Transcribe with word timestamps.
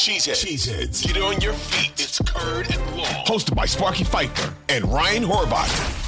Cheeseheads. 0.00 0.46
Cheeseheads. 0.46 1.06
Get 1.06 1.22
on 1.22 1.38
your 1.42 1.52
feet. 1.52 1.92
It's 1.98 2.18
Curd 2.20 2.74
and 2.74 2.96
Long. 2.96 3.04
Hosted 3.26 3.54
by 3.54 3.66
Sparky 3.66 4.02
Fifer 4.02 4.54
and 4.70 4.90
Ryan 4.90 5.24
Horvat. 5.24 5.99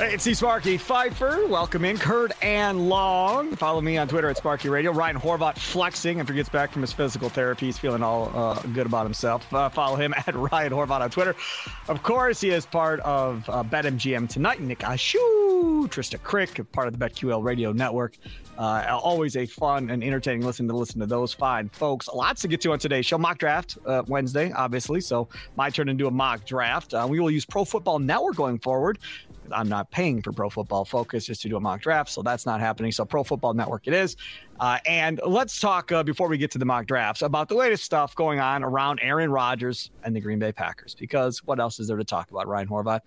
Hey, 0.00 0.14
it's 0.14 0.24
C 0.24 0.32
Sparky 0.32 0.78
Fifer. 0.78 1.46
Welcome 1.46 1.84
in, 1.84 1.98
Curd 1.98 2.32
and 2.40 2.88
Long. 2.88 3.54
Follow 3.56 3.82
me 3.82 3.98
on 3.98 4.08
Twitter 4.08 4.30
at 4.30 4.38
Sparky 4.38 4.70
Radio. 4.70 4.92
Ryan 4.92 5.18
Horvat 5.18 5.58
flexing 5.58 6.20
after 6.20 6.32
he 6.32 6.38
gets 6.38 6.48
back 6.48 6.72
from 6.72 6.80
his 6.80 6.90
physical 6.90 7.28
therapy. 7.28 7.66
He's 7.66 7.76
feeling 7.76 8.02
all 8.02 8.32
uh, 8.34 8.58
good 8.72 8.86
about 8.86 9.04
himself. 9.04 9.52
Uh, 9.52 9.68
follow 9.68 9.96
him 9.96 10.14
at 10.26 10.34
Ryan 10.34 10.72
Horvat 10.72 11.02
on 11.02 11.10
Twitter. 11.10 11.36
Of 11.88 12.02
course, 12.02 12.40
he 12.40 12.48
is 12.48 12.64
part 12.64 13.00
of 13.00 13.46
uh, 13.50 13.62
BetMGM 13.62 14.26
tonight. 14.30 14.62
Nick 14.62 14.78
Ashu, 14.78 15.20
Trista 15.88 16.18
Crick, 16.22 16.72
part 16.72 16.88
of 16.88 16.98
the 16.98 17.06
BetQL 17.06 17.44
Radio 17.44 17.70
Network. 17.72 18.16
Uh, 18.60 18.98
always 19.02 19.36
a 19.36 19.46
fun 19.46 19.88
and 19.88 20.04
entertaining 20.04 20.42
listen 20.42 20.68
to 20.68 20.76
listen 20.76 21.00
to 21.00 21.06
those 21.06 21.32
fine 21.32 21.68
folks. 21.70 22.08
Lots 22.08 22.42
to 22.42 22.48
get 22.48 22.60
to 22.60 22.72
on 22.72 22.78
today's 22.78 23.06
show. 23.06 23.16
Mock 23.16 23.38
draft 23.38 23.78
uh, 23.86 24.02
Wednesday, 24.06 24.52
obviously. 24.52 25.00
So 25.00 25.28
my 25.56 25.70
turn 25.70 25.86
to 25.86 25.94
do 25.94 26.06
a 26.08 26.10
mock 26.10 26.44
draft. 26.44 26.92
Uh, 26.92 27.06
we 27.08 27.20
will 27.20 27.30
use 27.30 27.46
Pro 27.46 27.64
Football 27.64 28.00
Network 28.00 28.36
going 28.36 28.58
forward. 28.58 28.98
I'm 29.52 29.68
not 29.68 29.90
paying 29.90 30.22
for 30.22 30.32
Pro 30.32 30.50
Football 30.50 30.84
Focus 30.84 31.26
just 31.26 31.42
to 31.42 31.48
do 31.48 31.56
a 31.56 31.60
mock 31.60 31.80
draft, 31.80 32.10
so 32.10 32.22
that's 32.22 32.46
not 32.46 32.60
happening. 32.60 32.92
So 32.92 33.04
Pro 33.04 33.24
Football 33.24 33.54
Network 33.54 33.86
it 33.86 33.94
is. 33.94 34.16
Uh, 34.58 34.78
and 34.86 35.20
let's 35.26 35.58
talk 35.58 35.90
uh, 35.92 36.02
before 36.02 36.28
we 36.28 36.38
get 36.38 36.50
to 36.52 36.58
the 36.58 36.64
mock 36.64 36.86
drafts 36.86 37.22
about 37.22 37.48
the 37.48 37.54
latest 37.54 37.84
stuff 37.84 38.14
going 38.14 38.40
on 38.40 38.62
around 38.62 39.00
Aaron 39.02 39.30
Rodgers 39.30 39.90
and 40.04 40.14
the 40.14 40.20
Green 40.20 40.38
Bay 40.38 40.52
Packers. 40.52 40.94
Because 40.94 41.44
what 41.44 41.60
else 41.60 41.80
is 41.80 41.88
there 41.88 41.96
to 41.96 42.04
talk 42.04 42.30
about, 42.30 42.46
Ryan 42.46 42.68
Horvat? 42.68 43.00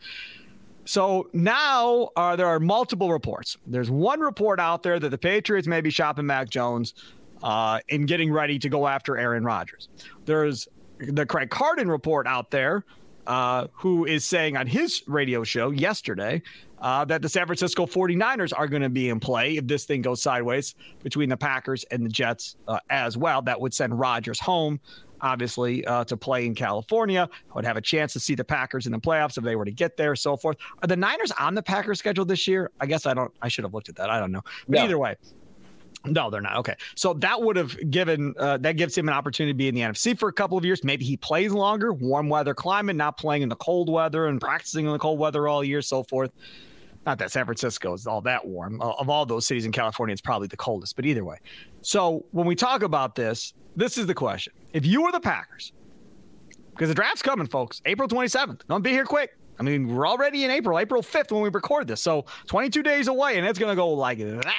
So 0.86 1.30
now 1.34 2.10
uh, 2.16 2.36
there 2.36 2.48
are 2.48 2.60
multiple 2.60 3.12
reports. 3.12 3.58
There's 3.66 3.90
one 3.90 4.20
report 4.20 4.60
out 4.60 4.84
there 4.84 5.00
that 5.00 5.10
the 5.10 5.18
Patriots 5.18 5.68
may 5.68 5.82
be 5.82 5.90
shopping 5.90 6.26
Mac 6.26 6.50
Jones 6.50 6.94
uh, 7.42 7.80
in 7.90 8.06
getting 8.06 8.32
ready 8.32 8.60
to 8.60 8.70
go 8.70 8.88
after 8.88 9.18
Aaron 9.18 9.44
Rodgers. 9.44 9.90
There's 10.26 10.68
the 11.00 11.26
Craig 11.26 11.50
Carton 11.50 11.90
report 11.90 12.28
out 12.28 12.52
there 12.52 12.86
uh, 13.28 13.68
who 13.74 14.06
is 14.06 14.26
saying 14.26 14.58
on 14.58 14.68
his 14.68 15.04
radio 15.08 15.44
show 15.44 15.72
yesterday 15.72 16.42
uh, 16.84 17.06
that 17.06 17.22
the 17.22 17.30
San 17.30 17.46
Francisco 17.46 17.86
49ers 17.86 18.52
are 18.56 18.68
going 18.68 18.82
to 18.82 18.90
be 18.90 19.10
in 19.10 19.20
play 19.20 19.58
if 19.58 19.66
this 19.68 19.86
thing 19.86 20.02
goes 20.02 20.22
sideways 20.22 20.76
between 21.02 21.30
the 21.30 21.38
Packers 21.38 21.86
and 21.86 22.06
the 22.06 22.10
Jets 22.10 22.58
uh, 22.68 22.80
as 22.90 23.18
well. 23.18 23.42
That 23.42 23.60
would 23.60 23.74
send 23.74 23.98
Rodgers 23.98 24.40
home, 24.40 24.82
obviously, 25.22 25.86
uh, 25.86 26.04
to 26.04 26.18
play 26.18 26.46
in 26.46 26.54
California. 26.54 27.30
Would 27.56 27.64
have 27.64 27.78
a 27.78 27.82
chance 27.82 28.12
to 28.14 28.20
see 28.20 28.36
the 28.36 28.44
Packers 28.44 28.86
in 28.86 28.92
the 28.92 29.00
playoffs 29.00 29.38
if 29.38 29.46
they 29.46 29.56
were 29.56 29.66
to 29.66 29.72
get 29.72 29.96
there, 29.96 30.16
so 30.16 30.36
forth. 30.36 30.58
Are 30.82 30.88
the 30.88 30.98
Niners 30.98 31.32
on 31.40 31.56
the 31.56 31.64
Packers 31.64 32.00
schedule 32.00 32.26
this 32.26 32.48
year? 32.48 32.70
I 32.82 32.86
guess 32.86 33.06
I 33.06 33.14
don't. 33.14 33.34
I 33.42 33.48
should 33.48 33.64
have 33.64 33.74
looked 33.74 33.88
at 33.88 33.96
that. 33.96 34.10
I 34.10 34.20
don't 34.20 34.34
know. 34.34 34.44
But 34.68 34.80
either 34.80 34.98
way, 34.98 35.16
no, 36.06 36.30
they're 36.30 36.42
not. 36.42 36.58
Okay. 36.58 36.76
So 36.96 37.14
that 37.16 37.42
would 37.42 37.56
have 37.56 37.90
given, 37.90 38.34
uh, 38.38 38.58
that 38.58 38.74
gives 38.74 38.98
him 38.98 39.08
an 39.08 39.14
opportunity 39.14 39.54
to 39.54 39.58
be 39.58 39.68
in 39.70 39.76
the 39.76 39.82
NFC 39.82 40.18
for 40.18 40.30
a 40.30 40.34
couple 40.34 40.58
of 40.58 40.66
years. 40.66 40.84
Maybe 40.84 41.06
he 41.06 41.16
plays 41.16 41.52
longer, 41.52 41.94
warm 41.94 42.30
weather 42.30 42.54
climate, 42.54 42.96
not 42.96 43.18
playing 43.18 43.42
in 43.42 43.50
the 43.50 43.56
cold 43.56 43.90
weather 43.90 44.28
and 44.28 44.42
practicing 44.42 44.86
in 44.86 44.92
the 44.92 45.00
cold 45.00 45.20
weather 45.20 45.48
all 45.48 45.64
year, 45.64 45.82
so 45.82 46.04
forth. 46.04 46.32
Not 47.06 47.18
that 47.20 47.32
San 47.32 47.46
Francisco 47.46 47.94
is 47.94 48.08
all 48.08 48.22
that 48.22 48.46
warm. 48.46 48.82
Of 48.82 49.10
all 49.10 49.26
those 49.26 49.46
cities 49.46 49.66
in 49.66 49.72
California, 49.72 50.14
it's 50.14 50.22
probably 50.22 50.48
the 50.48 50.58
coldest, 50.58 50.96
but 50.96 51.06
either 51.06 51.24
way. 51.24 51.38
So 51.82 52.26
when 52.32 52.48
we 52.48 52.56
talk 52.56 52.84
about 52.84 53.16
this, 53.16 53.54
this 53.76 53.98
is 53.98 54.06
the 54.06 54.14
question. 54.14 54.54
If 54.72 54.86
you 54.86 55.04
were 55.04 55.12
the 55.12 55.20
Packers, 55.20 55.74
because 56.72 56.90
the 56.90 56.96
draft's 56.96 57.22
coming, 57.22 57.48
folks, 57.48 57.82
April 57.86 58.08
27th, 58.08 58.62
don't 58.68 58.82
be 58.82 58.92
here 58.92 59.06
quick. 59.06 59.38
I 59.60 59.64
mean, 59.64 59.94
we're 59.96 60.08
already 60.08 60.44
in 60.44 60.52
April, 60.52 60.80
April 60.80 61.02
5th 61.02 61.32
when 61.32 61.42
we 61.42 61.50
record 61.50 61.88
this. 61.88 62.02
So 62.02 62.26
22 62.48 62.84
days 62.84 63.08
away, 63.08 63.38
and 63.38 63.48
it's 63.48 63.60
going 63.60 63.72
to 63.72 63.76
go 63.76 63.90
like 63.90 64.20
that. 64.20 64.56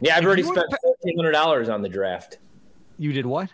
Yeah, 0.00 0.16
I've 0.16 0.24
already 0.24 0.42
spent 0.42 0.66
fourteen 0.82 1.16
hundred 1.16 1.32
dollars 1.32 1.68
on 1.68 1.82
the 1.82 1.88
draft. 1.88 2.38
You 2.98 3.12
did 3.12 3.26
what? 3.26 3.50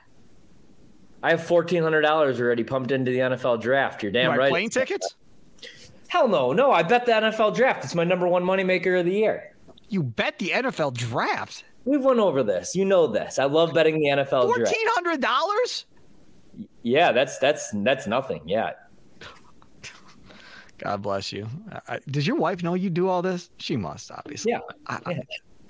I 1.23 1.31
have 1.31 1.45
fourteen 1.45 1.83
hundred 1.83 2.03
dollars 2.03 2.41
already 2.41 2.65
pumped 2.65 2.91
into 2.91 3.11
the 3.13 3.19
NFL 3.19 3.61
draft. 3.61 4.03
You're 4.03 4.13
damn 4.13 4.37
right. 4.37 4.51
Plane 4.51 4.69
tickets? 4.69 5.15
Hell 6.09 6.29
no, 6.29 6.53
no. 6.53 6.73
I 6.73 6.83
bet 6.83 7.07
the 7.07 7.13
NFL 7.13 7.55
draft. 7.55 7.85
It's 7.85 7.95
my 7.95 8.05
number 8.05 8.27
one 8.27 8.43
moneymaker 8.43 8.99
of 8.99 9.07
the 9.07 9.13
year. 9.13 9.55
You 9.89 10.03
bet 10.03 10.39
the 10.39 10.51
NFL 10.51 10.95
draft? 10.95 11.65
We've 11.85 12.05
went 12.05 12.19
over 12.19 12.43
this. 12.43 12.75
You 12.75 12.85
know 12.85 13.07
this. 13.07 13.39
I 13.39 13.45
love 13.45 13.73
betting 13.73 14.01
the 14.01 14.09
NFL 14.09 14.27
draft. 14.55 14.57
Fourteen 14.57 14.87
hundred 14.89 15.21
dollars? 15.21 15.87
Yeah, 16.83 17.13
that's 17.13 17.39
that's 17.39 17.71
that's 17.73 18.07
nothing. 18.07 18.43
Yeah. 18.47 18.73
God 20.83 21.03
bless 21.03 21.33
you. 21.33 21.49
Uh, 21.89 21.99
does 22.11 22.27
your 22.27 22.37
wife 22.37 22.63
know 22.63 22.75
you 22.75 22.91
do 22.91 23.09
all 23.09 23.23
this? 23.23 23.51
She 23.59 23.77
must, 23.77 24.11
obviously. 24.11 24.53
Yeah. 24.53 24.61
I, 24.87 25.01
yeah 25.11 25.21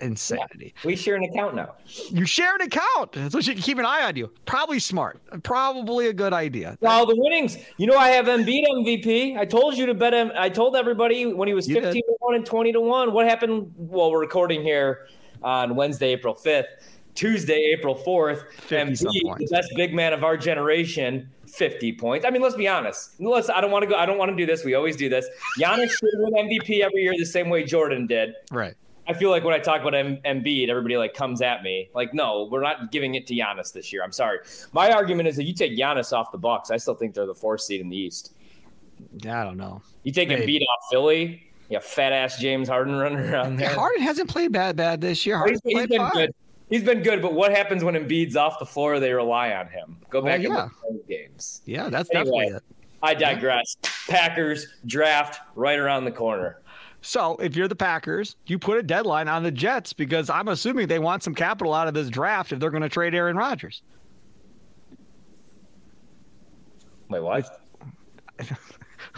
insanity. 0.03 0.75
Yeah, 0.77 0.87
we 0.87 0.97
share 0.97 1.17
an 1.17 1.25
account 1.25 1.55
now. 1.55 1.75
You 2.11 2.27
share 2.27 2.55
an 2.55 2.63
account, 2.63 3.33
so 3.33 3.41
she 3.41 3.55
can 3.55 3.63
keep 3.63 3.79
an 3.79 3.87
eye 3.87 4.05
on 4.05 4.17
you. 4.17 4.31
Probably 4.45 4.79
smart. 4.79 5.21
Probably 5.43 6.09
a 6.09 6.13
good 6.13 6.33
idea. 6.33 6.77
Well, 6.81 7.07
the 7.07 7.17
winnings. 7.17 7.57
You 7.79 7.87
know, 7.87 7.97
I 7.97 8.09
have 8.09 8.27
Embiid 8.27 8.65
MVP. 8.69 9.39
I 9.39 9.45
told 9.45 9.77
you 9.77 9.87
to 9.87 9.95
bet 9.95 10.13
him. 10.13 10.33
I 10.37 10.49
told 10.49 10.77
everybody 10.77 11.27
when 11.27 11.49
he 11.49 11.55
was 11.55 11.69
you 11.69 11.77
fifteen 11.77 12.03
did. 12.03 12.07
to 12.07 12.17
one 12.19 12.35
and 12.35 12.45
twenty 12.45 12.73
to 12.73 12.81
one. 12.81 13.13
What 13.13 13.27
happened? 13.27 13.73
Well, 13.77 14.11
we're 14.11 14.21
recording 14.21 14.63
here 14.63 15.09
on 15.43 15.77
Wednesday, 15.77 16.13
April 16.13 16.35
fifth. 16.35 16.67
Tuesday, 17.15 17.75
April 17.77 17.95
fourth. 17.95 18.45
Embiid, 18.69 19.39
the 19.39 19.49
best 19.51 19.71
big 19.77 19.95
man 19.95 20.13
of 20.13 20.25
our 20.25 20.37
generation. 20.37 21.31
50 21.53 21.93
points. 21.95 22.25
I 22.27 22.31
mean, 22.31 22.43
let's 22.43 22.55
be 22.55 22.67
honest. 22.67 23.21
Let's. 23.21 23.51
I 23.51 23.61
don't 23.61 23.71
want 23.71 23.83
to 23.83 23.89
go. 23.89 23.97
I 23.97 24.07
don't 24.07 24.19
want 24.19 24.31
to 24.31 24.37
do 24.37 24.47
this. 24.47 24.65
We 24.65 24.75
always 24.75 24.97
do 24.97 25.09
this. 25.09 25.27
Giannis 25.61 25.91
should 25.91 26.11
win 26.15 26.49
MVP 26.49 26.81
every 26.81 27.03
year 27.03 27.13
the 27.17 27.27
same 27.27 27.51
way 27.51 27.63
Jordan 27.63 28.07
did. 28.07 28.35
Right. 28.51 28.75
I 29.07 29.15
feel 29.15 29.31
like 29.31 29.43
when 29.43 29.53
I 29.53 29.59
talk 29.59 29.81
about 29.81 29.95
M- 29.95 30.19
Embiid, 30.25 30.69
everybody 30.69 30.97
like 30.97 31.13
comes 31.13 31.43
at 31.43 31.63
me 31.63 31.91
like, 31.95 32.15
no, 32.15 32.49
we're 32.51 32.63
not 32.63 32.93
giving 32.93 33.17
it 33.17 33.27
to 33.27 33.35
Giannis 33.35 33.73
this 33.73 33.93
year. 33.93 34.03
I'm 34.03 34.13
sorry. 34.13 34.39
My 34.73 34.93
argument 34.93 35.29
is 35.29 35.37
that 35.37 35.45
you 35.45 35.53
take 35.53 35.77
Giannis 35.77 36.13
off 36.13 36.31
the 36.31 36.39
Bucks, 36.39 36.71
I 36.71 36.77
still 36.77 36.95
think 36.95 37.15
they're 37.15 37.27
the 37.27 37.35
fourth 37.35 37.63
seed 37.63 37.81
in 37.81 37.89
the 37.89 37.97
East. 37.97 38.35
Yeah, 39.17 39.43
I 39.43 39.45
don't 39.45 39.57
know. 39.57 39.83
You 40.05 40.13
take 40.13 40.29
Maybe. 40.29 40.61
Embiid 40.61 40.63
off 40.63 40.87
Philly, 40.91 41.43
yeah, 41.69 41.81
fat 41.81 42.13
ass 42.13 42.39
James 42.39 42.69
Harden 42.69 42.95
running 42.99 43.19
around 43.19 43.57
there. 43.57 43.75
Harden 43.75 44.03
hasn't 44.03 44.31
played 44.31 44.53
bad 44.53 44.77
bad 44.77 45.01
this 45.01 45.27
year. 45.27 45.37
Harden's 45.37 45.61
he's, 45.65 45.79
he's 45.79 45.89
been 45.89 46.09
good. 46.11 46.33
He's 46.73 46.83
been 46.83 47.03
good, 47.03 47.21
but 47.21 47.35
what 47.35 47.51
happens 47.51 47.85
when 47.85 47.95
Embiid's 47.95 48.35
off 48.35 48.59
the 48.59 48.65
floor? 48.65 48.99
They 48.99 49.13
rely 49.13 49.53
on 49.53 49.67
him. 49.69 49.99
Go 50.09 50.21
oh, 50.21 50.23
back 50.23 50.41
well, 50.41 50.53
yeah. 50.53 50.63
and 50.63 50.97
look 50.97 51.07
games. 51.07 51.61
Yeah, 51.67 51.91
that's 51.91 52.09
anyway, 52.15 52.47
definitely 52.47 52.57
it. 52.57 52.63
I 53.03 53.13
digress. 53.13 53.77
Yeah. 53.83 53.91
Packers 54.09 54.67
draft 54.87 55.41
right 55.55 55.79
around 55.79 56.07
the 56.07 56.13
corner. 56.13 56.63
So 57.03 57.37
if 57.37 57.55
you're 57.55 57.69
the 57.69 57.77
Packers, 57.77 58.37
you 58.47 58.59
put 58.59 58.79
a 58.79 58.83
deadline 58.83 59.29
on 59.29 59.43
the 59.43 59.51
Jets 59.51 59.93
because 59.93 60.31
I'm 60.31 60.49
assuming 60.49 60.87
they 60.87 60.99
want 60.99 61.23
some 61.23 61.35
capital 61.35 61.75
out 61.75 61.89
of 61.89 61.95
this 61.95 62.09
draft 62.09 62.53
if 62.53 62.59
they're 62.59 62.71
going 62.71 62.83
to 62.83 62.89
trade 62.89 63.15
Aaron 63.15 63.37
Rodgers. 63.37 63.83
My 67.11 67.21
wife. 67.21 67.51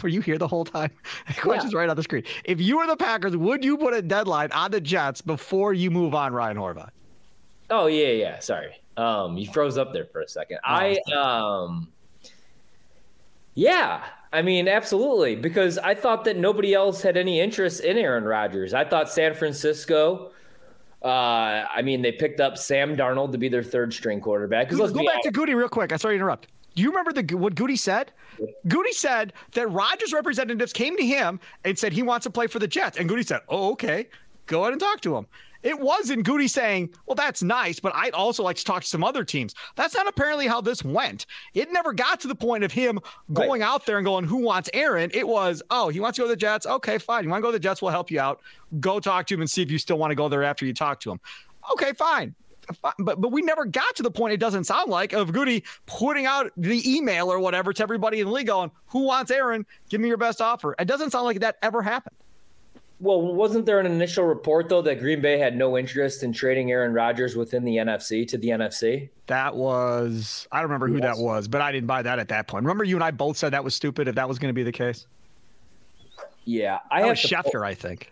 Were 0.02 0.08
you 0.08 0.22
here 0.22 0.38
the 0.38 0.48
whole 0.48 0.64
time? 0.64 0.90
The 1.28 1.40
question's 1.40 1.72
yeah. 1.72 1.78
right 1.78 1.88
on 1.88 1.94
the 1.94 2.02
screen. 2.02 2.24
If 2.44 2.60
you 2.60 2.78
were 2.78 2.88
the 2.88 2.96
Packers, 2.96 3.36
would 3.36 3.64
you 3.64 3.78
put 3.78 3.94
a 3.94 4.02
deadline 4.02 4.50
on 4.50 4.72
the 4.72 4.80
Jets 4.80 5.20
before 5.20 5.72
you 5.72 5.92
move 5.92 6.16
on 6.16 6.32
Ryan 6.32 6.56
Horvat? 6.56 6.88
Oh 7.70 7.86
yeah, 7.86 8.08
yeah. 8.08 8.38
Sorry, 8.38 8.80
um, 8.96 9.36
you 9.36 9.50
froze 9.50 9.78
up 9.78 9.92
there 9.92 10.06
for 10.06 10.20
a 10.20 10.28
second. 10.28 10.58
Oh, 10.64 10.68
I 10.72 10.98
um, 11.14 11.88
yeah, 13.54 14.04
I 14.32 14.42
mean, 14.42 14.68
absolutely, 14.68 15.36
because 15.36 15.78
I 15.78 15.94
thought 15.94 16.24
that 16.24 16.36
nobody 16.36 16.74
else 16.74 17.02
had 17.02 17.16
any 17.16 17.40
interest 17.40 17.80
in 17.80 17.96
Aaron 17.96 18.24
Rodgers. 18.24 18.74
I 18.74 18.84
thought 18.84 19.08
San 19.08 19.34
Francisco. 19.34 20.32
Uh, 21.02 21.66
I 21.72 21.82
mean, 21.82 22.02
they 22.02 22.12
picked 22.12 22.40
up 22.40 22.56
Sam 22.56 22.96
Darnold 22.96 23.32
to 23.32 23.38
be 23.38 23.48
their 23.48 23.62
third 23.62 23.92
string 23.92 24.20
quarterback. 24.20 24.70
Go, 24.70 24.78
go 24.90 25.04
back 25.04 25.22
to 25.22 25.30
Goody 25.30 25.54
real 25.54 25.68
quick. 25.68 25.92
I 25.92 25.96
sorry 25.96 26.14
to 26.14 26.16
interrupt. 26.16 26.48
Do 26.74 26.82
you 26.82 26.88
remember 26.88 27.12
the 27.12 27.36
what 27.36 27.54
Goody 27.54 27.76
said? 27.76 28.10
Goody 28.66 28.92
said 28.92 29.32
that 29.52 29.70
Rodgers 29.70 30.12
representatives 30.12 30.72
came 30.72 30.96
to 30.96 31.06
him 31.06 31.38
and 31.64 31.78
said 31.78 31.92
he 31.92 32.02
wants 32.02 32.24
to 32.24 32.30
play 32.30 32.46
for 32.48 32.58
the 32.58 32.66
Jets, 32.66 32.98
and 32.98 33.08
Goody 33.08 33.22
said, 33.22 33.40
"Oh, 33.48 33.72
okay, 33.72 34.08
go 34.46 34.62
ahead 34.62 34.72
and 34.72 34.80
talk 34.80 35.00
to 35.02 35.16
him." 35.16 35.26
It 35.64 35.80
wasn't 35.80 36.24
Goody 36.24 36.46
saying, 36.46 36.90
well, 37.06 37.14
that's 37.14 37.42
nice, 37.42 37.80
but 37.80 37.92
I'd 37.94 38.12
also 38.12 38.42
like 38.42 38.56
to 38.56 38.64
talk 38.64 38.82
to 38.82 38.88
some 38.88 39.02
other 39.02 39.24
teams. 39.24 39.54
That's 39.74 39.94
not 39.94 40.06
apparently 40.06 40.46
how 40.46 40.60
this 40.60 40.84
went. 40.84 41.26
It 41.54 41.72
never 41.72 41.92
got 41.92 42.20
to 42.20 42.28
the 42.28 42.34
point 42.34 42.62
of 42.64 42.70
him 42.70 43.00
going 43.32 43.62
right. 43.62 43.66
out 43.66 43.86
there 43.86 43.96
and 43.96 44.04
going, 44.04 44.24
who 44.24 44.36
wants 44.36 44.68
Aaron? 44.74 45.10
It 45.14 45.26
was, 45.26 45.62
oh, 45.70 45.88
he 45.88 46.00
wants 46.00 46.16
to 46.16 46.22
go 46.22 46.26
to 46.26 46.32
the 46.32 46.36
Jets. 46.36 46.66
Okay, 46.66 46.98
fine. 46.98 47.24
You 47.24 47.30
want 47.30 47.40
to 47.40 47.42
go 47.42 47.50
to 47.50 47.56
the 47.56 47.62
Jets? 47.62 47.80
We'll 47.80 47.92
help 47.92 48.10
you 48.10 48.20
out. 48.20 48.40
Go 48.78 49.00
talk 49.00 49.26
to 49.28 49.34
him 49.34 49.40
and 49.40 49.50
see 49.50 49.62
if 49.62 49.70
you 49.70 49.78
still 49.78 49.98
want 49.98 50.10
to 50.10 50.14
go 50.14 50.28
there 50.28 50.44
after 50.44 50.66
you 50.66 50.74
talk 50.74 51.00
to 51.00 51.10
him. 51.10 51.20
Okay, 51.72 51.94
fine. 51.94 52.34
But 52.98 53.20
but 53.20 53.30
we 53.30 53.42
never 53.42 53.66
got 53.66 53.94
to 53.96 54.02
the 54.02 54.10
point. 54.10 54.32
It 54.32 54.40
doesn't 54.40 54.64
sound 54.64 54.90
like 54.90 55.12
of 55.12 55.32
Goody 55.32 55.64
putting 55.84 56.24
out 56.24 56.50
the 56.56 56.82
email 56.90 57.30
or 57.30 57.38
whatever 57.38 57.74
to 57.74 57.82
everybody 57.82 58.20
in 58.20 58.26
the 58.26 58.32
league 58.32 58.46
going, 58.46 58.70
"Who 58.86 59.00
wants 59.00 59.30
Aaron? 59.30 59.66
Give 59.90 60.00
me 60.00 60.08
your 60.08 60.16
best 60.16 60.40
offer." 60.40 60.74
It 60.78 60.86
doesn't 60.86 61.10
sound 61.10 61.26
like 61.26 61.40
that 61.40 61.56
ever 61.62 61.82
happened. 61.82 62.16
Well, 63.04 63.20
wasn't 63.20 63.66
there 63.66 63.80
an 63.80 63.84
initial 63.84 64.24
report 64.24 64.70
though 64.70 64.80
that 64.80 64.98
Green 64.98 65.20
Bay 65.20 65.36
had 65.36 65.58
no 65.58 65.76
interest 65.76 66.22
in 66.22 66.32
trading 66.32 66.70
Aaron 66.70 66.94
Rodgers 66.94 67.36
within 67.36 67.62
the 67.62 67.76
NFC 67.76 68.26
to 68.28 68.38
the 68.38 68.48
NFC? 68.48 69.10
That 69.26 69.54
was 69.54 70.48
I 70.50 70.60
don't 70.60 70.70
remember 70.70 70.88
who 70.88 70.94
yes. 70.94 71.02
that 71.02 71.22
was, 71.22 71.46
but 71.46 71.60
I 71.60 71.70
didn't 71.70 71.86
buy 71.86 72.00
that 72.00 72.18
at 72.18 72.28
that 72.28 72.48
point. 72.48 72.64
Remember, 72.64 72.82
you 72.82 72.96
and 72.96 73.04
I 73.04 73.10
both 73.10 73.36
said 73.36 73.52
that 73.52 73.62
was 73.62 73.74
stupid 73.74 74.08
if 74.08 74.14
that 74.14 74.26
was 74.26 74.38
going 74.38 74.48
to 74.48 74.54
be 74.54 74.62
the 74.62 74.72
case. 74.72 75.06
Yeah, 76.46 76.78
I 76.90 77.02
that 77.02 77.08
have 77.08 77.10
was 77.10 77.18
Schefter, 77.18 77.62
I 77.62 77.74
think. 77.74 78.10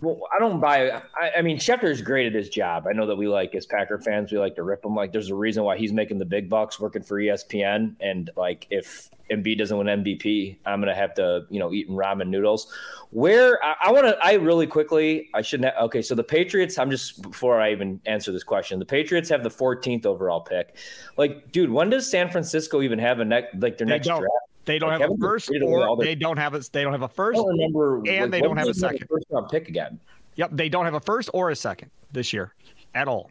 Well, 0.00 0.20
I 0.34 0.38
don't 0.38 0.60
buy. 0.60 0.90
I, 0.90 1.30
I 1.38 1.42
mean, 1.42 1.56
Schefter's 1.56 2.02
great 2.02 2.26
at 2.26 2.34
his 2.34 2.48
job. 2.48 2.86
I 2.88 2.92
know 2.92 3.06
that 3.06 3.16
we 3.16 3.28
like 3.28 3.54
as 3.54 3.64
Packer 3.64 3.98
fans, 3.98 4.32
we 4.32 4.38
like 4.38 4.56
to 4.56 4.62
rip 4.62 4.84
him. 4.84 4.94
Like, 4.94 5.12
there's 5.12 5.30
a 5.30 5.34
reason 5.34 5.64
why 5.64 5.78
he's 5.78 5.92
making 5.92 6.18
the 6.18 6.24
big 6.24 6.50
bucks 6.50 6.78
working 6.80 7.02
for 7.02 7.18
ESPN. 7.18 7.94
And 8.00 8.30
like, 8.36 8.66
if 8.70 9.08
Embiid 9.30 9.58
doesn't 9.58 9.76
win 9.78 9.86
MVP, 9.86 10.58
I'm 10.66 10.80
gonna 10.80 10.94
have 10.94 11.14
to, 11.14 11.46
you 11.48 11.58
know, 11.58 11.72
eat 11.72 11.88
ramen 11.88 12.28
noodles. 12.28 12.72
Where 13.10 13.64
I, 13.64 13.76
I 13.84 13.92
want 13.92 14.06
to, 14.06 14.18
I 14.22 14.34
really 14.34 14.66
quickly, 14.66 15.30
I 15.32 15.42
shouldn't. 15.42 15.72
Have, 15.72 15.84
okay, 15.84 16.02
so 16.02 16.14
the 16.14 16.24
Patriots. 16.24 16.76
I'm 16.76 16.90
just 16.90 17.22
before 17.22 17.60
I 17.60 17.72
even 17.72 18.00
answer 18.04 18.32
this 18.32 18.44
question, 18.44 18.78
the 18.78 18.84
Patriots 18.84 19.28
have 19.30 19.42
the 19.42 19.50
14th 19.50 20.04
overall 20.06 20.40
pick. 20.40 20.76
Like, 21.16 21.52
dude, 21.52 21.70
when 21.70 21.88
does 21.88 22.10
San 22.10 22.30
Francisco 22.30 22.82
even 22.82 22.98
have 22.98 23.20
a 23.20 23.24
next 23.24 23.56
like 23.60 23.78
their 23.78 23.86
They 23.86 23.94
next 23.94 24.08
don't. 24.08 24.20
draft? 24.20 24.34
They 24.64 24.78
don't 24.78 24.90
Like, 24.90 25.00
have 25.02 25.10
a 25.10 25.16
first, 25.18 25.46
traded 25.46 25.68
away 25.68 25.82
all 25.82 25.94
or 25.94 25.96
their- 25.98 26.06
they 26.06 26.14
don't 26.14 26.38
have 26.38 26.54
a. 26.54 26.60
They 26.60 26.82
don't 26.82 26.92
have 26.92 27.02
a 27.02 27.08
first, 27.08 27.38
remember. 27.46 28.02
and 28.08 28.32
they 28.32 28.40
don't 28.40 28.56
have 28.56 28.68
a 28.68 28.74
second. 28.74 29.06
first 29.08 29.26
round 29.30 29.48
pick 29.50 29.68
again. 29.68 30.00
Yep, 30.36 30.50
they 30.52 30.68
don't 30.68 30.84
have 30.84 30.94
a 30.94 31.00
first 31.00 31.30
or 31.34 31.50
a 31.50 31.56
second 31.56 31.90
this 32.12 32.32
year 32.32 32.54
at 32.94 33.06
all. 33.08 33.30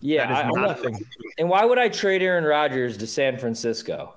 Yeah, 0.00 0.32
I, 0.44 0.50
not. 0.50 0.80
And 1.38 1.48
why 1.48 1.64
would 1.64 1.78
I 1.78 1.88
trade 1.88 2.22
Aaron 2.22 2.44
Rodgers 2.44 2.96
to 2.98 3.06
San 3.06 3.38
Francisco? 3.38 4.14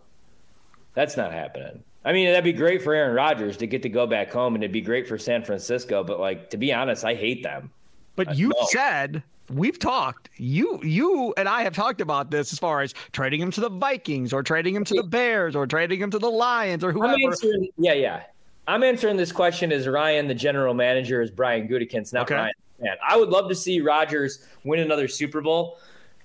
That's 0.96 1.16
not 1.16 1.32
happening. 1.32 1.84
I 2.04 2.14
mean, 2.14 2.28
that'd 2.28 2.44
be 2.44 2.54
great 2.54 2.82
for 2.82 2.94
Aaron 2.94 3.16
Rodgers 3.16 3.58
to 3.58 3.68
get 3.68 3.84
to 3.84 3.90
go 3.90 4.08
back 4.08 4.32
home, 4.32 4.56
and 4.56 4.64
it'd 4.64 4.72
be 4.74 4.82
great 4.82 5.08
for 5.08 5.18
San 5.18 5.44
Francisco. 5.44 6.04
But 6.04 6.20
like, 6.20 6.50
to 6.52 6.58
be 6.58 6.74
honest, 6.74 7.04
I 7.06 7.14
hate 7.16 7.44
them. 7.44 7.72
But 8.16 8.36
you 8.36 8.52
said 8.70 9.22
we've 9.50 9.80
talked. 9.80 10.30
You 10.38 10.80
you 10.84 11.34
and 11.38 11.48
I 11.48 11.64
have 11.64 11.74
talked 11.74 12.02
about 12.02 12.32
this 12.32 12.52
as 12.54 12.60
far 12.60 12.82
as 12.82 12.94
trading 13.12 13.42
him 13.42 13.52
to 13.52 13.62
the 13.62 13.70
Vikings 13.70 14.34
or 14.34 14.44
trading 14.44 14.76
him 14.76 14.84
to 14.86 14.94
the 14.94 15.04
Bears 15.04 15.56
or 15.56 15.68
trading 15.68 16.02
him 16.02 16.12
to 16.12 16.20
the 16.20 16.30
Lions 16.30 16.84
or 16.84 16.92
whoever. 16.92 17.16
answering, 17.26 17.70
yeah, 17.78 17.94
yeah. 17.94 18.24
I'm 18.68 18.84
answering 18.84 19.16
this 19.16 19.32
question 19.32 19.72
as 19.72 19.88
Ryan, 19.88 20.28
the 20.28 20.36
general 20.36 20.74
manager, 20.74 21.22
as 21.22 21.32
Brian 21.32 21.68
Gutekunst, 21.68 22.14
not 22.14 22.24
Okay. 22.24 22.36
Ryan. 22.36 22.54
Man, 22.80 22.96
I 23.08 23.18
would 23.18 23.30
love 23.30 23.50
to 23.50 23.56
see 23.56 23.82
rodgers 23.82 24.46
win 24.64 24.82
another 24.82 25.08
Super 25.08 25.42
Bowl. 25.42 25.80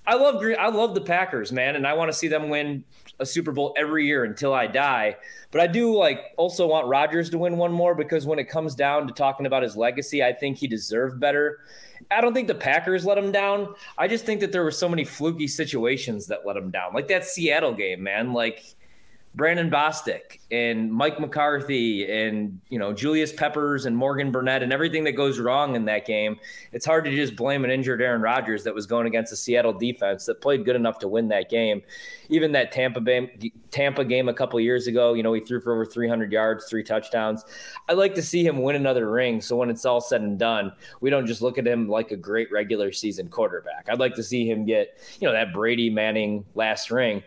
I 0.05 0.15
love 0.15 0.39
Green, 0.39 0.57
I 0.59 0.67
love 0.67 0.93
the 0.93 1.01
Packers, 1.01 1.51
man, 1.51 1.75
and 1.75 1.87
I 1.87 1.93
want 1.93 2.11
to 2.11 2.17
see 2.17 2.27
them 2.27 2.49
win 2.49 2.83
a 3.23 3.25
Super 3.25 3.51
Bowl 3.51 3.73
every 3.75 4.05
year 4.05 4.25
until 4.25 4.53
I 4.53 4.67
die. 4.67 5.17
But 5.49 5.61
I 5.61 5.67
do 5.67 5.97
like 5.97 6.33
also 6.37 6.67
want 6.67 6.87
Rodgers 6.87 7.29
to 7.31 7.39
win 7.39 7.57
one 7.57 7.71
more 7.71 7.95
because 7.95 8.27
when 8.27 8.37
it 8.37 8.45
comes 8.45 8.75
down 8.75 9.07
to 9.07 9.13
talking 9.13 9.47
about 9.47 9.63
his 9.63 9.75
legacy, 9.75 10.23
I 10.23 10.33
think 10.33 10.57
he 10.57 10.67
deserved 10.67 11.19
better. 11.19 11.59
I 12.11 12.21
don't 12.21 12.33
think 12.33 12.47
the 12.47 12.55
Packers 12.55 13.05
let 13.05 13.17
him 13.17 13.31
down. 13.31 13.73
I 13.97 14.07
just 14.07 14.25
think 14.25 14.41
that 14.41 14.51
there 14.51 14.63
were 14.63 14.71
so 14.71 14.89
many 14.89 15.05
fluky 15.05 15.47
situations 15.47 16.27
that 16.27 16.45
let 16.45 16.57
him 16.57 16.69
down. 16.69 16.93
Like 16.93 17.07
that 17.07 17.25
Seattle 17.25 17.73
game, 17.73 18.03
man. 18.03 18.33
Like 18.33 18.75
Brandon 19.35 19.69
Bostick 19.69 20.39
and 20.51 20.93
Mike 20.93 21.19
McCarthy 21.19 22.09
and 22.11 22.59
you 22.69 22.77
know 22.77 22.93
Julius 22.93 23.33
Peppers 23.33 23.87
and 23.87 23.97
Morgan 23.97 24.31
Burnett 24.31 24.61
and 24.61 24.71
everything 24.71 25.03
that 25.05 25.13
goes 25.13 25.39
wrong 25.39 25.75
in 25.75 25.85
that 25.85 26.05
game. 26.05 26.39
It's 26.71 26.85
hard 26.85 27.03
to 27.05 27.15
just 27.15 27.35
blame 27.35 27.65
an 27.65 27.71
injured 27.71 27.99
Aaron 27.99 28.21
Rodgers 28.21 28.63
that 28.63 28.75
was 28.75 28.85
going 28.85 29.07
against 29.07 29.33
a 29.33 29.35
Seattle 29.35 29.73
defense 29.73 30.25
that 30.27 30.39
played 30.39 30.65
good 30.65 30.75
enough 30.75 30.99
to 30.99 31.07
win 31.07 31.29
that 31.29 31.49
game. 31.49 31.81
Even 32.29 32.51
that 32.51 32.71
Tampa 32.71 33.01
game, 33.01 33.29
Tampa 33.71 34.05
game 34.05 34.29
a 34.29 34.33
couple 34.33 34.59
years 34.59 34.85
ago, 34.85 35.15
you 35.15 35.23
know, 35.23 35.33
he 35.33 35.41
threw 35.41 35.59
for 35.59 35.73
over 35.73 35.85
300 35.85 36.31
yards, 36.31 36.65
three 36.65 36.83
touchdowns. 36.83 37.43
I'd 37.89 37.97
like 37.97 38.13
to 38.15 38.21
see 38.21 38.45
him 38.45 38.61
win 38.61 38.75
another 38.75 39.09
ring. 39.09 39.41
So 39.41 39.55
when 39.55 39.71
it's 39.71 39.83
all 39.83 39.99
said 39.99 40.21
and 40.21 40.37
done, 40.37 40.71
we 41.01 41.09
don't 41.09 41.25
just 41.25 41.41
look 41.41 41.57
at 41.57 41.67
him 41.67 41.89
like 41.89 42.11
a 42.11 42.17
great 42.17 42.51
regular 42.51 42.91
season 42.91 43.29
quarterback. 43.29 43.89
I'd 43.89 43.99
like 43.99 44.13
to 44.15 44.23
see 44.23 44.47
him 44.47 44.63
get, 44.63 44.99
you 45.19 45.27
know, 45.27 45.33
that 45.33 45.53
Brady 45.53 45.89
Manning 45.89 46.45
last 46.53 46.91
ring. 46.91 47.23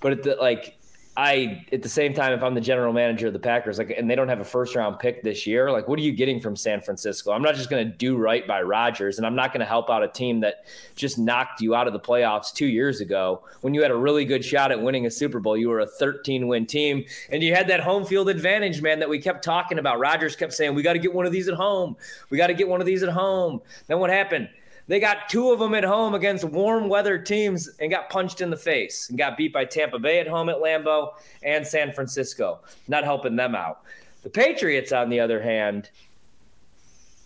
But 0.00 0.22
the, 0.22 0.36
like 0.36 0.79
I 1.20 1.66
at 1.70 1.82
the 1.82 1.88
same 1.90 2.14
time, 2.14 2.32
if 2.32 2.42
I'm 2.42 2.54
the 2.54 2.62
general 2.62 2.94
manager 2.94 3.26
of 3.26 3.34
the 3.34 3.38
Packers, 3.38 3.76
like, 3.76 3.90
and 3.90 4.10
they 4.10 4.14
don't 4.14 4.28
have 4.28 4.40
a 4.40 4.44
first 4.44 4.74
round 4.74 4.98
pick 4.98 5.22
this 5.22 5.46
year, 5.46 5.70
like, 5.70 5.86
what 5.86 5.98
are 5.98 6.02
you 6.02 6.12
getting 6.12 6.40
from 6.40 6.56
San 6.56 6.80
Francisco? 6.80 7.30
I'm 7.30 7.42
not 7.42 7.56
just 7.56 7.68
going 7.68 7.86
to 7.86 7.94
do 7.94 8.16
right 8.16 8.48
by 8.48 8.62
Rodgers, 8.62 9.18
and 9.18 9.26
I'm 9.26 9.34
not 9.34 9.52
going 9.52 9.60
to 9.60 9.66
help 9.66 9.90
out 9.90 10.02
a 10.02 10.08
team 10.08 10.40
that 10.40 10.64
just 10.96 11.18
knocked 11.18 11.60
you 11.60 11.74
out 11.74 11.86
of 11.86 11.92
the 11.92 12.00
playoffs 12.00 12.54
two 12.54 12.68
years 12.68 13.02
ago 13.02 13.42
when 13.60 13.74
you 13.74 13.82
had 13.82 13.90
a 13.90 13.96
really 13.96 14.24
good 14.24 14.42
shot 14.42 14.72
at 14.72 14.80
winning 14.80 15.04
a 15.04 15.10
Super 15.10 15.40
Bowl. 15.40 15.58
You 15.58 15.68
were 15.68 15.80
a 15.80 15.86
13 15.86 16.48
win 16.48 16.64
team, 16.64 17.04
and 17.28 17.42
you 17.42 17.54
had 17.54 17.68
that 17.68 17.80
home 17.80 18.06
field 18.06 18.30
advantage, 18.30 18.80
man, 18.80 18.98
that 19.00 19.08
we 19.10 19.18
kept 19.18 19.44
talking 19.44 19.78
about. 19.78 19.98
Rodgers 19.98 20.34
kept 20.34 20.54
saying, 20.54 20.74
"We 20.74 20.82
got 20.82 20.94
to 20.94 20.98
get 20.98 21.12
one 21.12 21.26
of 21.26 21.32
these 21.32 21.48
at 21.48 21.54
home. 21.54 21.98
We 22.30 22.38
got 22.38 22.46
to 22.46 22.54
get 22.54 22.66
one 22.66 22.80
of 22.80 22.86
these 22.86 23.02
at 23.02 23.10
home." 23.10 23.60
Then 23.88 23.98
what 23.98 24.08
happened? 24.08 24.48
They 24.90 24.98
got 24.98 25.28
two 25.28 25.52
of 25.52 25.60
them 25.60 25.74
at 25.74 25.84
home 25.84 26.16
against 26.16 26.42
warm 26.42 26.88
weather 26.88 27.16
teams 27.16 27.68
and 27.78 27.92
got 27.92 28.10
punched 28.10 28.40
in 28.40 28.50
the 28.50 28.56
face 28.56 29.08
and 29.08 29.16
got 29.16 29.36
beat 29.36 29.52
by 29.52 29.64
Tampa 29.64 30.00
Bay 30.00 30.18
at 30.18 30.26
home 30.26 30.48
at 30.48 30.56
Lambeau 30.56 31.12
and 31.44 31.64
San 31.64 31.92
Francisco, 31.92 32.58
not 32.88 33.04
helping 33.04 33.36
them 33.36 33.54
out. 33.54 33.82
The 34.24 34.30
Patriots, 34.30 34.90
on 34.90 35.08
the 35.08 35.20
other 35.20 35.40
hand, 35.40 35.90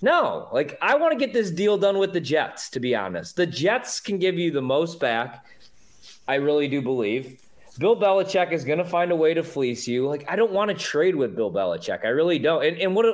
no, 0.02 0.46
like 0.52 0.76
I 0.82 0.96
want 0.96 1.18
to 1.18 1.18
get 1.18 1.32
this 1.32 1.50
deal 1.50 1.78
done 1.78 1.96
with 1.96 2.12
the 2.12 2.20
Jets, 2.20 2.68
to 2.68 2.80
be 2.80 2.94
honest. 2.94 3.34
The 3.34 3.46
Jets 3.46 3.98
can 3.98 4.18
give 4.18 4.38
you 4.38 4.50
the 4.50 4.60
most 4.60 5.00
back. 5.00 5.46
I 6.28 6.34
really 6.34 6.68
do 6.68 6.82
believe. 6.82 7.40
Bill 7.78 7.96
Belichick 7.96 8.52
is 8.52 8.66
going 8.66 8.76
to 8.76 8.84
find 8.84 9.10
a 9.10 9.16
way 9.16 9.32
to 9.32 9.42
fleece 9.42 9.88
you. 9.88 10.06
Like, 10.06 10.26
I 10.28 10.36
don't 10.36 10.52
want 10.52 10.68
to 10.68 10.76
trade 10.76 11.16
with 11.16 11.34
Bill 11.34 11.50
Belichick. 11.50 12.04
I 12.04 12.08
really 12.08 12.38
don't. 12.38 12.62
And, 12.62 12.76
and 12.76 12.94
what 12.94 13.06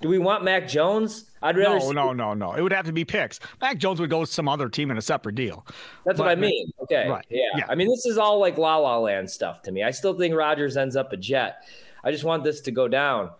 do 0.00 0.08
we 0.08 0.18
want 0.18 0.42
Mac 0.42 0.66
Jones? 0.66 1.26
I'd 1.42 1.56
rather 1.56 1.74
No, 1.76 1.80
see- 1.80 1.92
no, 1.92 2.12
no, 2.12 2.34
no. 2.34 2.52
It 2.54 2.62
would 2.62 2.72
have 2.72 2.86
to 2.86 2.92
be 2.92 3.04
picks. 3.04 3.40
Mac 3.60 3.78
Jones 3.78 4.00
would 4.00 4.10
go 4.10 4.20
with 4.20 4.30
some 4.30 4.48
other 4.48 4.68
team 4.68 4.90
in 4.90 4.98
a 4.98 5.02
separate 5.02 5.34
deal. 5.34 5.66
That's 6.04 6.18
what 6.18 6.28
I 6.28 6.34
mean. 6.34 6.72
Okay. 6.82 7.08
Right. 7.08 7.24
Yeah. 7.28 7.42
Yeah. 7.56 7.66
I 7.68 7.74
mean, 7.74 7.88
this 7.88 8.06
is 8.06 8.18
all 8.18 8.38
like 8.38 8.58
la 8.58 8.76
la 8.76 8.98
land 8.98 9.30
stuff 9.30 9.62
to 9.62 9.72
me. 9.72 9.82
I 9.82 9.90
still 9.90 10.14
think 10.16 10.34
Rodgers 10.34 10.76
ends 10.76 10.96
up 10.96 11.12
a 11.12 11.16
Jet. 11.16 11.64
I 12.04 12.10
just 12.10 12.24
want 12.24 12.44
this 12.44 12.60
to 12.62 12.70
go 12.70 12.88
down. 12.88 13.30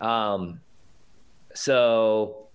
Um, 0.00 0.60
so, 1.54 2.48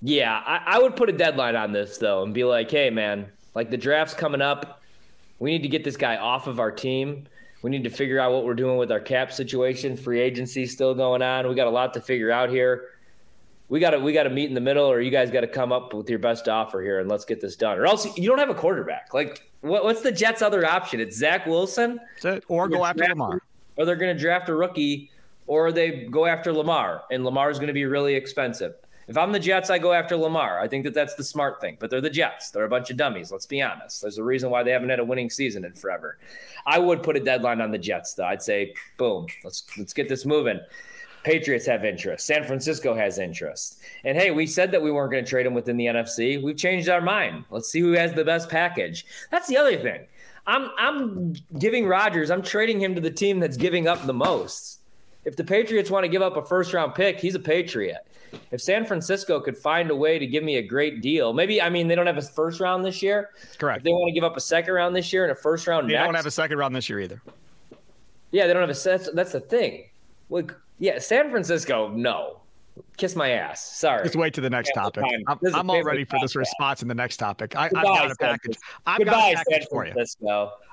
yeah, 0.00 0.42
I, 0.44 0.76
I 0.76 0.78
would 0.78 0.96
put 0.96 1.08
a 1.08 1.12
deadline 1.12 1.56
on 1.56 1.72
this 1.72 1.98
though 1.98 2.22
and 2.22 2.32
be 2.34 2.44
like, 2.44 2.70
hey, 2.70 2.90
man, 2.90 3.30
like 3.54 3.70
the 3.70 3.76
draft's 3.76 4.14
coming 4.14 4.40
up. 4.42 4.80
We 5.38 5.50
need 5.50 5.62
to 5.62 5.68
get 5.68 5.84
this 5.84 5.96
guy 5.96 6.16
off 6.16 6.46
of 6.46 6.60
our 6.60 6.70
team. 6.70 7.26
We 7.62 7.70
need 7.70 7.84
to 7.84 7.90
figure 7.90 8.18
out 8.18 8.32
what 8.32 8.44
we're 8.44 8.54
doing 8.54 8.76
with 8.76 8.90
our 8.90 9.00
cap 9.00 9.32
situation. 9.32 9.96
Free 9.96 10.20
agency 10.20 10.66
still 10.66 10.94
going 10.94 11.22
on. 11.22 11.48
We 11.48 11.54
got 11.54 11.68
a 11.68 11.70
lot 11.70 11.94
to 11.94 12.00
figure 12.00 12.30
out 12.30 12.48
here. 12.50 12.88
We 13.72 13.80
got 13.80 13.92
to 13.92 13.98
we 13.98 14.12
got 14.12 14.24
to 14.24 14.30
meet 14.30 14.50
in 14.50 14.54
the 14.54 14.60
middle, 14.60 14.84
or 14.84 15.00
you 15.00 15.10
guys 15.10 15.30
got 15.30 15.40
to 15.40 15.46
come 15.46 15.72
up 15.72 15.94
with 15.94 16.10
your 16.10 16.18
best 16.18 16.46
offer 16.46 16.82
here, 16.82 17.00
and 17.00 17.08
let's 17.08 17.24
get 17.24 17.40
this 17.40 17.56
done. 17.56 17.78
Or 17.78 17.86
else 17.86 18.06
you 18.18 18.28
don't 18.28 18.38
have 18.38 18.50
a 18.50 18.54
quarterback. 18.54 19.14
Like, 19.14 19.50
what, 19.62 19.82
what's 19.82 20.02
the 20.02 20.12
Jets' 20.12 20.42
other 20.42 20.66
option? 20.66 21.00
It's 21.00 21.16
Zach 21.16 21.46
Wilson, 21.46 21.98
it. 22.22 22.44
Or 22.48 22.68
go 22.68 22.84
after 22.84 23.06
Lamar. 23.06 23.40
or 23.76 23.86
they're 23.86 23.96
going 23.96 24.14
to 24.14 24.20
draft 24.20 24.50
a 24.50 24.54
rookie, 24.54 25.10
or 25.46 25.72
they 25.72 26.04
go 26.10 26.26
after 26.26 26.52
Lamar, 26.52 27.04
and 27.10 27.24
Lamar 27.24 27.50
is 27.50 27.56
going 27.56 27.68
to 27.68 27.72
be 27.72 27.86
really 27.86 28.14
expensive. 28.14 28.74
If 29.08 29.16
I'm 29.16 29.32
the 29.32 29.40
Jets, 29.40 29.70
I 29.70 29.78
go 29.78 29.94
after 29.94 30.16
Lamar. 30.16 30.60
I 30.60 30.68
think 30.68 30.84
that 30.84 30.92
that's 30.92 31.14
the 31.14 31.24
smart 31.24 31.58
thing. 31.62 31.78
But 31.80 31.88
they're 31.88 32.02
the 32.02 32.10
Jets. 32.10 32.50
They're 32.50 32.64
a 32.64 32.68
bunch 32.68 32.90
of 32.90 32.98
dummies. 32.98 33.32
Let's 33.32 33.46
be 33.46 33.62
honest. 33.62 34.02
There's 34.02 34.18
a 34.18 34.22
reason 34.22 34.50
why 34.50 34.64
they 34.64 34.70
haven't 34.72 34.90
had 34.90 35.00
a 35.00 35.04
winning 35.04 35.30
season 35.30 35.64
in 35.64 35.72
forever. 35.72 36.18
I 36.66 36.78
would 36.78 37.02
put 37.02 37.16
a 37.16 37.20
deadline 37.20 37.62
on 37.62 37.70
the 37.70 37.78
Jets, 37.78 38.12
though. 38.12 38.26
I'd 38.26 38.42
say, 38.42 38.74
boom, 38.98 39.28
let's 39.44 39.64
let's 39.78 39.94
get 39.94 40.10
this 40.10 40.26
moving. 40.26 40.60
Patriots 41.24 41.66
have 41.66 41.84
interest. 41.84 42.26
San 42.26 42.44
Francisco 42.44 42.94
has 42.94 43.18
interest. 43.18 43.80
And 44.04 44.18
hey, 44.18 44.30
we 44.32 44.46
said 44.46 44.72
that 44.72 44.82
we 44.82 44.90
weren't 44.90 45.12
going 45.12 45.24
to 45.24 45.28
trade 45.30 45.46
him 45.46 45.54
within 45.54 45.76
the 45.76 45.86
NFC. 45.86 46.42
We've 46.42 46.56
changed 46.56 46.88
our 46.88 47.00
mind. 47.00 47.44
Let's 47.50 47.68
see 47.70 47.80
who 47.80 47.92
has 47.92 48.12
the 48.12 48.24
best 48.24 48.48
package. 48.48 49.06
That's 49.30 49.46
the 49.48 49.56
other 49.56 49.76
thing. 49.78 50.06
I'm 50.46 50.70
I'm 50.78 51.34
giving 51.58 51.86
Rodgers. 51.86 52.30
I'm 52.30 52.42
trading 52.42 52.80
him 52.80 52.94
to 52.96 53.00
the 53.00 53.10
team 53.10 53.38
that's 53.38 53.56
giving 53.56 53.86
up 53.86 54.04
the 54.06 54.12
most. 54.14 54.80
If 55.24 55.36
the 55.36 55.44
Patriots 55.44 55.88
want 55.88 56.02
to 56.02 56.08
give 56.08 56.22
up 56.22 56.36
a 56.36 56.44
first 56.44 56.72
round 56.72 56.94
pick, 56.96 57.20
he's 57.20 57.36
a 57.36 57.40
Patriot. 57.40 58.04
If 58.50 58.60
San 58.60 58.84
Francisco 58.84 59.38
could 59.38 59.56
find 59.56 59.90
a 59.90 59.94
way 59.94 60.18
to 60.18 60.26
give 60.26 60.42
me 60.42 60.56
a 60.56 60.62
great 60.62 61.00
deal, 61.02 61.32
maybe 61.32 61.62
I 61.62 61.68
mean 61.68 61.86
they 61.86 61.94
don't 61.94 62.06
have 62.08 62.18
a 62.18 62.22
first 62.22 62.58
round 62.58 62.84
this 62.84 63.00
year. 63.02 63.30
If 63.40 63.58
Correct. 63.58 63.84
they 63.84 63.90
want 63.92 64.08
to 64.08 64.12
give 64.12 64.24
up 64.24 64.36
a 64.36 64.40
second 64.40 64.74
round 64.74 64.96
this 64.96 65.12
year 65.12 65.22
and 65.22 65.30
a 65.30 65.34
first 65.36 65.68
round 65.68 65.88
They 65.88 65.92
next, 65.94 66.06
don't 66.06 66.14
have 66.16 66.26
a 66.26 66.30
second 66.32 66.58
round 66.58 66.74
this 66.74 66.88
year 66.88 66.98
either. 66.98 67.22
yeah, 68.32 68.48
they 68.48 68.52
don't 68.52 68.66
have 68.66 68.76
a 68.76 68.82
that's 68.82 69.10
that's 69.12 69.32
the 69.32 69.40
thing. 69.40 69.90
Like, 70.28 70.50
yeah, 70.82 70.98
San 70.98 71.30
Francisco, 71.30 71.88
no. 71.88 72.40
Kiss 72.96 73.14
my 73.14 73.30
ass. 73.30 73.64
Sorry. 73.78 74.02
Let's 74.02 74.16
wait 74.16 74.34
to 74.34 74.40
the 74.40 74.50
next 74.50 74.72
topic. 74.72 75.04
I'm, 75.28 75.38
I'm 75.54 75.70
all 75.70 75.82
ready 75.84 76.04
for 76.04 76.18
this 76.20 76.34
response 76.34 76.82
in 76.82 76.88
the 76.88 76.94
next 76.94 77.18
topic. 77.18 77.54
I, 77.54 77.66
I've 77.66 77.70
got 77.70 78.10
a 78.10 78.16
package. 78.16 78.56
I've 78.84 78.98
Goodbye, 78.98 79.34
got 79.34 79.42
a 79.42 79.44
package 79.50 79.68
for 79.70 79.86
you. 79.86 79.94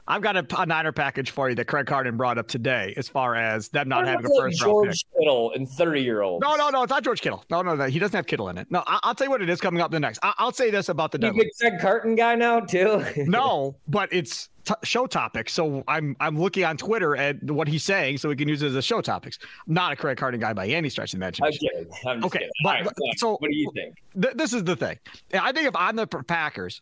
I've 0.08 0.24
got 0.24 0.36
a, 0.36 0.60
a 0.60 0.66
Niner 0.66 0.92
package 0.92 1.30
for 1.30 1.50
you 1.50 1.56
that 1.56 1.66
Craig 1.66 1.86
Carton 1.86 2.18
brought 2.18 2.40
up 2.40 2.48
today, 2.48 2.96
as 2.98 3.08
far 3.08 3.36
as 3.36 3.70
them 3.70 3.88
not 3.88 4.08
having 4.08 4.26
a 4.26 4.30
not 4.30 4.34
like 4.34 4.52
first 4.52 4.62
round 4.64 4.84
pick. 4.84 4.90
George 4.90 5.06
Kittle 5.16 5.52
and 5.54 5.70
thirty 5.70 6.02
year 6.02 6.22
old. 6.22 6.42
No, 6.42 6.56
no, 6.56 6.70
no, 6.70 6.82
it's 6.82 6.90
not 6.90 7.04
George 7.04 7.22
Kittle. 7.22 7.46
No, 7.52 7.62
no, 7.62 7.76
no, 7.76 7.86
he 7.86 8.00
doesn't 8.00 8.16
have 8.16 8.26
Kittle 8.26 8.50
in 8.50 8.58
it. 8.58 8.66
No, 8.72 8.84
I, 8.88 9.00
I'll 9.04 9.14
tell 9.14 9.28
you 9.28 9.32
what 9.32 9.44
it 9.44 9.50
is 9.50 9.62
coming 9.62 9.82
up 9.82 9.92
the 9.92 10.00
next. 10.00 10.18
I, 10.24 10.34
I'll 10.40 10.52
say 10.52 10.72
this 10.72 10.90
about 10.90 11.12
the 11.12 11.20
You 11.22 11.34
big 11.34 11.50
Greg 11.60 11.80
Carton 11.80 12.16
guy 12.16 12.34
now 12.34 12.60
too. 12.62 13.06
No, 13.28 13.76
but 13.88 14.12
it's 14.12 14.50
t- 14.70 14.76
show 14.84 15.08
topics. 15.08 15.54
So 15.54 15.84
I'm 15.88 16.16
I'm 16.20 16.40
looking 16.40 16.64
on 16.64 16.78
Twitter 16.78 17.16
at 17.18 17.42
what 17.44 17.68
he's 17.68 17.84
saying, 17.84 18.20
so 18.20 18.30
we 18.30 18.36
can 18.36 18.48
use 18.48 18.62
it 18.62 18.68
as 18.68 18.76
a 18.76 18.82
show 18.82 19.02
topics. 19.02 19.40
Not 19.68 19.92
a 19.94 19.96
Craig 19.96 20.18
Carton 20.18 20.40
guy 20.40 20.54
by 20.54 20.68
any 20.68 20.90
stretch 20.90 21.14
of 21.14 21.20
the 21.20 21.26
I'm 21.26 21.34
imagination. 21.40 21.88
I'm 22.08 22.24
Okay, 22.24 22.40
kidding. 22.40 22.52
but- 22.64 22.70
right, 22.70 22.84
but- 22.86 22.94
fine. 22.98 23.18
so- 23.18 23.38
what 23.38 23.50
do 23.50 23.56
you 23.58 23.72
think? 23.74 23.96
Th- 24.22 24.36
this 24.36 24.54
is 24.54 24.64
the 24.64 24.76
thing. 24.76 24.98
I 25.34 25.52
think 25.52 25.68
if 25.68 25.76
I'm 25.76 25.96
the 25.96 26.08
Packers, 26.08 26.82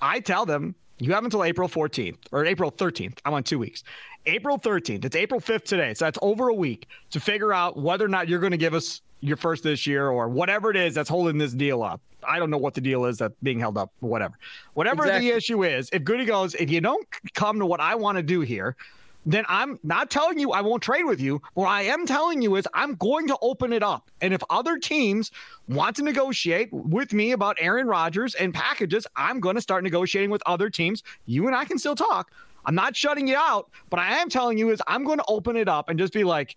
I 0.00 0.20
tell 0.20 0.46
them 0.46 0.74
you 0.98 1.12
have 1.12 1.24
until 1.24 1.44
April 1.44 1.68
14th 1.68 2.18
or 2.32 2.44
April 2.44 2.70
13th. 2.70 3.18
I'm 3.24 3.34
on 3.34 3.42
two 3.42 3.58
weeks. 3.58 3.82
April 4.26 4.58
13th. 4.58 5.04
It's 5.04 5.16
April 5.16 5.40
5th 5.40 5.64
today, 5.64 5.94
so 5.94 6.04
that's 6.04 6.18
over 6.22 6.48
a 6.48 6.54
week 6.54 6.88
to 7.10 7.20
figure 7.20 7.52
out 7.54 7.78
whether 7.78 8.04
or 8.04 8.08
not 8.08 8.28
you're 8.28 8.38
going 8.40 8.50
to 8.52 8.58
give 8.58 8.74
us 8.74 9.00
your 9.20 9.36
first 9.36 9.62
this 9.62 9.86
year 9.86 10.08
or 10.08 10.28
whatever 10.28 10.70
it 10.70 10.76
is 10.76 10.94
that's 10.94 11.08
holding 11.08 11.38
this 11.38 11.52
deal 11.52 11.82
up. 11.82 12.00
I 12.26 12.38
don't 12.38 12.50
know 12.50 12.58
what 12.58 12.74
the 12.74 12.80
deal 12.80 13.06
is 13.06 13.18
that's 13.18 13.34
being 13.42 13.58
held 13.58 13.78
up, 13.78 13.92
whatever. 14.00 14.34
Whatever 14.74 15.04
exactly. 15.04 15.30
the 15.30 15.36
issue 15.36 15.64
is, 15.64 15.88
if 15.92 16.04
Goody 16.04 16.24
goes, 16.24 16.54
if 16.54 16.70
you 16.70 16.80
don't 16.80 17.06
come 17.34 17.58
to 17.58 17.66
what 17.66 17.80
I 17.80 17.94
want 17.94 18.16
to 18.16 18.22
do 18.22 18.40
here, 18.40 18.76
then 19.26 19.44
I'm 19.48 19.78
not 19.82 20.10
telling 20.10 20.38
you 20.38 20.52
I 20.52 20.62
won't 20.62 20.82
trade 20.82 21.04
with 21.04 21.20
you. 21.20 21.42
What 21.54 21.66
I 21.66 21.82
am 21.82 22.06
telling 22.06 22.40
you 22.40 22.56
is 22.56 22.66
I'm 22.72 22.94
going 22.94 23.26
to 23.28 23.36
open 23.42 23.72
it 23.72 23.82
up. 23.82 24.10
And 24.20 24.32
if 24.32 24.42
other 24.48 24.78
teams 24.78 25.30
want 25.68 25.96
to 25.96 26.02
negotiate 26.02 26.72
with 26.72 27.12
me 27.12 27.32
about 27.32 27.56
Aaron 27.60 27.86
Rodgers 27.86 28.34
and 28.34 28.54
packages, 28.54 29.06
I'm 29.16 29.40
going 29.40 29.56
to 29.56 29.60
start 29.60 29.84
negotiating 29.84 30.30
with 30.30 30.42
other 30.46 30.70
teams. 30.70 31.02
You 31.26 31.46
and 31.46 31.56
I 31.56 31.64
can 31.64 31.78
still 31.78 31.96
talk. 31.96 32.30
I'm 32.64 32.74
not 32.74 32.96
shutting 32.96 33.26
you 33.26 33.36
out, 33.36 33.70
but 33.88 34.00
I 34.00 34.18
am 34.18 34.28
telling 34.28 34.58
you 34.58 34.70
is 34.70 34.82
I'm 34.86 35.04
going 35.04 35.18
to 35.18 35.24
open 35.28 35.56
it 35.56 35.68
up 35.68 35.88
and 35.88 35.98
just 35.98 36.12
be 36.12 36.24
like, 36.24 36.56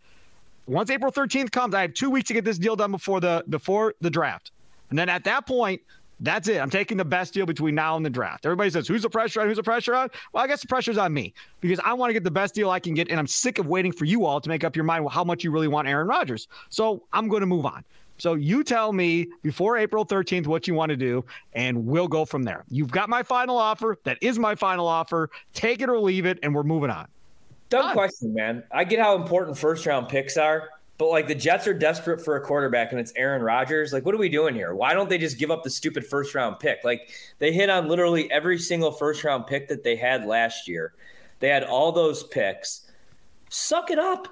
once 0.65 0.89
April 0.89 1.11
13th 1.11 1.51
comes, 1.51 1.75
I 1.75 1.81
have 1.81 1.93
two 1.93 2.09
weeks 2.09 2.27
to 2.27 2.33
get 2.33 2.45
this 2.45 2.57
deal 2.57 2.75
done 2.75 2.91
before 2.91 3.19
the 3.19 3.43
before 3.49 3.95
the 4.01 4.09
draft. 4.09 4.51
And 4.89 4.97
then 4.97 5.09
at 5.09 5.23
that 5.25 5.47
point, 5.47 5.81
that's 6.19 6.47
it. 6.47 6.61
I'm 6.61 6.69
taking 6.69 6.97
the 6.97 7.05
best 7.05 7.33
deal 7.33 7.45
between 7.45 7.75
now 7.75 7.97
and 7.97 8.05
the 8.05 8.09
draft. 8.09 8.45
Everybody 8.45 8.69
says, 8.69 8.87
who's 8.87 9.01
the 9.01 9.09
pressure 9.09 9.41
on? 9.41 9.47
Who's 9.47 9.57
the 9.57 9.63
pressure 9.63 9.93
on? 9.93 10.09
Well, 10.31 10.43
I 10.43 10.47
guess 10.47 10.61
the 10.61 10.67
pressure's 10.67 10.97
on 10.97 11.13
me 11.13 11.33
because 11.59 11.79
I 11.83 11.93
want 11.93 12.09
to 12.09 12.13
get 12.13 12.23
the 12.23 12.31
best 12.31 12.53
deal 12.53 12.69
I 12.69 12.79
can 12.79 12.93
get. 12.93 13.09
And 13.09 13.19
I'm 13.19 13.27
sick 13.27 13.59
of 13.59 13.67
waiting 13.67 13.91
for 13.91 14.05
you 14.05 14.25
all 14.25 14.39
to 14.39 14.49
make 14.49 14.63
up 14.63 14.75
your 14.75 14.85
mind 14.85 15.07
how 15.09 15.23
much 15.23 15.43
you 15.43 15.51
really 15.51 15.67
want 15.67 15.87
Aaron 15.87 16.07
Rodgers. 16.07 16.47
So 16.69 17.03
I'm 17.11 17.27
going 17.27 17.41
to 17.41 17.47
move 17.47 17.65
on. 17.65 17.83
So 18.17 18.35
you 18.35 18.63
tell 18.63 18.93
me 18.93 19.27
before 19.41 19.77
April 19.77 20.05
13th 20.05 20.47
what 20.47 20.67
you 20.67 20.75
want 20.75 20.91
to 20.91 20.95
do, 20.95 21.25
and 21.53 21.85
we'll 21.85 22.07
go 22.07 22.25
from 22.25 22.43
there. 22.43 22.63
You've 22.69 22.91
got 22.91 23.09
my 23.09 23.23
final 23.23 23.57
offer. 23.57 23.97
That 24.03 24.17
is 24.21 24.37
my 24.37 24.55
final 24.55 24.87
offer. 24.87 25.29
Take 25.53 25.81
it 25.81 25.89
or 25.89 25.99
leave 25.99 26.25
it, 26.25 26.39
and 26.43 26.53
we're 26.53 26.63
moving 26.63 26.91
on. 26.91 27.07
Dumb 27.81 27.93
question, 27.93 28.33
man. 28.33 28.63
I 28.71 28.83
get 28.83 28.99
how 28.99 29.15
important 29.15 29.57
first 29.57 29.85
round 29.85 30.07
picks 30.09 30.37
are. 30.37 30.69
But 30.99 31.09
like 31.09 31.27
the 31.27 31.35
Jets 31.35 31.67
are 31.67 31.73
desperate 31.73 32.23
for 32.23 32.35
a 32.35 32.41
quarterback 32.41 32.91
and 32.91 32.99
it's 33.01 33.11
Aaron 33.15 33.41
Rodgers. 33.41 33.91
Like, 33.91 34.05
what 34.05 34.13
are 34.13 34.19
we 34.19 34.29
doing 34.29 34.53
here? 34.53 34.75
Why 34.75 34.93
don't 34.93 35.09
they 35.09 35.17
just 35.17 35.39
give 35.39 35.49
up 35.49 35.63
the 35.63 35.69
stupid 35.69 36.05
first 36.05 36.35
round 36.35 36.59
pick? 36.59 36.79
Like, 36.83 37.09
they 37.39 37.51
hit 37.51 37.69
on 37.69 37.87
literally 37.87 38.31
every 38.31 38.59
single 38.59 38.91
first 38.91 39.23
round 39.23 39.47
pick 39.47 39.67
that 39.69 39.83
they 39.83 39.95
had 39.95 40.25
last 40.25 40.67
year. 40.67 40.93
They 41.39 41.49
had 41.49 41.63
all 41.63 41.91
those 41.91 42.23
picks. 42.23 42.91
Suck 43.49 43.89
it 43.89 43.97
up. 43.97 44.27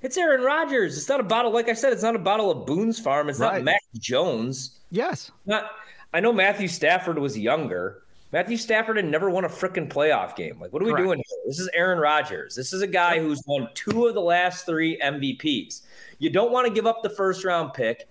It's 0.00 0.16
Aaron 0.16 0.42
Rodgers. 0.42 0.96
It's 0.96 1.08
not 1.08 1.20
a 1.20 1.24
bottle, 1.24 1.52
like 1.52 1.68
I 1.68 1.74
said, 1.74 1.92
it's 1.92 2.02
not 2.02 2.16
a 2.16 2.18
bottle 2.18 2.50
of 2.50 2.66
Boone's 2.66 2.98
Farm. 2.98 3.28
It's 3.28 3.38
right. 3.38 3.54
not 3.54 3.64
Mac 3.64 3.82
Jones. 3.98 4.80
Yes. 4.90 5.30
Not, 5.44 5.70
I 6.14 6.20
know 6.20 6.32
Matthew 6.32 6.68
Stafford 6.68 7.18
was 7.18 7.38
younger. 7.38 8.02
Matthew 8.32 8.56
Stafford 8.56 8.96
had 8.96 9.06
never 9.06 9.30
won 9.30 9.44
a 9.44 9.48
freaking 9.48 9.88
playoff 9.88 10.34
game. 10.34 10.58
Like, 10.60 10.72
what 10.72 10.82
are 10.82 10.86
we 10.86 10.94
doing 10.94 11.18
here? 11.18 11.38
This 11.46 11.60
is 11.60 11.68
Aaron 11.72 11.98
Rodgers. 11.98 12.54
This 12.54 12.72
is 12.72 12.82
a 12.82 12.86
guy 12.86 13.20
who's 13.20 13.42
won 13.46 13.68
two 13.74 14.06
of 14.06 14.14
the 14.14 14.20
last 14.20 14.66
three 14.66 14.98
MVPs. 14.98 15.82
You 16.18 16.30
don't 16.30 16.50
want 16.50 16.66
to 16.66 16.72
give 16.72 16.86
up 16.86 17.02
the 17.02 17.10
first 17.10 17.44
round 17.44 17.72
pick. 17.72 18.08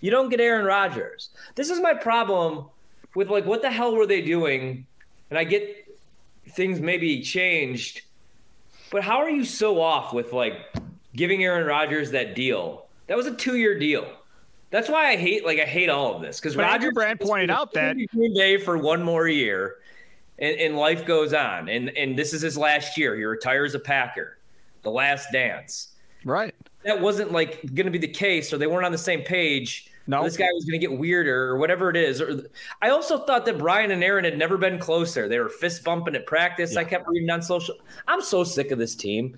You 0.00 0.10
don't 0.10 0.28
get 0.28 0.40
Aaron 0.40 0.66
Rodgers. 0.66 1.30
This 1.56 1.68
is 1.68 1.80
my 1.80 1.94
problem 1.94 2.66
with 3.14 3.28
like 3.28 3.44
what 3.44 3.62
the 3.62 3.70
hell 3.70 3.96
were 3.96 4.06
they 4.06 4.22
doing? 4.22 4.86
And 5.30 5.38
I 5.38 5.44
get 5.44 5.88
things 6.50 6.80
maybe 6.80 7.22
changed, 7.22 8.02
but 8.92 9.02
how 9.02 9.18
are 9.18 9.30
you 9.30 9.44
so 9.44 9.80
off 9.80 10.12
with 10.12 10.32
like 10.32 10.54
giving 11.16 11.42
Aaron 11.42 11.66
Rodgers 11.66 12.12
that 12.12 12.36
deal? 12.36 12.86
That 13.08 13.16
was 13.16 13.26
a 13.26 13.34
two 13.34 13.56
year 13.56 13.78
deal. 13.78 14.06
That's 14.70 14.88
why 14.88 15.08
I 15.08 15.16
hate 15.16 15.44
like 15.44 15.60
I 15.60 15.64
hate 15.64 15.88
all 15.88 16.16
of 16.16 16.22
this 16.22 16.40
because 16.40 16.56
Roger 16.56 16.90
Brand 16.92 17.20
pointed 17.20 17.50
out 17.50 17.72
that 17.74 17.96
Green 18.12 18.34
Bay 18.34 18.58
for 18.58 18.76
one 18.76 19.02
more 19.02 19.28
year, 19.28 19.76
and, 20.38 20.56
and 20.58 20.76
life 20.76 21.06
goes 21.06 21.32
on, 21.32 21.68
and 21.68 21.90
and 21.90 22.18
this 22.18 22.32
is 22.32 22.42
his 22.42 22.58
last 22.58 22.98
year. 22.98 23.16
He 23.16 23.24
retires 23.24 23.74
a 23.74 23.78
Packer, 23.78 24.38
the 24.82 24.90
last 24.90 25.28
dance. 25.32 25.94
Right 26.24 26.54
that 26.86 27.00
wasn't 27.00 27.32
like 27.32 27.62
going 27.74 27.86
to 27.86 27.90
be 27.90 27.98
the 27.98 28.08
case, 28.08 28.52
or 28.52 28.58
they 28.58 28.66
weren't 28.68 28.86
on 28.86 28.92
the 28.92 28.98
same 28.98 29.22
page. 29.22 29.90
No, 30.06 30.22
this 30.22 30.36
guy 30.36 30.46
was 30.54 30.64
going 30.64 30.80
to 30.80 30.86
get 30.86 30.96
weirder, 30.96 31.48
or 31.48 31.58
whatever 31.58 31.90
it 31.90 31.96
is. 31.96 32.20
Or 32.20 32.44
I 32.80 32.90
also 32.90 33.18
thought 33.18 33.44
that 33.46 33.58
Brian 33.58 33.90
and 33.90 34.04
Aaron 34.04 34.24
had 34.24 34.38
never 34.38 34.56
been 34.56 34.78
closer. 34.78 35.28
They 35.28 35.40
were 35.40 35.48
fist 35.48 35.82
bumping 35.82 36.14
at 36.14 36.26
practice. 36.26 36.74
Yeah. 36.74 36.80
I 36.80 36.84
kept 36.84 37.08
reading 37.08 37.28
on 37.28 37.42
social. 37.42 37.74
I'm 38.06 38.22
so 38.22 38.44
sick 38.44 38.70
of 38.70 38.78
this 38.78 38.94
team. 38.94 39.36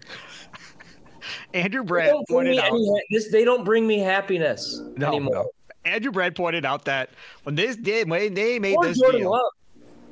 Andrew 1.54 1.84
Brandt 1.84 2.26
pointed 2.28 2.58
out 2.58 2.78
this. 3.10 3.30
They 3.30 3.44
don't 3.44 3.64
bring 3.64 3.86
me 3.86 3.98
happiness 3.98 4.80
no, 4.96 5.08
anymore. 5.08 5.34
No. 5.34 5.50
Andrew 5.84 6.12
Brandt 6.12 6.36
pointed 6.36 6.64
out 6.64 6.84
that 6.84 7.10
when 7.44 7.54
this 7.54 7.76
did 7.76 8.08
when 8.08 8.34
they 8.34 8.58
made 8.58 8.76
or 8.76 8.84
this 8.86 8.98
Jordan 8.98 9.22
deal, 9.22 9.30
Love. 9.30 9.52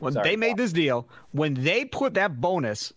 when 0.01 0.13
Sorry, 0.15 0.31
they 0.31 0.37
made 0.37 0.57
this 0.57 0.73
deal, 0.73 1.09
when 1.33 1.55
they 1.55 1.85
put 1.85 2.15
that 2.15 2.41
bonus 2.41 2.93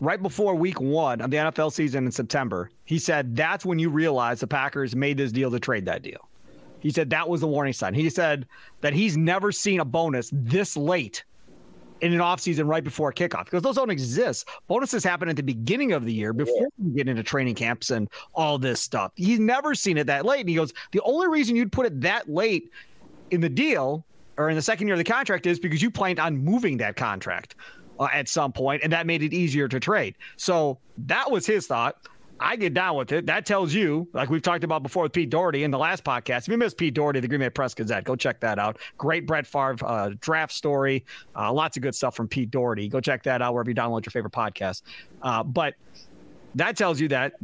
right 0.00 0.22
before 0.22 0.54
week 0.54 0.80
one 0.80 1.20
of 1.20 1.30
the 1.30 1.36
NFL 1.36 1.72
season 1.72 2.06
in 2.06 2.12
September, 2.12 2.70
he 2.84 2.98
said 2.98 3.36
that's 3.36 3.64
when 3.64 3.78
you 3.78 3.90
realize 3.90 4.40
the 4.40 4.46
Packers 4.46 4.96
made 4.96 5.16
this 5.16 5.32
deal 5.32 5.50
to 5.50 5.60
trade 5.60 5.84
that 5.86 6.02
deal. 6.02 6.28
He 6.80 6.90
said 6.90 7.10
that 7.10 7.28
was 7.28 7.40
the 7.40 7.46
warning 7.48 7.72
sign. 7.72 7.94
He 7.94 8.10
said 8.10 8.46
that 8.80 8.92
he's 8.92 9.16
never 9.16 9.52
seen 9.52 9.80
a 9.80 9.84
bonus 9.84 10.30
this 10.32 10.76
late 10.76 11.24
in 12.00 12.12
an 12.12 12.18
offseason 12.18 12.66
right 12.66 12.84
before 12.84 13.12
kickoff 13.12 13.44
because 13.44 13.62
those 13.62 13.76
don't 13.76 13.90
exist. 13.90 14.48
Bonuses 14.66 15.04
happen 15.04 15.28
at 15.28 15.36
the 15.36 15.42
beginning 15.42 15.92
of 15.92 16.04
the 16.04 16.12
year 16.12 16.32
before 16.32 16.68
you 16.78 16.90
get 16.90 17.08
into 17.08 17.22
training 17.22 17.54
camps 17.54 17.90
and 17.90 18.08
all 18.34 18.58
this 18.58 18.80
stuff. 18.80 19.12
He's 19.16 19.38
never 19.38 19.74
seen 19.74 19.96
it 19.96 20.06
that 20.06 20.24
late. 20.24 20.40
And 20.40 20.48
he 20.48 20.54
goes, 20.56 20.72
the 20.92 21.00
only 21.02 21.28
reason 21.28 21.56
you'd 21.56 21.72
put 21.72 21.86
it 21.86 22.00
that 22.00 22.28
late 22.28 22.70
in 23.30 23.40
the 23.40 23.48
deal 23.48 24.04
or 24.36 24.50
in 24.50 24.56
the 24.56 24.62
second 24.62 24.88
year 24.88 24.94
of 24.94 24.98
the 24.98 25.04
contract 25.04 25.46
is 25.46 25.58
because 25.58 25.80
you 25.80 25.90
planned 25.90 26.18
on 26.18 26.36
moving 26.36 26.76
that 26.78 26.96
contract 26.96 27.54
uh, 28.00 28.08
at 28.12 28.28
some 28.28 28.52
point, 28.52 28.82
and 28.82 28.92
that 28.92 29.06
made 29.06 29.22
it 29.22 29.32
easier 29.32 29.68
to 29.68 29.78
trade. 29.78 30.16
So 30.36 30.78
that 30.98 31.30
was 31.30 31.46
his 31.46 31.66
thought. 31.66 31.96
I 32.40 32.56
get 32.56 32.74
down 32.74 32.96
with 32.96 33.12
it. 33.12 33.26
That 33.26 33.46
tells 33.46 33.72
you, 33.72 34.08
like 34.12 34.28
we've 34.28 34.42
talked 34.42 34.64
about 34.64 34.82
before 34.82 35.04
with 35.04 35.12
Pete 35.12 35.30
Dougherty 35.30 35.64
in 35.64 35.70
the 35.70 35.78
last 35.78 36.04
podcast. 36.04 36.40
If 36.40 36.48
you 36.48 36.58
missed 36.58 36.76
Pete 36.76 36.94
Dougherty, 36.94 37.20
the 37.20 37.28
Green 37.28 37.40
Bay 37.40 37.50
Press 37.50 37.74
Gazette, 37.74 38.04
go 38.04 38.16
check 38.16 38.40
that 38.40 38.58
out. 38.58 38.78
Great 38.98 39.26
Brett 39.26 39.46
Favre 39.46 39.76
uh, 39.84 40.10
draft 40.20 40.52
story. 40.52 41.04
Uh, 41.36 41.52
lots 41.52 41.76
of 41.76 41.82
good 41.82 41.94
stuff 41.94 42.16
from 42.16 42.28
Pete 42.28 42.50
Dougherty. 42.50 42.88
Go 42.88 43.00
check 43.00 43.22
that 43.22 43.40
out 43.40 43.54
wherever 43.54 43.70
you 43.70 43.74
download 43.74 44.04
your 44.04 44.10
favorite 44.10 44.32
podcast. 44.32 44.82
Uh, 45.22 45.42
but 45.42 45.74
that 46.56 46.76
tells 46.76 47.00
you 47.00 47.08
that 47.08 47.34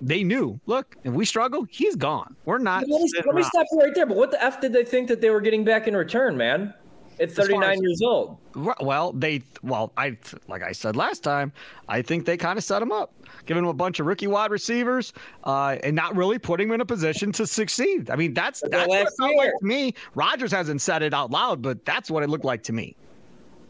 they 0.00 0.24
knew. 0.24 0.58
Look, 0.66 0.96
if 1.04 1.12
we 1.12 1.24
struggle, 1.24 1.66
he's 1.70 1.96
gone. 1.96 2.34
We're 2.44 2.58
not. 2.58 2.88
Let 2.88 3.02
me, 3.02 3.10
let 3.26 3.34
me 3.34 3.42
stop 3.42 3.66
you 3.72 3.78
right 3.78 3.94
there. 3.94 4.06
But 4.06 4.16
what 4.16 4.30
the 4.30 4.42
f 4.42 4.60
did 4.60 4.72
they 4.72 4.84
think 4.84 5.08
that 5.08 5.20
they 5.20 5.30
were 5.30 5.40
getting 5.40 5.64
back 5.64 5.86
in 5.86 5.96
return, 5.96 6.36
man? 6.36 6.74
At 7.20 7.30
39 7.30 7.62
as, 7.62 7.80
years 7.80 8.02
old. 8.02 8.38
Well, 8.80 9.12
they 9.12 9.42
well, 9.62 9.92
I 9.96 10.16
like 10.48 10.62
I 10.62 10.72
said 10.72 10.96
last 10.96 11.22
time, 11.22 11.52
I 11.88 12.02
think 12.02 12.26
they 12.26 12.36
kind 12.36 12.58
of 12.58 12.64
set 12.64 12.82
him 12.82 12.92
up, 12.92 13.12
giving 13.46 13.62
him 13.62 13.68
a 13.68 13.74
bunch 13.74 14.00
of 14.00 14.06
rookie 14.06 14.26
wide 14.26 14.50
receivers, 14.50 15.12
uh, 15.44 15.76
and 15.82 15.94
not 15.94 16.16
really 16.16 16.38
putting 16.38 16.68
him 16.68 16.74
in 16.74 16.80
a 16.80 16.86
position 16.86 17.32
to 17.32 17.46
succeed. 17.46 18.10
I 18.10 18.16
mean, 18.16 18.34
that's 18.34 18.62
that's 18.68 18.88
what 18.88 19.02
it 19.02 19.12
felt 19.18 19.36
like 19.36 19.50
to 19.58 19.64
me. 19.64 19.94
Rodgers 20.14 20.52
hasn't 20.52 20.80
said 20.80 21.02
it 21.02 21.14
out 21.14 21.30
loud, 21.30 21.62
but 21.62 21.84
that's 21.84 22.10
what 22.10 22.22
it 22.22 22.30
looked 22.30 22.44
like 22.44 22.62
to 22.64 22.72
me. 22.72 22.96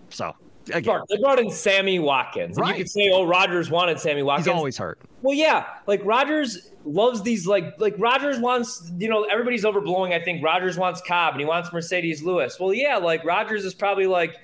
So 0.09 0.35
Again. 0.73 1.01
They 1.11 1.19
brought 1.19 1.39
in 1.39 1.51
Sammy 1.51 1.99
Watkins. 1.99 2.57
And 2.57 2.67
right. 2.67 2.79
you 2.79 2.85
could 2.85 2.91
say, 2.91 3.11
oh, 3.13 3.25
Rodgers 3.27 3.71
wanted 3.71 4.01
Sammy 4.01 4.23
Watkins. 4.23 4.47
He's 4.47 4.55
always 4.55 4.79
hurt. 4.79 4.99
Well, 5.23 5.35
yeah. 5.35 5.67
Like 5.87 6.01
Rodgers 6.05 6.71
loves 6.85 7.23
these, 7.23 7.47
like, 7.47 7.79
like 7.81 7.95
Rodgers 7.99 8.38
wants, 8.38 8.91
you 8.99 9.09
know, 9.09 9.25
everybody's 9.25 9.64
overblowing. 9.64 10.12
I 10.12 10.23
think 10.23 10.45
Rodgers 10.45 10.76
wants 10.76 11.00
Cobb 11.00 11.35
and 11.35 11.41
he 11.41 11.47
wants 11.47 11.71
Marcedes 11.71 12.23
Lewis. 12.23 12.59
Well, 12.61 12.75
yeah, 12.75 12.97
like 12.97 13.25
Rodgers 13.25 13.64
is 13.64 13.75
probably 13.75 14.07
like, 14.07 14.37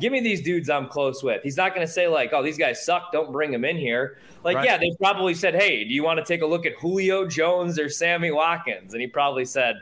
give 0.00 0.12
me 0.12 0.20
these 0.20 0.42
dudes 0.42 0.68
I'm 0.68 0.88
close 0.88 1.22
with. 1.22 1.42
He's 1.42 1.56
not 1.56 1.74
going 1.74 1.86
to 1.86 1.92
say, 1.92 2.08
like, 2.08 2.32
oh, 2.32 2.42
these 2.42 2.58
guys 2.58 2.84
suck. 2.84 3.12
Don't 3.12 3.32
bring 3.32 3.50
them 3.50 3.64
in 3.64 3.76
here. 3.76 4.18
Like, 4.44 4.56
right. 4.56 4.64
yeah, 4.64 4.78
they 4.78 4.90
probably 5.00 5.34
said, 5.34 5.54
hey, 5.54 5.84
do 5.84 5.90
you 5.94 6.04
want 6.04 6.18
to 6.18 6.24
take 6.24 6.42
a 6.42 6.46
look 6.46 6.66
at 6.66 6.74
Julio 6.74 7.26
Jones 7.26 7.78
or 7.78 7.88
Sammy 7.88 8.30
Watkins? 8.30 8.92
And 8.92 9.00
he 9.00 9.06
probably 9.06 9.44
said, 9.44 9.76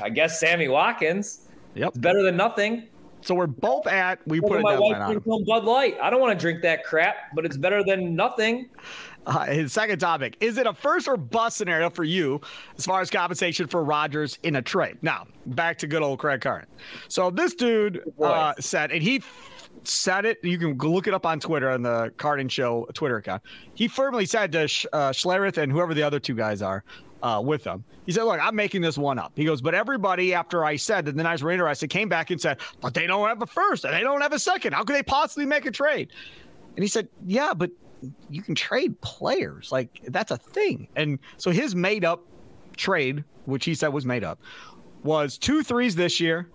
I 0.00 0.10
guess 0.10 0.40
Sammy 0.40 0.68
Watkins. 0.68 1.48
Yep. 1.74 1.88
It's 1.88 1.98
better 1.98 2.22
than 2.22 2.36
nothing. 2.36 2.88
So 3.20 3.34
we're 3.34 3.46
both 3.46 3.86
at 3.86 4.18
we 4.26 4.40
put 4.40 4.60
a 4.60 4.62
deadline 4.62 4.96
on. 4.96 5.44
Bud 5.44 5.64
Light. 5.64 5.96
I 6.00 6.10
don't 6.10 6.20
want 6.20 6.38
to 6.38 6.40
drink 6.40 6.60
that 6.62 6.84
crap, 6.84 7.34
but 7.34 7.46
it's 7.46 7.56
better 7.56 7.82
than 7.82 8.14
nothing. 8.14 8.68
Uh, 9.26 9.46
his 9.46 9.72
second 9.72 9.98
topic 9.98 10.36
is 10.40 10.58
it 10.58 10.66
a 10.66 10.74
first 10.74 11.08
or 11.08 11.16
bust 11.16 11.56
scenario 11.56 11.88
for 11.88 12.04
you 12.04 12.40
as 12.76 12.84
far 12.84 13.00
as 13.00 13.10
compensation 13.10 13.66
for 13.66 13.82
Rodgers 13.82 14.38
in 14.42 14.56
a 14.56 14.62
trade? 14.62 14.98
Now 15.02 15.26
back 15.46 15.78
to 15.78 15.86
good 15.86 16.02
old 16.02 16.18
Craig 16.18 16.40
Carton. 16.40 16.68
So 17.08 17.30
this 17.30 17.54
dude 17.54 18.02
uh, 18.20 18.54
said, 18.60 18.90
and 18.92 19.02
he 19.02 19.22
said 19.84 20.24
it. 20.24 20.38
You 20.42 20.58
can 20.58 20.76
look 20.76 21.06
it 21.06 21.14
up 21.14 21.26
on 21.26 21.40
Twitter 21.40 21.70
on 21.70 21.82
the 21.82 22.12
Carton 22.16 22.48
Show 22.48 22.86
Twitter 22.94 23.16
account. 23.16 23.42
He 23.74 23.88
firmly 23.88 24.26
said 24.26 24.52
to 24.52 24.68
Sh- 24.68 24.86
uh, 24.92 25.10
Schlereth 25.10 25.58
and 25.58 25.70
whoever 25.70 25.94
the 25.94 26.02
other 26.02 26.20
two 26.20 26.34
guys 26.34 26.62
are 26.62 26.84
uh, 27.22 27.40
with 27.44 27.64
them. 27.64 27.84
He 28.06 28.12
said, 28.12 28.24
Look, 28.24 28.38
I'm 28.40 28.54
making 28.54 28.82
this 28.82 28.98
one 28.98 29.18
up. 29.18 29.32
He 29.34 29.44
goes, 29.44 29.60
But 29.60 29.74
everybody, 29.74 30.34
after 30.34 30.64
I 30.64 30.76
said 30.76 31.06
that 31.06 31.16
the 31.16 31.22
Niners 31.22 31.42
were 31.42 31.50
interested, 31.50 31.88
came 31.88 32.08
back 32.08 32.30
and 32.30 32.40
said, 32.40 32.58
But 32.80 32.94
they 32.94 33.06
don't 33.06 33.26
have 33.28 33.42
a 33.42 33.46
first 33.46 33.84
and 33.84 33.94
they 33.94 34.00
don't 34.00 34.20
have 34.20 34.32
a 34.32 34.38
second. 34.38 34.74
How 34.74 34.84
could 34.84 34.96
they 34.96 35.02
possibly 35.02 35.46
make 35.46 35.66
a 35.66 35.70
trade? 35.70 36.10
And 36.76 36.82
he 36.82 36.88
said, 36.88 37.08
Yeah, 37.26 37.54
but 37.54 37.70
you 38.30 38.42
can 38.42 38.54
trade 38.54 39.00
players. 39.00 39.70
Like, 39.72 40.00
that's 40.08 40.30
a 40.30 40.36
thing. 40.36 40.88
And 40.96 41.18
so 41.36 41.50
his 41.50 41.74
made 41.74 42.04
up 42.04 42.22
trade, 42.76 43.24
which 43.46 43.64
he 43.64 43.74
said 43.74 43.88
was 43.88 44.04
made 44.04 44.24
up, 44.24 44.40
was 45.02 45.38
two 45.38 45.62
threes 45.62 45.94
this 45.94 46.20
year, 46.20 46.48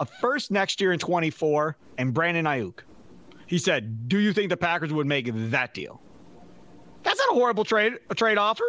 a 0.00 0.06
first 0.06 0.50
next 0.50 0.80
year 0.80 0.92
in 0.92 0.98
24, 0.98 1.76
and 1.98 2.14
Brandon 2.14 2.44
Aiyuk. 2.44 2.80
He 3.46 3.58
said, 3.58 4.08
Do 4.08 4.18
you 4.18 4.32
think 4.32 4.50
the 4.50 4.56
Packers 4.56 4.92
would 4.92 5.06
make 5.06 5.30
that 5.32 5.74
deal? 5.74 6.00
That's 7.02 7.18
not 7.18 7.30
a 7.30 7.34
horrible 7.34 7.64
trade, 7.64 7.94
a 8.10 8.14
trade 8.14 8.38
offer. 8.38 8.64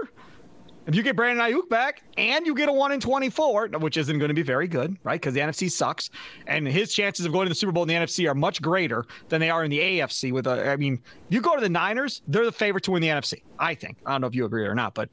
If 0.89 0.95
you 0.95 1.03
get 1.03 1.15
Brandon 1.15 1.45
Aiyuk 1.45 1.69
back 1.69 2.01
and 2.17 2.47
you 2.47 2.55
get 2.55 2.67
a 2.67 2.73
one 2.73 2.91
in 2.91 2.99
24, 2.99 3.67
which 3.77 3.95
isn't 3.95 4.17
going 4.17 4.29
to 4.29 4.33
be 4.33 4.41
very 4.41 4.67
good, 4.67 4.97
right? 5.03 5.21
Because 5.21 5.35
the 5.35 5.39
NFC 5.39 5.69
sucks, 5.69 6.09
and 6.47 6.67
his 6.67 6.91
chances 6.95 7.27
of 7.27 7.31
going 7.31 7.45
to 7.45 7.49
the 7.49 7.55
Super 7.55 7.71
Bowl 7.71 7.83
in 7.83 7.89
the 7.89 7.93
NFC 7.93 8.27
are 8.27 8.33
much 8.33 8.59
greater 8.59 9.05
than 9.27 9.39
they 9.39 9.51
are 9.51 9.63
in 9.63 9.69
the 9.69 9.77
AFC. 9.77 10.31
With 10.31 10.47
a, 10.47 10.67
I 10.67 10.77
mean, 10.77 10.99
you 11.29 11.41
go 11.41 11.53
to 11.53 11.61
the 11.61 11.69
Niners, 11.69 12.23
they're 12.27 12.43
the 12.43 12.51
favorite 12.51 12.83
to 12.85 12.91
win 12.91 13.03
the 13.03 13.07
NFC. 13.07 13.43
I 13.59 13.75
think. 13.75 13.97
I 14.03 14.13
don't 14.13 14.21
know 14.21 14.27
if 14.27 14.33
you 14.33 14.45
agree 14.45 14.65
or 14.65 14.73
not, 14.73 14.95
but 14.95 15.09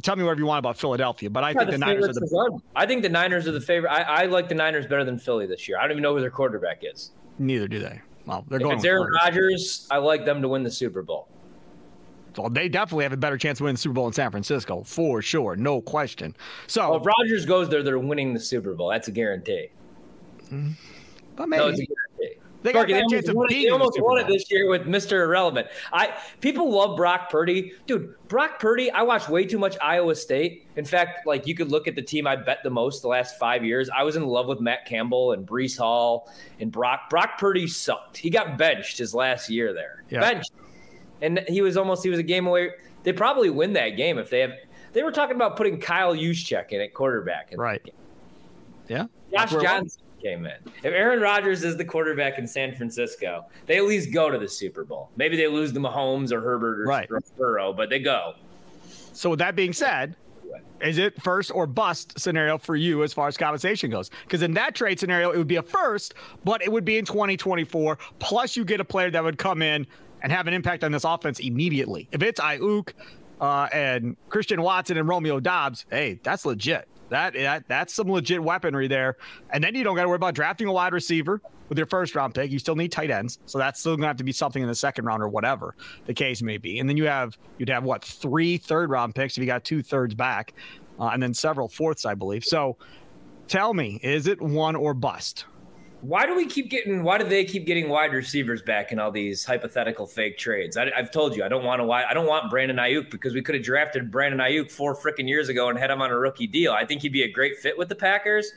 tell 0.00 0.14
me 0.14 0.22
whatever 0.22 0.38
you 0.38 0.46
want 0.46 0.60
about 0.60 0.78
Philadelphia. 0.78 1.28
But 1.28 1.42
I 1.42 1.50
yeah, 1.50 1.58
think 1.58 1.70
the, 1.70 1.72
the 1.72 1.78
Niners 1.78 2.08
are 2.08 2.12
the. 2.12 2.60
I 2.76 2.86
think 2.86 3.02
the 3.02 3.08
Niners 3.08 3.48
are 3.48 3.52
the 3.52 3.60
favorite. 3.60 3.90
I, 3.90 4.02
I, 4.02 4.26
like 4.26 4.48
the 4.48 4.54
Niners 4.54 4.86
better 4.86 5.04
than 5.04 5.18
Philly 5.18 5.48
this 5.48 5.66
year. 5.66 5.76
I 5.78 5.82
don't 5.82 5.90
even 5.90 6.04
know 6.04 6.14
who 6.14 6.20
their 6.20 6.30
quarterback 6.30 6.82
is. 6.82 7.10
Neither 7.40 7.66
do 7.66 7.80
they. 7.80 8.00
Well, 8.26 8.44
they're 8.46 8.58
if 8.58 8.62
going. 8.62 8.76
It's 8.76 8.84
Aaron 8.84 9.10
Rodgers. 9.12 9.88
I 9.90 9.96
like 9.96 10.24
them 10.24 10.40
to 10.42 10.48
win 10.48 10.62
the 10.62 10.70
Super 10.70 11.02
Bowl. 11.02 11.26
Well, 12.38 12.50
they 12.50 12.68
definitely 12.68 13.04
have 13.04 13.12
a 13.12 13.16
better 13.16 13.38
chance 13.38 13.60
of 13.60 13.64
winning 13.64 13.74
the 13.74 13.80
Super 13.80 13.94
Bowl 13.94 14.06
in 14.06 14.12
San 14.12 14.30
Francisco 14.30 14.82
for 14.82 15.22
sure, 15.22 15.56
no 15.56 15.80
question. 15.80 16.36
So 16.66 16.90
well, 16.90 17.00
if 17.00 17.06
Rodgers 17.06 17.46
goes 17.46 17.68
there, 17.68 17.82
they're 17.82 17.98
winning 17.98 18.34
the 18.34 18.40
Super 18.40 18.74
Bowl. 18.74 18.88
That's 18.90 19.08
a 19.08 19.12
guarantee. 19.12 19.68
Mm-hmm. 20.44 20.72
But 21.36 21.48
maybe. 21.48 21.62
No, 21.62 21.68
it's 21.68 21.80
a 21.80 21.86
guarantee. 21.86 22.40
They, 22.66 22.72
got 22.72 22.88
they 22.88 23.00
almost, 23.00 23.32
won, 23.32 23.46
they 23.48 23.68
almost 23.68 24.02
won 24.02 24.18
it 24.18 24.26
this 24.26 24.50
year 24.50 24.68
with 24.68 24.86
Mr. 24.86 25.22
Irrelevant. 25.22 25.68
I 25.92 26.14
people 26.40 26.68
love 26.68 26.96
Brock 26.96 27.30
Purdy, 27.30 27.72
dude. 27.86 28.14
Brock 28.26 28.58
Purdy. 28.58 28.90
I 28.90 29.02
watch 29.02 29.28
way 29.28 29.44
too 29.44 29.58
much 29.58 29.76
Iowa 29.80 30.16
State. 30.16 30.66
In 30.74 30.84
fact, 30.84 31.28
like 31.28 31.46
you 31.46 31.54
could 31.54 31.70
look 31.70 31.86
at 31.86 31.94
the 31.94 32.02
team 32.02 32.26
I 32.26 32.34
bet 32.34 32.64
the 32.64 32.70
most 32.70 33.02
the 33.02 33.08
last 33.08 33.38
five 33.38 33.64
years. 33.64 33.88
I 33.96 34.02
was 34.02 34.16
in 34.16 34.26
love 34.26 34.48
with 34.48 34.60
Matt 34.60 34.84
Campbell 34.84 35.30
and 35.30 35.46
Breece 35.46 35.78
Hall 35.78 36.28
and 36.58 36.72
Brock. 36.72 37.08
Brock 37.08 37.38
Purdy 37.38 37.68
sucked. 37.68 38.16
He 38.16 38.30
got 38.30 38.58
benched 38.58 38.98
his 38.98 39.14
last 39.14 39.48
year 39.48 39.72
there. 39.72 40.02
Yeah. 40.10 40.20
Benched 40.20 40.50
and 41.22 41.44
he 41.48 41.62
was 41.62 41.76
almost 41.76 42.02
he 42.02 42.10
was 42.10 42.18
a 42.18 42.24
game 42.24 42.46
away. 42.46 42.70
They 43.02 43.12
probably 43.12 43.50
win 43.50 43.72
that 43.74 43.90
game 43.90 44.18
if 44.18 44.30
they 44.30 44.40
have. 44.40 44.52
They 44.92 45.02
were 45.02 45.12
talking 45.12 45.36
about 45.36 45.56
putting 45.56 45.80
Kyle 45.80 46.14
Juszczyk 46.14 46.70
in 46.70 46.80
at 46.80 46.94
quarterback. 46.94 47.52
In 47.52 47.60
right. 47.60 47.82
Yeah. 48.88 49.06
Josh 49.30 49.50
Johnson 49.50 50.02
came 50.22 50.46
in. 50.46 50.56
If 50.82 50.86
Aaron 50.86 51.20
Rodgers 51.20 51.64
is 51.64 51.76
the 51.76 51.84
quarterback 51.84 52.38
in 52.38 52.46
San 52.46 52.74
Francisco, 52.74 53.44
they 53.66 53.76
at 53.76 53.84
least 53.84 54.12
go 54.12 54.30
to 54.30 54.38
the 54.38 54.48
Super 54.48 54.84
Bowl. 54.84 55.10
Maybe 55.16 55.36
they 55.36 55.48
lose 55.48 55.72
to 55.72 55.80
Mahomes 55.80 56.32
or 56.32 56.40
Herbert 56.40 56.80
or 56.80 56.84
right. 56.84 57.08
Burrow, 57.36 57.72
but 57.72 57.90
they 57.90 57.98
go. 57.98 58.34
So 59.12 59.30
with 59.30 59.38
that 59.40 59.56
being 59.56 59.72
said, 59.72 60.16
is 60.80 60.98
it 60.98 61.20
first 61.22 61.50
or 61.54 61.66
bust 61.66 62.18
scenario 62.18 62.58
for 62.58 62.76
you 62.76 63.02
as 63.02 63.12
far 63.12 63.28
as 63.28 63.36
compensation 63.36 63.90
goes? 63.90 64.10
Because 64.24 64.42
in 64.42 64.54
that 64.54 64.74
trade 64.74 65.00
scenario, 65.00 65.30
it 65.30 65.38
would 65.38 65.46
be 65.46 65.56
a 65.56 65.62
first, 65.62 66.14
but 66.44 66.62
it 66.62 66.70
would 66.70 66.84
be 66.84 66.98
in 66.98 67.04
2024. 67.04 67.98
Plus, 68.18 68.56
you 68.56 68.64
get 68.64 68.80
a 68.80 68.84
player 68.84 69.10
that 69.10 69.24
would 69.24 69.38
come 69.38 69.62
in 69.62 69.86
and 70.26 70.32
have 70.32 70.48
an 70.48 70.54
impact 70.54 70.82
on 70.82 70.90
this 70.90 71.04
offense 71.04 71.38
immediately. 71.38 72.08
If 72.10 72.20
it's 72.20 72.40
Aiyuk 72.40 72.94
uh, 73.40 73.68
and 73.72 74.16
Christian 74.28 74.60
Watson 74.60 74.98
and 74.98 75.06
Romeo 75.06 75.38
Doubs, 75.38 75.86
hey, 75.88 76.18
that's 76.24 76.44
legit. 76.44 76.88
That, 77.10 77.34
that 77.34 77.68
that's 77.68 77.94
some 77.94 78.10
legit 78.10 78.42
weaponry 78.42 78.88
there. 78.88 79.18
And 79.50 79.62
then 79.62 79.76
you 79.76 79.84
don't 79.84 79.94
got 79.94 80.02
to 80.02 80.08
worry 80.08 80.16
about 80.16 80.34
drafting 80.34 80.66
a 80.66 80.72
wide 80.72 80.92
receiver 80.92 81.40
with 81.68 81.78
your 81.78 81.86
first 81.86 82.16
round 82.16 82.34
pick. 82.34 82.50
You 82.50 82.58
still 82.58 82.74
need 82.74 82.90
tight 82.90 83.12
ends, 83.12 83.38
so 83.46 83.58
that's 83.58 83.78
still 83.78 83.96
to 83.96 84.02
have 84.02 84.16
to 84.16 84.24
be 84.24 84.32
something 84.32 84.60
in 84.60 84.66
the 84.66 84.74
second 84.74 85.04
round 85.04 85.22
or 85.22 85.28
whatever 85.28 85.76
the 86.06 86.14
case 86.14 86.42
may 86.42 86.58
be. 86.58 86.80
And 86.80 86.88
then 86.88 86.96
you 86.96 87.04
have 87.04 87.38
you'd 87.58 87.68
have 87.68 87.84
what 87.84 88.02
three 88.02 88.56
third 88.56 88.90
round 88.90 89.14
picks 89.14 89.36
if 89.36 89.42
you 89.42 89.46
got 89.46 89.62
two 89.62 89.80
thirds 89.80 90.16
back, 90.16 90.54
uh, 90.98 91.10
and 91.12 91.22
then 91.22 91.34
several 91.34 91.68
fourths, 91.68 92.04
I 92.04 92.14
believe. 92.14 92.42
So 92.42 92.78
tell 93.46 93.72
me, 93.72 94.00
is 94.02 94.26
it 94.26 94.42
one 94.42 94.74
or 94.74 94.92
bust? 94.92 95.44
Why 96.06 96.24
do 96.24 96.36
we 96.36 96.46
keep 96.46 96.70
getting 96.70 97.02
why 97.02 97.18
do 97.18 97.24
they 97.24 97.44
keep 97.44 97.66
getting 97.66 97.88
wide 97.88 98.12
receivers 98.12 98.62
back 98.62 98.92
in 98.92 98.98
all 99.00 99.10
these 99.10 99.44
hypothetical 99.44 100.06
fake 100.06 100.38
trades? 100.38 100.76
I, 100.76 100.90
have 100.94 101.10
told 101.10 101.34
you 101.34 101.42
i 101.42 101.48
don't 101.48 101.64
want 101.64 101.82
to 101.82 101.90
i 101.90 102.14
don't 102.14 102.26
want 102.26 102.48
brandon 102.48 102.76
aiyuk 102.76 103.10
because 103.10 103.34
we 103.34 103.42
could 103.42 103.56
have 103.56 103.64
drafted 103.64 104.10
brandon 104.10 104.38
aiyuk 104.38 104.70
four 104.70 104.94
freaking 104.94 105.28
years 105.28 105.48
ago 105.48 105.68
and 105.68 105.76
had 105.76 105.90
him 105.90 106.00
on 106.00 106.10
a 106.10 106.18
rookie 106.18 106.46
deal. 106.46 106.72
I 106.72 106.84
think 106.84 107.02
he'd 107.02 107.12
be 107.12 107.22
a 107.22 107.30
great 107.30 107.58
fit 107.58 107.76
with 107.76 107.88
the 107.88 107.96
packers 107.96 108.52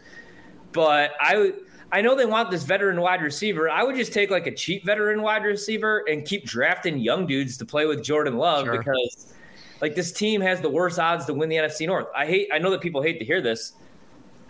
but 0.73 1.13
i 1.19 1.53
i 1.91 2.01
know 2.01 2.15
they 2.15 2.27
want 2.27 2.51
this 2.51 2.63
veteran 2.63 3.01
wide 3.01 3.21
receiver. 3.21 3.67
I 3.67 3.83
would 3.83 3.95
just 3.95 4.13
take 4.13 4.29
like 4.29 4.45
a 4.45 4.53
cheap 4.53 4.85
veteran 4.85 5.23
wide 5.23 5.43
receiver 5.43 6.05
and 6.07 6.25
keep 6.25 6.45
drafting 6.45 6.99
young 6.99 7.25
dudes 7.25 7.57
to 7.57 7.65
play 7.65 7.87
with 7.87 8.03
jordan 8.03 8.37
love 8.37 8.65
sure. 8.65 8.77
because 8.77 9.33
like 9.81 9.95
this 9.95 10.11
team 10.11 10.39
has 10.41 10.61
the 10.61 10.69
worst 10.69 10.99
odds 10.99 11.25
to 11.25 11.33
win 11.33 11.49
the 11.49 11.55
nfc 11.55 11.87
north. 11.87 12.07
I 12.15 12.27
hate 12.27 12.49
i 12.53 12.59
know 12.59 12.69
that 12.69 12.81
people 12.81 13.01
hate 13.01 13.17
to 13.17 13.25
hear 13.25 13.41
this. 13.41 13.73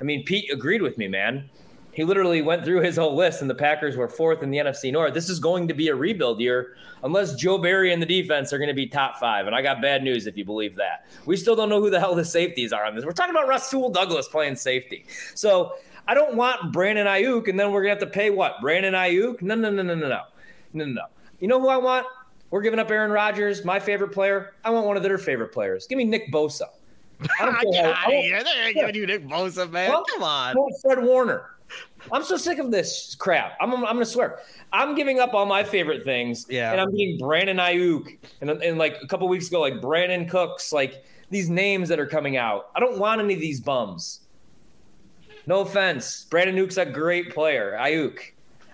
I 0.01 0.03
mean 0.03 0.25
pete 0.25 0.51
agreed 0.51 0.81
with 0.81 0.97
me 0.97 1.07
man 1.07 1.49
he 1.91 2.03
literally 2.03 2.41
went 2.41 2.63
through 2.63 2.81
his 2.81 2.97
whole 2.97 3.15
list, 3.15 3.41
and 3.41 3.49
the 3.49 3.55
Packers 3.55 3.97
were 3.97 4.07
fourth 4.07 4.43
in 4.43 4.51
the 4.51 4.57
NFC 4.57 4.91
North. 4.91 5.13
This 5.13 5.29
is 5.29 5.39
going 5.39 5.67
to 5.67 5.73
be 5.73 5.87
a 5.87 5.95
rebuild 5.95 6.39
year 6.39 6.75
unless 7.03 7.35
Joe 7.35 7.57
Barry 7.57 7.91
and 7.91 8.01
the 8.01 8.05
defense 8.05 8.53
are 8.53 8.57
going 8.57 8.69
to 8.69 8.73
be 8.73 8.87
top 8.87 9.17
five. 9.17 9.47
And 9.47 9.55
I 9.55 9.61
got 9.61 9.81
bad 9.81 10.03
news 10.03 10.27
if 10.27 10.37
you 10.37 10.45
believe 10.45 10.75
that. 10.75 11.05
We 11.25 11.35
still 11.35 11.55
don't 11.55 11.69
know 11.69 11.81
who 11.81 11.89
the 11.89 11.99
hell 11.99 12.15
the 12.15 12.25
safeties 12.25 12.71
are 12.71 12.85
on 12.85 12.95
this. 12.95 13.05
We're 13.05 13.11
talking 13.11 13.33
about 13.35 13.47
Rasul 13.47 13.89
Douglas 13.89 14.27
playing 14.27 14.55
safety. 14.55 15.05
So 15.35 15.73
I 16.07 16.13
don't 16.13 16.35
want 16.35 16.71
Brandon 16.71 17.07
Aiyuk, 17.07 17.47
and 17.47 17.59
then 17.59 17.71
we're 17.71 17.83
going 17.83 17.97
to 17.97 18.05
have 18.05 18.11
to 18.11 18.17
pay 18.17 18.29
what? 18.29 18.61
Brandon 18.61 18.93
Aiyuk? 18.93 19.41
No, 19.41 19.55
no, 19.55 19.71
no, 19.71 19.81
no, 19.81 19.95
no, 19.95 20.07
no. 20.07 20.21
No, 20.73 20.85
no, 20.85 20.91
no. 20.91 21.05
You 21.39 21.47
know 21.47 21.59
who 21.59 21.69
I 21.69 21.77
want? 21.77 22.05
We're 22.51 22.61
giving 22.61 22.79
up 22.79 22.89
Aaron 22.89 23.11
Rodgers, 23.11 23.63
my 23.63 23.79
favorite 23.79 24.11
player. 24.11 24.53
I 24.63 24.69
want 24.71 24.87
one 24.87 24.97
of 24.97 25.03
their 25.03 25.17
favorite 25.17 25.51
players. 25.51 25.87
Give 25.87 25.97
me 25.97 26.05
Nick 26.05 26.31
Bosa. 26.31 26.63
I 27.39 27.45
don't 27.45 27.73
care. 27.73 27.93
I 27.95 28.41
They're 28.43 28.73
giving 28.73 28.95
you 28.95 29.07
Nick 29.07 29.27
Bosa, 29.27 29.69
man. 29.69 29.89
Well, 29.89 30.03
Come 30.13 30.23
on. 30.23 30.55
Fred 30.81 31.03
Warner. 31.03 31.45
I'm 32.11 32.23
so 32.23 32.37
sick 32.37 32.59
of 32.59 32.71
this 32.71 33.15
crap. 33.15 33.57
I'm, 33.59 33.73
I'm 33.73 33.81
going 33.81 33.99
to 33.99 34.05
swear. 34.05 34.39
I'm 34.71 34.95
giving 34.95 35.19
up 35.19 35.33
all 35.33 35.45
my 35.45 35.63
favorite 35.63 36.03
things. 36.03 36.45
Yeah. 36.49 36.71
And 36.71 36.81
I'm 36.81 36.91
getting 36.91 37.17
Brandon 37.17 37.57
Aiyuk. 37.57 38.17
And, 38.41 38.49
and 38.49 38.77
like 38.77 38.97
a 39.01 39.07
couple 39.07 39.27
weeks 39.27 39.47
ago, 39.47 39.61
like 39.61 39.75
Brandin 39.75 40.29
Cooks, 40.29 40.71
like 40.71 41.03
these 41.29 41.49
names 41.49 41.89
that 41.89 41.99
are 41.99 42.07
coming 42.07 42.37
out. 42.37 42.69
I 42.75 42.79
don't 42.79 42.99
want 42.99 43.21
any 43.21 43.33
of 43.33 43.39
these 43.39 43.59
bums. 43.59 44.21
No 45.45 45.61
offense. 45.61 46.25
Brandon 46.29 46.55
Aiyuk's 46.55 46.77
a 46.77 46.85
great 46.85 47.33
player. 47.33 47.77
Aiyuk. 47.79 48.19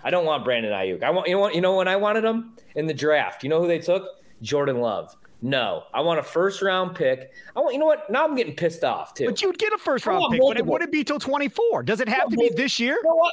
I 0.04 0.10
don't 0.10 0.24
want 0.24 0.44
Brandon 0.44 0.72
Aiyuk. 0.72 1.02
I 1.02 1.10
want 1.10 1.26
you 1.26 1.34
know 1.34 1.40
what 1.40 1.54
you 1.54 1.60
know 1.60 1.76
when 1.76 1.88
I 1.88 1.96
wanted 1.96 2.24
him 2.24 2.52
in 2.76 2.86
the 2.86 2.94
draft. 2.94 3.42
You 3.42 3.48
know 3.48 3.60
who 3.60 3.66
they 3.66 3.80
took? 3.80 4.04
Jordan 4.42 4.80
Love. 4.80 5.16
No, 5.42 5.84
I 5.92 6.00
want 6.00 6.18
a 6.18 6.22
first 6.22 6.62
round 6.62 6.96
pick. 6.96 7.30
I 7.54 7.60
want 7.60 7.74
you 7.74 7.78
know 7.78 7.86
what? 7.86 8.08
Now 8.10 8.24
I'm 8.24 8.34
getting 8.34 8.56
pissed 8.56 8.84
off 8.84 9.14
too. 9.14 9.26
But 9.26 9.42
you'd 9.42 9.58
get 9.58 9.72
a 9.72 9.78
first 9.78 10.06
round 10.06 10.20
pick, 10.30 10.40
multiple. 10.40 10.48
but 10.48 10.56
it 10.56 10.66
wouldn't 10.66 10.92
be 10.92 11.04
till 11.04 11.18
24. 11.18 11.82
Does 11.82 12.00
it 12.00 12.08
have 12.08 12.28
to 12.30 12.36
be 12.36 12.48
this 12.48 12.80
year? 12.80 12.98
You 13.02 13.08
know 13.08 13.30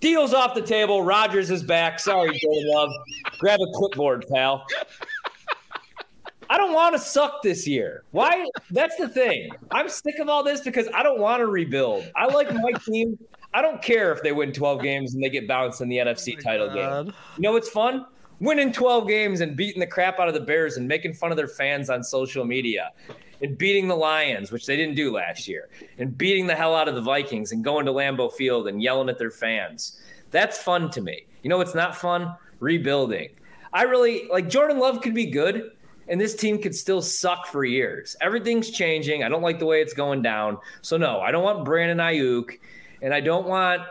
Deal's 0.00 0.34
off 0.34 0.54
the 0.54 0.62
table. 0.62 1.04
Rodgers 1.04 1.50
is 1.50 1.62
back. 1.62 2.00
Sorry, 2.00 2.36
Jordan 2.36 2.64
Love. 2.66 2.90
Grab 3.38 3.60
a 3.60 3.72
clipboard, 3.72 4.26
pal. 4.28 4.66
I 6.50 6.58
don't 6.58 6.74
want 6.74 6.94
to 6.96 6.98
suck 6.98 7.40
this 7.42 7.68
year. 7.68 8.02
Why? 8.10 8.46
That's 8.72 8.96
the 8.96 9.08
thing. 9.08 9.50
I'm 9.70 9.88
sick 9.88 10.18
of 10.18 10.28
all 10.28 10.42
this 10.42 10.60
because 10.60 10.88
I 10.92 11.04
don't 11.04 11.20
want 11.20 11.40
to 11.40 11.46
rebuild. 11.46 12.04
I 12.16 12.26
like 12.26 12.52
my 12.52 12.72
team. 12.84 13.16
I 13.54 13.62
don't 13.62 13.80
care 13.80 14.12
if 14.12 14.22
they 14.22 14.32
win 14.32 14.52
12 14.52 14.82
games 14.82 15.14
and 15.14 15.22
they 15.22 15.30
get 15.30 15.46
bounced 15.46 15.80
in 15.80 15.88
the 15.88 15.98
NFC 15.98 16.34
oh 16.36 16.40
title 16.40 16.66
God. 16.68 17.06
game. 17.06 17.14
You 17.36 17.42
know 17.42 17.52
what's 17.52 17.68
fun? 17.68 18.04
Winning 18.42 18.72
12 18.72 19.06
games 19.06 19.40
and 19.40 19.56
beating 19.56 19.78
the 19.78 19.86
crap 19.86 20.18
out 20.18 20.26
of 20.26 20.34
the 20.34 20.40
Bears 20.40 20.76
and 20.76 20.86
making 20.86 21.14
fun 21.14 21.30
of 21.30 21.36
their 21.36 21.48
fans 21.48 21.88
on 21.88 22.02
social 22.02 22.44
media 22.44 22.90
and 23.40 23.56
beating 23.56 23.86
the 23.86 23.94
Lions, 23.94 24.50
which 24.50 24.66
they 24.66 24.76
didn't 24.76 24.96
do 24.96 25.12
last 25.12 25.46
year, 25.46 25.68
and 25.98 26.18
beating 26.18 26.46
the 26.48 26.54
hell 26.54 26.74
out 26.74 26.88
of 26.88 26.96
the 26.96 27.00
Vikings 27.00 27.52
and 27.52 27.62
going 27.62 27.86
to 27.86 27.92
Lambeau 27.92 28.32
Field 28.32 28.66
and 28.66 28.82
yelling 28.82 29.08
at 29.08 29.16
their 29.16 29.30
fans. 29.30 30.00
That's 30.32 30.58
fun 30.58 30.90
to 30.90 31.00
me. 31.00 31.24
You 31.42 31.50
know 31.50 31.56
what's 31.56 31.74
not 31.74 31.94
fun? 31.96 32.34
Rebuilding. 32.58 33.30
I 33.72 33.82
really 33.82 34.28
like 34.28 34.48
Jordan 34.48 34.80
Love 34.80 35.00
could 35.02 35.14
be 35.14 35.26
good 35.26 35.72
and 36.08 36.20
this 36.20 36.34
team 36.34 36.60
could 36.60 36.74
still 36.74 37.00
suck 37.00 37.46
for 37.46 37.64
years. 37.64 38.16
Everything's 38.20 38.70
changing. 38.70 39.22
I 39.22 39.28
don't 39.28 39.42
like 39.42 39.60
the 39.60 39.66
way 39.66 39.80
it's 39.80 39.94
going 39.94 40.20
down. 40.20 40.58
So 40.82 40.96
no, 40.96 41.20
I 41.20 41.30
don't 41.30 41.44
want 41.44 41.64
Brandon 41.64 41.98
Aiyuk 41.98 42.58
and 43.02 43.14
I 43.14 43.20
don't 43.20 43.46
want 43.46 43.82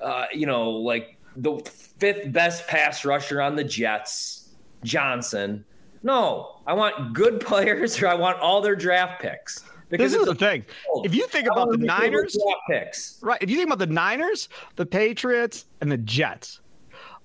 uh, 0.00 0.26
you 0.32 0.46
know, 0.46 0.70
like 0.70 1.16
the 1.36 1.58
fifth 1.98 2.32
best 2.32 2.66
pass 2.66 3.04
rusher 3.04 3.40
on 3.40 3.56
the 3.56 3.64
Jets, 3.64 4.50
Johnson. 4.84 5.64
No, 6.02 6.60
I 6.66 6.72
want 6.72 7.12
good 7.12 7.40
players 7.46 8.00
or 8.02 8.08
I 8.08 8.14
want 8.14 8.38
all 8.40 8.60
their 8.60 8.76
draft 8.76 9.20
picks. 9.20 9.64
Because 9.88 10.12
this 10.12 10.20
is 10.20 10.26
the 10.26 10.36
thing. 10.36 10.64
If 11.02 11.14
you 11.14 11.26
think 11.26 11.48
about 11.48 11.70
the 11.70 11.78
Niners, 11.78 12.38
picks. 12.68 13.18
right? 13.22 13.42
If 13.42 13.50
you 13.50 13.56
think 13.56 13.68
about 13.68 13.80
the 13.80 13.92
Niners, 13.92 14.48
the 14.76 14.86
Patriots, 14.86 15.66
and 15.80 15.90
the 15.90 15.98
Jets, 15.98 16.60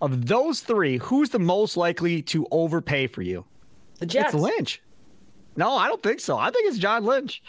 of 0.02 0.26
those 0.26 0.62
three, 0.62 0.98
who's 0.98 1.30
the 1.30 1.39
most 1.39 1.78
likely 1.78 2.24
to 2.24 2.48
overpay 2.50 3.06
for 3.08 3.22
you? 3.22 3.46
The 4.00 4.08
Jets. 4.08 4.34
It's 4.34 4.41
Lynch. 4.41 4.82
No, 5.56 5.72
I 5.76 5.88
don't 5.88 6.02
think 6.02 6.20
so. 6.20 6.38
I 6.38 6.50
think 6.50 6.68
it's 6.68 6.80
John 6.80 7.06
Lynch. 7.06 7.41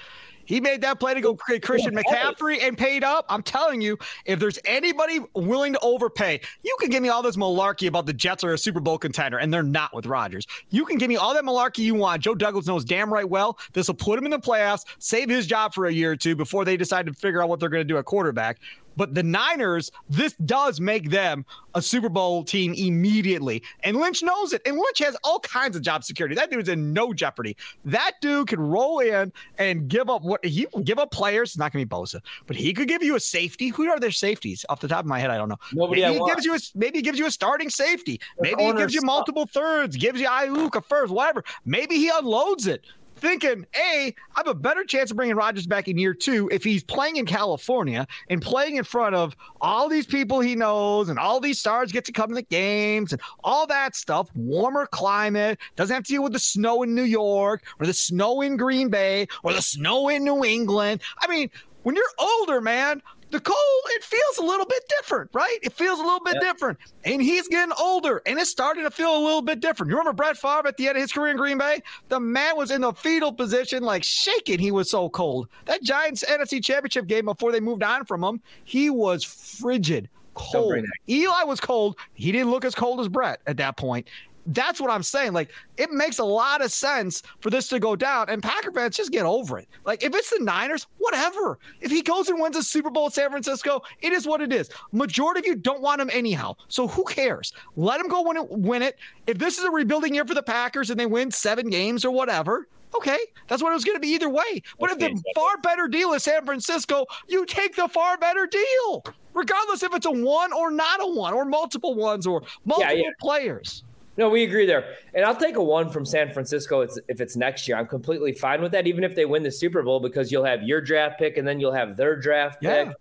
He 0.47 0.61
made 0.61 0.81
that 0.83 0.99
play 0.99 1.15
to 1.15 1.21
go 1.21 1.35
Christian 1.35 1.95
McCaffrey 1.95 2.63
and 2.63 2.79
paid 2.79 3.05
up. 3.05 3.27
I'm 3.29 3.43
telling 3.43 3.81
you, 3.81 3.99
if 4.25 4.39
there's 4.39 4.59
anybody 4.65 5.21
willing 5.35 5.75
to 5.75 5.81
overpay, 5.81 6.41
you 6.63 6.77
can 6.81 6.89
give 6.89 7.03
me 7.03 7.09
all 7.09 7.23
this 7.23 7.37
malarkey 7.37 7.89
about 7.89 8.07
the 8.07 8.13
Jets 8.13 8.43
are 8.45 8.55
a 8.55 8.59
Super 8.59 8.81
Bowl 8.81 8.99
contender, 8.99 9.39
and 9.39 9.53
they're 9.53 9.63
not 9.63 9.95
with 9.95 10.07
Rodgers. 10.07 10.47
You 10.71 10.85
can 10.85 10.99
give 10.99 11.09
me 11.09 11.17
all 11.17 11.35
that 11.35 11.45
malarkey 11.45 11.79
you 11.79 11.95
want. 11.95 12.23
Joe 12.23 12.35
Douglas 12.35 12.67
knows 12.67 12.85
damn 12.85 13.13
right 13.13 13.29
well 13.29 13.59
this 13.73 13.89
will 13.89 13.95
put 13.95 14.19
him 14.19 14.25
in 14.25 14.31
the 14.31 14.39
playoffs, 14.39 14.85
save 14.99 15.29
his 15.29 15.47
job 15.47 15.75
for 15.75 15.87
a 15.87 15.93
year 15.93 16.13
or 16.13 16.17
two 16.17 16.37
before 16.37 16.65
they 16.65 16.77
decide 16.77 17.07
to 17.07 17.13
figure 17.13 17.43
out 17.43 17.49
what 17.49 17.61
they're 17.61 17.69
going 17.69 17.87
to 17.87 17.93
do 17.93 17.99
at 17.99 18.05
quarterback. 18.05 18.59
But 18.97 19.15
the 19.15 19.23
Niners, 19.23 19.91
this 20.09 20.35
does 20.45 20.81
make 20.81 21.11
them 21.11 21.45
a 21.75 21.83
Super 21.83 22.09
Bowl 22.09 22.43
team 22.43 22.73
immediately. 22.75 23.63
And 23.85 23.99
Lynch 23.99 24.23
knows 24.23 24.53
it. 24.53 24.63
And 24.67 24.77
Lynch 24.77 24.99
has 25.01 25.17
all 25.23 25.41
kinds 25.41 25.77
of 25.77 25.83
job 25.83 26.05
security. 26.05 26.35
That 26.35 26.51
dude's 26.51 26.69
in 26.69 26.93
no 26.93 27.13
jeopardy. 27.13 27.57
That 27.85 28.13
dude 28.21 28.49
can 28.49 28.61
roll 28.61 29.01
in 29.01 29.33
and 29.59 29.89
give 29.89 30.09
up 30.09 30.23
what 30.23 30.45
he 30.45 30.67
give 30.85 30.99
up 30.99 31.11
players. 31.11 31.51
It's 31.51 31.59
not 31.59 31.73
going 31.73 31.87
to 31.87 31.89
be 31.89 31.95
Bosa, 31.95 32.21
but 32.47 32.57
he 32.57 32.73
could 32.73 32.89
give 32.89 33.03
you 33.03 33.17
a 33.17 33.21
safety. 33.21 33.69
Who 33.69 33.89
are 33.89 34.01
their 34.01 34.11
safeties? 34.11 34.65
Off 34.69 34.81
the 34.81 34.89
top 34.89 35.01
of 35.01 35.07
my 35.07 35.19
head, 35.19 35.31
I 35.31 35.37
don't 35.37 35.49
know. 35.49 35.59
Nobody 35.73 36.03
maybe 36.03 36.19
he 36.19 36.27
gives 36.27 36.45
you 36.45 36.55
a 36.55 36.59
maybe 36.75 36.99
he 36.99 37.03
gives 37.03 37.19
you 37.19 37.27
a 37.27 37.31
starting 37.31 37.71
safety. 37.71 38.21
Maybe 38.41 38.65
he 38.65 38.73
gives 38.73 38.95
you 38.95 39.03
multiple 39.03 39.47
thirds, 39.47 39.97
gives 39.97 40.21
you 40.21 40.29
Aiyuk 40.29 40.75
a 40.75 40.81
first, 40.81 41.13
whatever. 41.13 41.45
Maybe 41.65 41.97
he 41.97 42.11
unloads 42.13 42.67
it 42.67 42.85
thinking, 43.17 43.67
A, 43.75 44.15
I 44.35 44.39
have 44.39 44.49
a 44.49 44.55
better 44.55 44.85
chance 44.85 45.11
of 45.11 45.17
bringing 45.17 45.37
Rodgers 45.37 45.67
back 45.67 45.89
in 45.89 45.99
year 45.99 46.15
two 46.15 46.49
if 46.53 46.63
he's 46.63 46.85
playing 46.85 47.17
in 47.17 47.27
California 47.27 48.07
and 48.29 48.41
playing 48.41 48.77
in 48.77 48.85
front 48.85 49.15
of 49.15 49.37
all 49.61 49.89
these 49.89 50.07
people 50.07 50.41
he 50.41 50.55
knows 50.55 51.09
and 51.09 51.19
all 51.19 51.41
these 51.41 51.59
stars 51.59 51.93
get 51.93 52.05
to 52.07 52.13
come 52.13 52.29
to 52.29 52.35
the 52.35 52.43
games 52.43 53.13
and 53.13 53.21
all 53.43 53.67
that 53.67 53.97
stuff. 53.97 54.29
Warmer 54.35 54.87
climate, 54.87 55.59
doesn't 55.77 55.95
have 55.95 56.05
to 56.05 56.13
deal 56.13 56.23
with 56.23 56.33
the 56.33 56.39
snow 56.39 56.83
in 56.83 56.95
New 56.95 57.03
York 57.03 57.65
or 57.81 57.87
the 57.87 57.95
snow 57.95 58.41
in 58.41 58.57
Green 58.57 58.89
Bay 58.89 59.27
or 59.43 59.53
the 59.53 59.63
snow 59.63 60.09
in 60.09 60.25
New 60.25 60.45
England. 60.45 61.01
I 61.21 61.29
mean, 61.29 61.51
when 61.83 61.95
you're 61.95 62.05
older, 62.19 62.61
man, 62.61 63.01
the 63.37 63.43
cold, 63.43 63.83
it 63.91 64.03
feels 64.03 64.39
a 64.39 64.43
little 64.43 64.65
bit 64.65 64.83
different, 64.89 65.31
right? 65.35 65.59
It 65.63 65.75
feels 65.75 66.01
a 66.01 66.03
little 66.03 66.21
bit 66.25 66.35
yep. 66.35 66.43
different. 66.43 66.79
And 67.05 67.21
he's 67.21 67.49
getting 67.49 67.75
older 67.79 68.23
and 68.25 68.39
it's 68.39 68.51
starting 68.51 68.85
to 68.85 68.91
feel 68.91 69.15
a 69.15 69.23
little 69.23 69.43
bit 69.43 69.61
different. 69.61 69.91
You 69.91 69.99
remember 69.99 70.15
Brett 70.15 70.39
Favre 70.39 70.67
at 70.67 70.79
the 70.79 70.89
end 70.89 70.97
of 70.97 71.03
his 71.03 71.13
career 71.13 71.33
in 71.33 71.37
Green 71.37 71.59
Bay? 71.59 71.83
The 72.09 72.19
man 72.19 72.57
was 72.57 72.71
in 72.71 72.81
the 72.81 72.95
fetal 72.95 73.33
position, 73.33 73.83
like 73.83 74.05
shaking. 74.05 74.59
He 74.59 74.71
was 74.71 74.91
so 74.91 75.11
cold. 75.11 75.49
That 75.67 75.83
Giants 75.83 76.25
NFC 76.25 76.65
championship 76.65 77.07
game 77.07 77.27
before 77.27 77.53
they 77.53 77.61
moved 77.61 77.83
on 77.83 78.07
from 78.07 78.25
him, 78.25 78.41
he 78.65 78.89
was 78.89 79.23
frigid 79.23 80.09
cold. 80.37 80.85
Eli 81.09 81.43
was 81.45 81.61
cold. 81.61 81.97
He 82.15 82.31
didn't 82.31 82.51
look 82.51 82.65
as 82.65 82.75
cold 82.75 83.01
as 83.01 83.09
Brett 83.09 83.41
at 83.47 83.57
that 83.57 83.77
point 83.77 84.09
that's 84.47 84.81
what 84.81 84.91
I'm 84.91 85.03
saying. 85.03 85.33
Like, 85.33 85.51
it 85.77 85.91
makes 85.91 86.19
a 86.19 86.25
lot 86.25 86.65
of 86.65 86.73
sense 86.73 87.23
for 87.41 87.51
this 87.51 87.69
to 87.69 87.79
go 87.79 87.97
down. 87.97 88.29
And 88.29 88.43
Packer 88.43 88.73
fans 88.73 88.97
just 88.97 89.13
get 89.13 89.25
over 89.27 89.59
it. 89.59 89.69
Like, 89.85 90.03
if 90.03 90.15
it's 90.15 90.31
the 90.31 90.43
Niners, 90.43 90.87
whatever. 90.99 91.59
If 91.81 91.91
he 91.91 92.03
goes 92.03 92.29
and 92.29 92.41
wins 92.41 92.57
a 92.57 92.63
Super 92.63 92.91
Bowl 92.91 93.07
at 93.07 93.13
San 93.15 93.31
Francisco, 93.31 93.83
it 94.01 94.13
is 94.13 94.27
what 94.27 94.41
it 94.41 94.53
is. 94.53 94.71
Majority 94.93 95.41
of 95.41 95.47
you 95.47 95.55
don't 95.57 95.83
want 95.83 96.01
him 96.01 96.11
anyhow. 96.13 96.57
So 96.69 96.87
who 96.87 97.05
cares? 97.05 97.53
Let 97.77 98.01
him 98.01 98.09
go 98.09 98.23
win 98.23 98.37
it. 98.37 98.51
Win 98.51 98.83
it. 98.83 98.99
If 99.27 99.39
this 99.39 99.59
is 99.59 99.65
a 99.65 99.71
rebuilding 99.71 100.15
year 100.15 100.25
for 100.25 100.35
the 100.35 100.43
Packers 100.43 100.91
and 100.91 100.99
they 100.99 101.07
win 101.07 101.31
seven 101.31 101.69
games 101.69 102.05
or 102.05 102.11
whatever, 102.11 102.69
okay, 102.97 103.19
that's 103.49 103.63
what 103.63 103.71
it 103.71 103.75
was 103.75 103.85
going 103.85 103.97
to 103.97 104.01
be 104.01 104.09
either 104.09 104.29
way. 104.29 104.63
But 104.79 104.93
okay, 104.93 105.07
if 105.07 105.15
the 105.15 105.33
far 105.35 105.59
better 105.59 105.89
deal 105.89 106.13
is 106.13 106.23
San 106.23 106.45
Francisco, 106.45 107.07
you 107.29 107.45
take 107.47 107.77
the 107.77 107.89
far 107.89 108.17
better 108.17 108.47
deal, 108.47 109.05
regardless 109.35 109.83
if 109.83 109.95
it's 109.95 110.07
a 110.07 110.11
one 110.11 110.53
or 110.53 110.71
not 110.71 111.01
a 111.03 111.07
one 111.07 111.35
or 111.35 111.45
multiple 111.45 111.95
ones 111.95 112.27
or 112.27 112.43
multiple 112.65 112.95
yeah, 112.95 113.03
yeah. 113.05 113.11
players. 113.21 113.85
No, 114.17 114.31
we 114.31 114.45
agree 114.45 114.67
there. 114.67 114.95
And 115.15 115.25
I'll 115.25 115.37
take 115.37 115.57
a 115.57 115.63
one 115.63 115.91
from 115.91 116.07
San 116.07 116.31
Francisco 116.31 116.81
if 116.81 117.21
it's 117.21 117.37
next 117.37 117.69
year. 117.69 117.77
I'm 117.77 117.87
completely 117.87 118.33
fine 118.33 118.63
with 118.63 118.73
that, 118.73 118.87
even 118.87 119.05
if 119.05 119.15
they 119.15 119.27
win 119.27 119.43
the 119.43 119.51
Super 119.51 119.83
Bowl, 119.83 120.01
because 120.01 120.33
you'll 120.33 120.45
have 120.45 120.63
your 120.63 120.81
draft 120.81 121.19
pick 121.19 121.37
and 121.37 121.47
then 121.47 121.61
you'll 121.61 121.73
have 121.73 121.97
their 121.97 122.17
draft 122.17 122.59
yeah. 122.63 122.87
pick. 122.87 122.97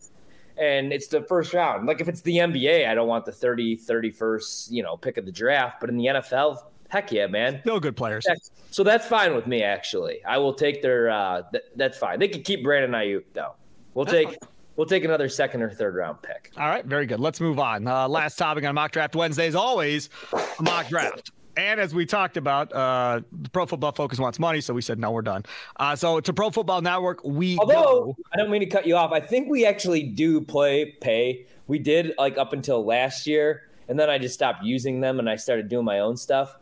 And 0.57 0.93
it's 0.93 1.07
the 1.07 1.21
first 1.21 1.53
round. 1.53 1.85
Like 1.85 2.01
if 2.01 2.07
it's 2.07 2.21
the 2.21 2.37
NBA, 2.37 2.87
I 2.87 2.95
don't 2.95 3.07
want 3.07 3.25
the 3.25 3.31
30, 3.31 3.77
31st, 3.77 4.71
you 4.71 4.83
know, 4.83 4.97
pick 4.97 5.17
of 5.17 5.25
the 5.25 5.31
draft. 5.31 5.79
But 5.79 5.89
in 5.89 5.97
the 5.97 6.05
NFL, 6.05 6.63
heck 6.89 7.11
yeah, 7.11 7.27
man. 7.27 7.59
Still 7.61 7.79
good 7.79 7.95
players. 7.95 8.25
So 8.71 8.83
that's 8.83 9.05
fine 9.05 9.35
with 9.35 9.47
me, 9.47 9.63
actually. 9.63 10.23
I 10.25 10.37
will 10.37 10.53
take 10.53 10.81
their, 10.81 11.09
uh, 11.09 11.43
th- 11.51 11.63
that's 11.75 11.97
fine. 11.97 12.19
They 12.19 12.27
can 12.27 12.43
keep 12.43 12.63
Brandon 12.63 12.91
Aiyuk, 12.91 13.23
though. 13.33 13.55
We'll 13.93 14.05
that's 14.05 14.17
take. 14.17 14.27
Fine 14.27 14.49
we'll 14.75 14.87
take 14.87 15.03
another 15.03 15.29
second 15.29 15.61
or 15.61 15.69
third 15.69 15.95
round 15.95 16.21
pick. 16.21 16.51
All 16.57 16.67
right, 16.67 16.85
very 16.85 17.05
good. 17.05 17.19
Let's 17.19 17.41
move 17.41 17.59
on. 17.59 17.87
Uh, 17.87 18.07
last 18.07 18.37
topic 18.37 18.63
on 18.65 18.75
mock 18.75 18.91
draft 18.91 19.15
Wednesday 19.15 19.47
is 19.47 19.55
always 19.55 20.09
a 20.33 20.63
mock 20.63 20.87
draft. 20.87 21.31
And 21.57 21.79
as 21.79 21.95
we 21.95 22.05
talked 22.05 22.35
about, 22.35 22.73
uh, 22.73 23.21
Pro 23.53 23.65
Football 23.65 23.93
Focus 23.93 24.19
wants 24.19 24.39
money, 24.39 24.59
so 24.59 24.73
we 24.73 24.81
said 24.81 24.99
no, 24.99 25.11
we're 25.11 25.21
done. 25.21 25.43
Uh, 25.77 25.95
so 25.95 26.19
to 26.19 26.33
Pro 26.33 26.49
Football 26.49 26.81
Network, 26.81 27.23
we 27.23 27.57
although 27.57 27.73
go. 27.73 28.17
I 28.33 28.37
don't 28.37 28.49
mean 28.49 28.59
to 28.59 28.65
cut 28.65 28.85
you 28.85 28.97
off, 28.97 29.11
I 29.11 29.21
think 29.21 29.49
we 29.49 29.65
actually 29.65 30.03
do 30.03 30.41
play 30.41 30.95
pay. 30.99 31.45
We 31.67 31.79
did 31.79 32.13
like 32.17 32.37
up 32.37 32.51
until 32.51 32.85
last 32.85 33.25
year, 33.25 33.69
and 33.87 33.97
then 33.97 34.09
I 34.09 34.17
just 34.17 34.33
stopped 34.33 34.63
using 34.63 34.99
them 34.99 35.19
and 35.19 35.29
I 35.29 35.37
started 35.37 35.69
doing 35.69 35.85
my 35.85 35.99
own 35.99 36.17
stuff. 36.17 36.57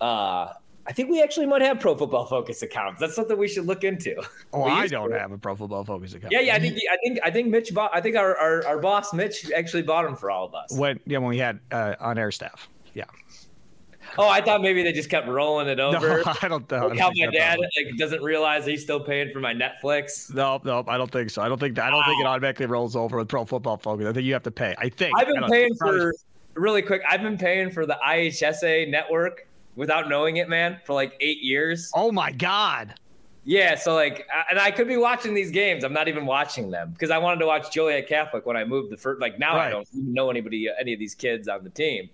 Uh, 0.00 0.52
I 0.86 0.92
think 0.92 1.10
we 1.10 1.22
actually 1.22 1.46
might 1.46 1.62
have 1.62 1.80
Pro 1.80 1.96
Football 1.96 2.26
Focus 2.26 2.62
accounts. 2.62 3.00
That's 3.00 3.14
something 3.14 3.38
we 3.38 3.48
should 3.48 3.66
look 3.66 3.84
into. 3.84 4.22
Oh, 4.52 4.64
I 4.64 4.86
don't 4.86 5.12
have 5.12 5.32
a 5.32 5.38
Pro 5.38 5.56
Football 5.56 5.84
Focus 5.84 6.14
account. 6.14 6.32
Yeah, 6.32 6.40
yeah. 6.40 6.54
I 6.54 6.58
think 6.58 6.78
I 6.90 6.96
think 7.02 7.18
I 7.24 7.30
think 7.30 7.48
Mitch 7.48 7.72
bought. 7.72 7.90
I 7.94 8.00
think 8.00 8.16
our 8.16 8.36
our, 8.36 8.66
our 8.66 8.78
boss 8.78 9.12
Mitch 9.14 9.50
actually 9.52 9.82
bought 9.82 10.04
them 10.04 10.14
for 10.14 10.30
all 10.30 10.46
of 10.46 10.54
us. 10.54 10.76
When 10.76 11.00
yeah, 11.06 11.18
when 11.18 11.28
we 11.30 11.38
had 11.38 11.60
uh, 11.72 11.94
on 12.00 12.18
air 12.18 12.30
staff. 12.30 12.68
Yeah. 12.92 13.04
Oh, 14.18 14.28
I 14.28 14.40
thought 14.42 14.60
maybe 14.60 14.82
they 14.82 14.92
just 14.92 15.10
kept 15.10 15.26
rolling 15.26 15.68
it 15.68 15.80
over. 15.80 16.22
No, 16.24 16.34
I 16.42 16.48
don't. 16.48 16.70
know. 16.70 16.88
like 16.88 16.98
how 16.98 17.10
my 17.14 17.26
dad 17.32 17.58
like 17.58 17.96
doesn't 17.96 18.22
realize 18.22 18.66
he's 18.66 18.82
still 18.82 19.00
paying 19.00 19.32
for 19.32 19.40
my 19.40 19.54
Netflix. 19.54 20.32
No, 20.32 20.60
no, 20.64 20.84
I 20.86 20.98
don't 20.98 21.10
think 21.10 21.30
so. 21.30 21.42
I 21.42 21.48
don't 21.48 21.58
think 21.58 21.76
that, 21.76 21.86
I 21.86 21.90
don't 21.90 22.00
wow. 22.00 22.06
think 22.06 22.20
it 22.20 22.26
automatically 22.26 22.66
rolls 22.66 22.94
over 22.94 23.16
with 23.16 23.28
Pro 23.28 23.44
Football 23.44 23.78
Focus. 23.78 24.06
I 24.06 24.12
think 24.12 24.26
you 24.26 24.34
have 24.34 24.42
to 24.44 24.50
pay. 24.50 24.74
I 24.78 24.88
think 24.88 25.18
I've 25.18 25.26
been 25.26 25.48
paying 25.48 25.74
for 25.74 26.14
really 26.54 26.82
quick. 26.82 27.02
I've 27.08 27.22
been 27.22 27.38
paying 27.38 27.70
for 27.70 27.86
the 27.86 27.98
IHSA 28.06 28.90
network 28.90 29.46
without 29.76 30.08
knowing 30.08 30.36
it, 30.36 30.48
man, 30.48 30.80
for 30.84 30.92
like 30.92 31.16
eight 31.20 31.42
years. 31.42 31.90
Oh 31.94 32.12
my 32.12 32.32
god. 32.32 32.94
Yeah, 33.46 33.74
so 33.74 33.94
like, 33.94 34.26
and 34.50 34.58
I 34.58 34.70
could 34.70 34.88
be 34.88 34.96
watching 34.96 35.34
these 35.34 35.50
games. 35.50 35.84
I'm 35.84 35.92
not 35.92 36.08
even 36.08 36.24
watching 36.24 36.70
them 36.70 36.92
because 36.92 37.10
I 37.10 37.18
wanted 37.18 37.40
to 37.40 37.46
watch 37.46 37.70
Joliet 37.70 38.08
Catholic 38.08 38.46
when 38.46 38.56
I 38.56 38.64
moved 38.64 38.90
the 38.90 38.96
first. 38.96 39.20
Like 39.20 39.38
now, 39.38 39.56
right. 39.56 39.66
I 39.66 39.70
don't 39.70 39.86
even 39.94 40.14
know 40.14 40.30
anybody, 40.30 40.68
any 40.78 40.94
of 40.94 40.98
these 40.98 41.14
kids 41.14 41.46
on 41.46 41.62
the 41.62 41.70
team. 41.70 42.08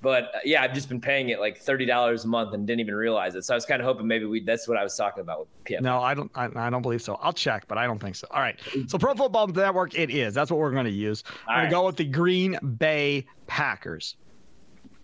But 0.00 0.24
uh, 0.34 0.38
yeah, 0.44 0.62
I've 0.62 0.74
just 0.74 0.88
been 0.88 1.00
paying 1.00 1.30
it 1.30 1.40
like 1.40 1.58
thirty 1.58 1.84
dollars 1.84 2.24
a 2.24 2.28
month 2.28 2.54
and 2.54 2.64
didn't 2.64 2.80
even 2.80 2.94
realize 2.94 3.34
it. 3.34 3.44
So 3.44 3.54
I 3.54 3.56
was 3.56 3.66
kind 3.66 3.80
of 3.80 3.86
hoping 3.86 4.06
maybe 4.06 4.26
we. 4.26 4.40
That's 4.40 4.68
what 4.68 4.76
I 4.76 4.84
was 4.84 4.96
talking 4.96 5.22
about 5.22 5.40
with 5.40 5.64
PFF. 5.64 5.80
No, 5.80 6.00
I 6.00 6.14
don't. 6.14 6.30
I, 6.36 6.48
I, 6.54 6.70
don't 6.70 6.82
believe 6.82 7.02
so. 7.02 7.16
I'll 7.16 7.32
check, 7.32 7.66
but 7.66 7.78
I 7.78 7.86
don't 7.86 7.98
think 7.98 8.14
so. 8.14 8.28
All 8.30 8.40
right. 8.40 8.56
So 8.86 8.98
Pro 8.98 9.14
Football 9.14 9.48
Network, 9.48 9.98
it 9.98 10.10
is. 10.10 10.34
That's 10.34 10.52
what 10.52 10.60
we're 10.60 10.70
going 10.70 10.84
to 10.84 10.92
use. 10.92 11.24
We're 11.26 11.54
going 11.54 11.58
right. 11.58 11.64
to 11.64 11.70
go 11.70 11.86
with 11.86 11.96
the 11.96 12.04
Green 12.04 12.56
Bay 12.78 13.26
Packers 13.48 14.14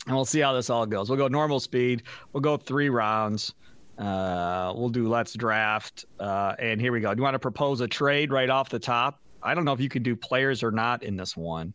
and 0.06 0.14
we'll 0.14 0.24
see 0.24 0.40
how 0.40 0.52
this 0.52 0.70
all 0.70 0.86
goes. 0.86 1.08
We'll 1.08 1.18
go 1.18 1.28
normal 1.28 1.60
speed. 1.60 2.02
We'll 2.32 2.40
go 2.40 2.56
three 2.56 2.88
rounds. 2.88 3.54
Uh, 3.98 4.72
we'll 4.76 4.88
do 4.88 5.08
let's 5.08 5.34
draft. 5.34 6.04
Uh, 6.18 6.54
and 6.58 6.80
here 6.80 6.92
we 6.92 7.00
go. 7.00 7.14
Do 7.14 7.18
you 7.18 7.22
want 7.22 7.34
to 7.34 7.38
propose 7.38 7.80
a 7.80 7.88
trade 7.88 8.32
right 8.32 8.50
off 8.50 8.68
the 8.68 8.78
top? 8.78 9.20
I 9.42 9.54
don't 9.54 9.64
know 9.64 9.72
if 9.72 9.80
you 9.80 9.88
can 9.88 10.02
do 10.02 10.16
players 10.16 10.62
or 10.62 10.70
not 10.70 11.02
in 11.02 11.16
this 11.16 11.36
one. 11.36 11.72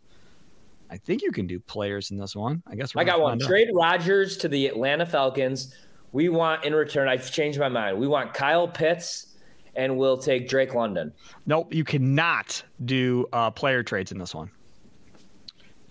I 0.92 0.98
think 0.98 1.22
you 1.22 1.32
can 1.32 1.46
do 1.46 1.60
players 1.60 2.12
in 2.12 2.18
this 2.18 2.36
one. 2.36 2.64
I 2.68 2.76
guess 2.76 2.94
I 2.96 3.04
got 3.04 3.22
one. 3.22 3.40
Trade 3.40 3.70
Rodgers 3.74 4.38
to 4.38 4.48
the 4.48 4.68
Atlanta 4.68 5.06
Falcons. 5.06 5.76
We 6.12 6.30
want 6.30 6.64
in 6.66 6.74
return. 6.74 7.08
I've 7.08 7.32
changed 7.32 7.60
my 7.60 7.70
mind. 7.70 8.00
We 8.00 8.08
want 8.08 8.34
Kyle 8.34 8.68
Pitts, 8.68 9.36
and 9.76 9.96
we'll 9.98 10.18
take 10.18 10.50
Drake 10.50 10.74
London. 10.74 11.14
Nope, 11.46 11.72
you 11.72 11.84
cannot 11.84 12.64
do 12.86 13.28
uh, 13.34 13.52
player 13.52 13.84
trades 13.84 14.12
in 14.12 14.18
this 14.18 14.34
one. 14.34 14.50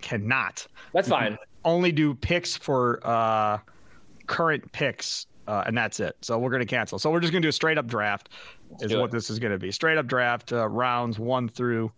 Cannot. 0.01 0.67
That's 0.91 1.07
fine 1.07 1.37
only 1.65 1.91
do 1.91 2.13
picks 2.13 2.55
for 2.55 2.99
uh, 3.03 3.59
current 4.27 4.71
picks, 4.71 5.27
uh, 5.47 5.63
and 5.65 5.77
that's 5.77 5.99
it. 5.99 6.15
So 6.21 6.37
we're 6.37 6.51
going 6.51 6.61
to 6.61 6.65
cancel. 6.65 6.99
So 6.99 7.11
we're 7.11 7.19
just 7.19 7.31
going 7.31 7.41
to 7.41 7.45
do 7.45 7.49
a 7.49 7.53
straight 7.53 7.77
up 7.77 7.87
draft, 7.87 8.29
is 8.79 8.95
what 8.95 9.11
this 9.11 9.29
is 9.29 9.39
going 9.39 9.51
to 9.51 9.59
be. 9.59 9.71
Straight 9.71 9.97
up 9.97 10.07
draft, 10.07 10.53
uh, 10.53 10.67
rounds 10.67 11.19
one 11.19 11.49
through 11.49 11.91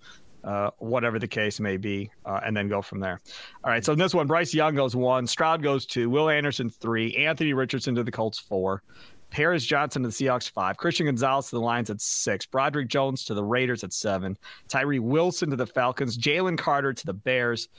uh, 0.43 0.71
whatever 0.79 1.19
the 1.19 1.27
case 1.27 1.59
may 1.59 1.77
be, 1.77 2.09
uh, 2.25 2.39
and 2.45 2.55
then 2.55 2.67
go 2.67 2.81
from 2.81 2.99
there. 2.99 3.19
All 3.63 3.71
right. 3.71 3.85
So 3.85 3.93
in 3.93 3.99
this 3.99 4.13
one, 4.13 4.27
Bryce 4.27 4.53
Young 4.53 4.75
goes 4.75 4.95
one, 4.95 5.27
Stroud 5.27 5.61
goes 5.61 5.85
two, 5.85 6.09
Will 6.09 6.29
Anderson 6.29 6.69
three, 6.69 7.15
Anthony 7.15 7.53
Richardson 7.53 7.93
to 7.95 8.03
the 8.03 8.11
Colts 8.11 8.39
four. 8.39 8.81
Paris 9.29 9.65
Johnson 9.65 10.03
to 10.03 10.09
the 10.09 10.13
Seahawks 10.13 10.49
five, 10.49 10.75
Christian 10.75 11.05
Gonzalez 11.05 11.45
to 11.45 11.55
the 11.55 11.61
Lions 11.61 11.89
at 11.89 12.01
six, 12.01 12.45
Broderick 12.45 12.89
Jones 12.89 13.23
to 13.23 13.33
the 13.33 13.43
Raiders 13.43 13.81
at 13.83 13.93
seven, 13.93 14.37
Tyree 14.67 14.99
Wilson 14.99 15.49
to 15.51 15.55
the 15.55 15.65
Falcons, 15.65 16.17
Jalen 16.17 16.57
Carter 16.57 16.91
to 16.91 17.05
the 17.05 17.13
Bears, 17.13 17.69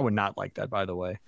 I 0.00 0.02
would 0.02 0.14
not 0.14 0.38
like 0.38 0.54
that, 0.54 0.70
by 0.70 0.86
the 0.86 0.96
way. 0.96 1.18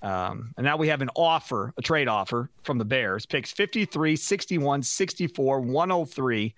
Um, 0.00 0.54
and 0.56 0.64
now 0.64 0.78
we 0.78 0.88
have 0.88 1.02
an 1.02 1.10
offer, 1.14 1.74
a 1.76 1.82
trade 1.82 2.08
offer 2.08 2.48
from 2.62 2.78
the 2.78 2.84
Bears. 2.84 3.26
Picks 3.26 3.52
53, 3.52 4.16
61, 4.16 4.82
64, 4.82 5.60
103, 5.60 6.54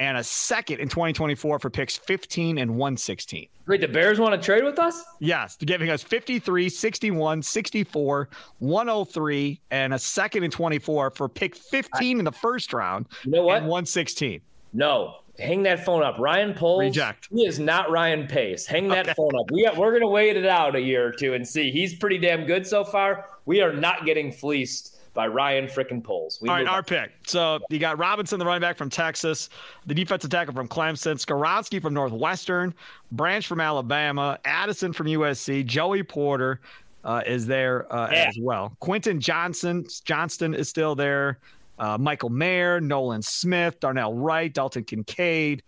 and 0.00 0.18
a 0.18 0.24
second 0.24 0.80
in 0.80 0.88
2024 0.88 1.60
for 1.60 1.70
picks 1.70 1.96
15 1.96 2.58
and 2.58 2.72
116. 2.72 3.46
Wait, 3.68 3.80
the 3.80 3.86
Bears 3.86 4.18
want 4.18 4.34
to 4.34 4.44
trade 4.44 4.64
with 4.64 4.80
us? 4.80 5.04
Yes, 5.20 5.54
they're 5.54 5.64
giving 5.64 5.90
us 5.90 6.02
53, 6.02 6.68
61, 6.68 7.40
64, 7.40 8.28
103, 8.58 9.60
and 9.70 9.94
a 9.94 9.98
second 10.00 10.42
in 10.42 10.50
24 10.50 11.12
for 11.12 11.28
pick 11.28 11.54
15 11.54 12.16
I, 12.16 12.18
in 12.18 12.24
the 12.24 12.32
first 12.32 12.72
round. 12.72 13.06
You 13.22 13.30
know 13.30 13.44
what? 13.44 13.58
And 13.58 13.66
116. 13.66 14.40
No, 14.72 15.18
hang 15.38 15.62
that 15.64 15.84
phone 15.84 16.02
up. 16.02 16.18
Ryan 16.18 16.54
Poles, 16.54 16.80
reject. 16.80 17.28
He 17.32 17.46
is 17.46 17.58
not 17.58 17.90
Ryan 17.90 18.26
Pace. 18.26 18.66
Hang 18.66 18.88
that 18.88 19.06
okay. 19.06 19.14
phone 19.14 19.36
up. 19.38 19.50
We 19.50 19.68
we're 19.76 19.92
gonna 19.92 20.08
wait 20.08 20.36
it 20.36 20.46
out 20.46 20.76
a 20.76 20.80
year 20.80 21.06
or 21.06 21.12
two 21.12 21.34
and 21.34 21.46
see. 21.46 21.70
He's 21.70 21.94
pretty 21.94 22.18
damn 22.18 22.46
good 22.46 22.66
so 22.66 22.84
far. 22.84 23.26
We 23.44 23.60
are 23.60 23.72
not 23.72 24.04
getting 24.04 24.32
fleeced 24.32 24.96
by 25.16 25.26
Ryan 25.26 25.66
frickin' 25.66 26.04
Poles. 26.04 26.38
We 26.40 26.48
All 26.48 26.56
right, 26.56 26.66
our 26.66 26.82
pick. 26.82 27.10
So 27.26 27.58
you 27.70 27.78
got 27.78 27.98
Robinson, 27.98 28.38
the 28.38 28.44
running 28.44 28.60
back 28.60 28.76
from 28.76 28.90
Texas, 28.90 29.48
the 29.86 29.94
defensive 29.94 30.30
tackle 30.30 30.54
from 30.54 30.68
Clemson, 30.68 31.16
Skoronski 31.16 31.80
from 31.80 31.94
Northwestern, 31.94 32.74
Branch 33.10 33.44
from 33.44 33.60
Alabama, 33.60 34.38
Addison 34.44 34.92
from 34.92 35.06
USC, 35.06 35.64
Joey 35.64 36.02
Porter 36.02 36.60
uh, 37.02 37.22
is 37.26 37.46
there 37.46 37.90
uh, 37.92 38.10
yeah. 38.12 38.26
as 38.28 38.36
well. 38.38 38.76
Quentin 38.80 39.18
Johnson 39.18 39.86
Johnston 40.04 40.54
is 40.54 40.68
still 40.68 40.94
there. 40.94 41.38
Uh, 41.78 41.98
Michael 41.98 42.30
Mayer, 42.30 42.80
Nolan 42.80 43.22
Smith, 43.22 43.78
Darnell 43.80 44.14
Wright, 44.14 44.52
Dalton 44.52 44.84
Kincaid, 44.84 45.62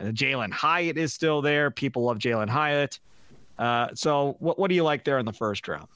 Jalin 0.00 0.50
Hyatt 0.50 0.98
is 0.98 1.12
still 1.12 1.42
there. 1.42 1.70
People 1.70 2.04
love 2.04 2.18
Jalin 2.18 2.48
Hyatt. 2.48 2.98
Uh, 3.58 3.88
so 3.94 4.36
what 4.40 4.58
what 4.58 4.68
do 4.68 4.74
you 4.74 4.82
like 4.82 5.04
there 5.04 5.18
in 5.18 5.26
the 5.26 5.32
first 5.32 5.66
round? 5.68 5.86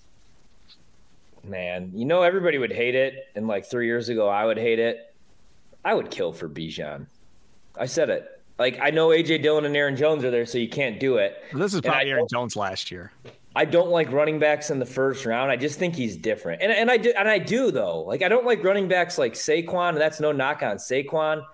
Man, 1.44 1.90
you 1.94 2.05
know 2.05 2.23
everybody 2.23 2.59
would 2.59 2.73
hate 2.73 2.94
it, 2.94 3.29
and 3.35 3.49
like 3.49 3.64
three 3.64 3.87
years 3.87 4.09
ago, 4.09 4.29
I 4.29 4.44
would 4.44 4.59
hate 4.59 4.79
it. 4.79 5.14
I 5.85 5.94
would 5.94 6.11
kill 6.11 6.33
for 6.33 6.49
Bijan. 6.49 7.07
I 7.77 7.87
said 7.87 8.11
it. 8.11 8.40
Like 8.59 8.79
I 8.81 8.90
know 8.90 9.09
AJ 9.09 9.42
Dillon 9.42 9.64
and 9.64 9.77
Aaron 9.77 9.97
Jones 9.97 10.25
are 10.25 10.31
there, 10.31 10.47
so 10.47 10.59
you 10.59 10.68
can't 10.68 11.01
do 11.01 11.16
it. 11.16 11.42
This 11.53 11.75
is 11.75 11.81
probably 11.81 12.11
Aaron 12.11 12.27
Jones 12.31 12.57
last 12.57 12.90
year. 12.90 13.12
I 13.56 13.64
don't 13.64 13.90
like 13.90 14.12
running 14.12 14.38
backs 14.38 14.70
in 14.70 14.78
the 14.78 14.87
first 14.87 15.26
round. 15.26 15.50
I 15.50 15.56
just 15.56 15.78
think 15.78 15.94
he's 15.94 16.16
different, 16.16 16.62
and 16.62 16.70
and 16.70 16.90
I 16.90 16.96
do 16.96 17.12
and 17.18 17.28
I 17.28 17.38
do 17.38 17.70
though. 17.70 18.02
Like 18.02 18.22
I 18.22 18.28
don't 18.28 18.44
like 18.46 18.62
running 18.62 18.88
backs 18.88 19.18
like 19.18 19.34
Saquon, 19.34 19.90
and 19.90 19.98
that's 19.98 20.20
no 20.20 20.32
knock 20.32 20.62
on 20.62 20.76
Saquon. 20.76 21.44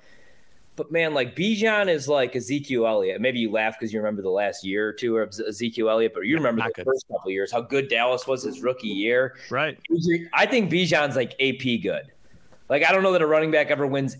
But 0.77 0.91
man, 0.91 1.15
like 1.15 1.37
Bijan 1.37 1.89
is 1.89 2.09
like 2.09 2.35
Ezekiel 2.35 2.87
Elliott. 2.87 3.21
Maybe 3.21 3.39
you 3.39 3.51
laugh 3.51 3.77
because 3.79 3.93
you 3.93 4.01
remember 4.01 4.23
the 4.23 4.31
last 4.31 4.65
year 4.65 4.89
or 4.89 4.93
two 4.93 5.19
of 5.19 5.33
Ezekiel 5.49 5.89
Elliott, 5.89 6.13
but 6.15 6.23
you 6.23 6.37
remember 6.37 6.63
the 6.63 6.73
good. 6.75 6.85
first 6.85 7.07
couple 7.07 7.31
years, 7.31 7.53
how 7.53 7.61
good 7.61 7.89
Dallas 7.89 8.27
was 8.27 8.43
his 8.43 8.61
rookie 8.61 8.89
year. 8.89 9.37
Right. 9.51 9.79
I 10.33 10.47
think 10.47 10.73
Bijan's 10.73 11.15
like 11.15 11.35
AP 11.41 11.81
good. 11.83 12.11
Like 12.69 12.85
I 12.85 12.93
don't 12.93 13.03
know 13.03 13.13
that 13.13 13.23
a 13.23 13.27
running 13.27 13.51
back 13.51 13.71
ever 13.71 13.87
wins 13.87 14.17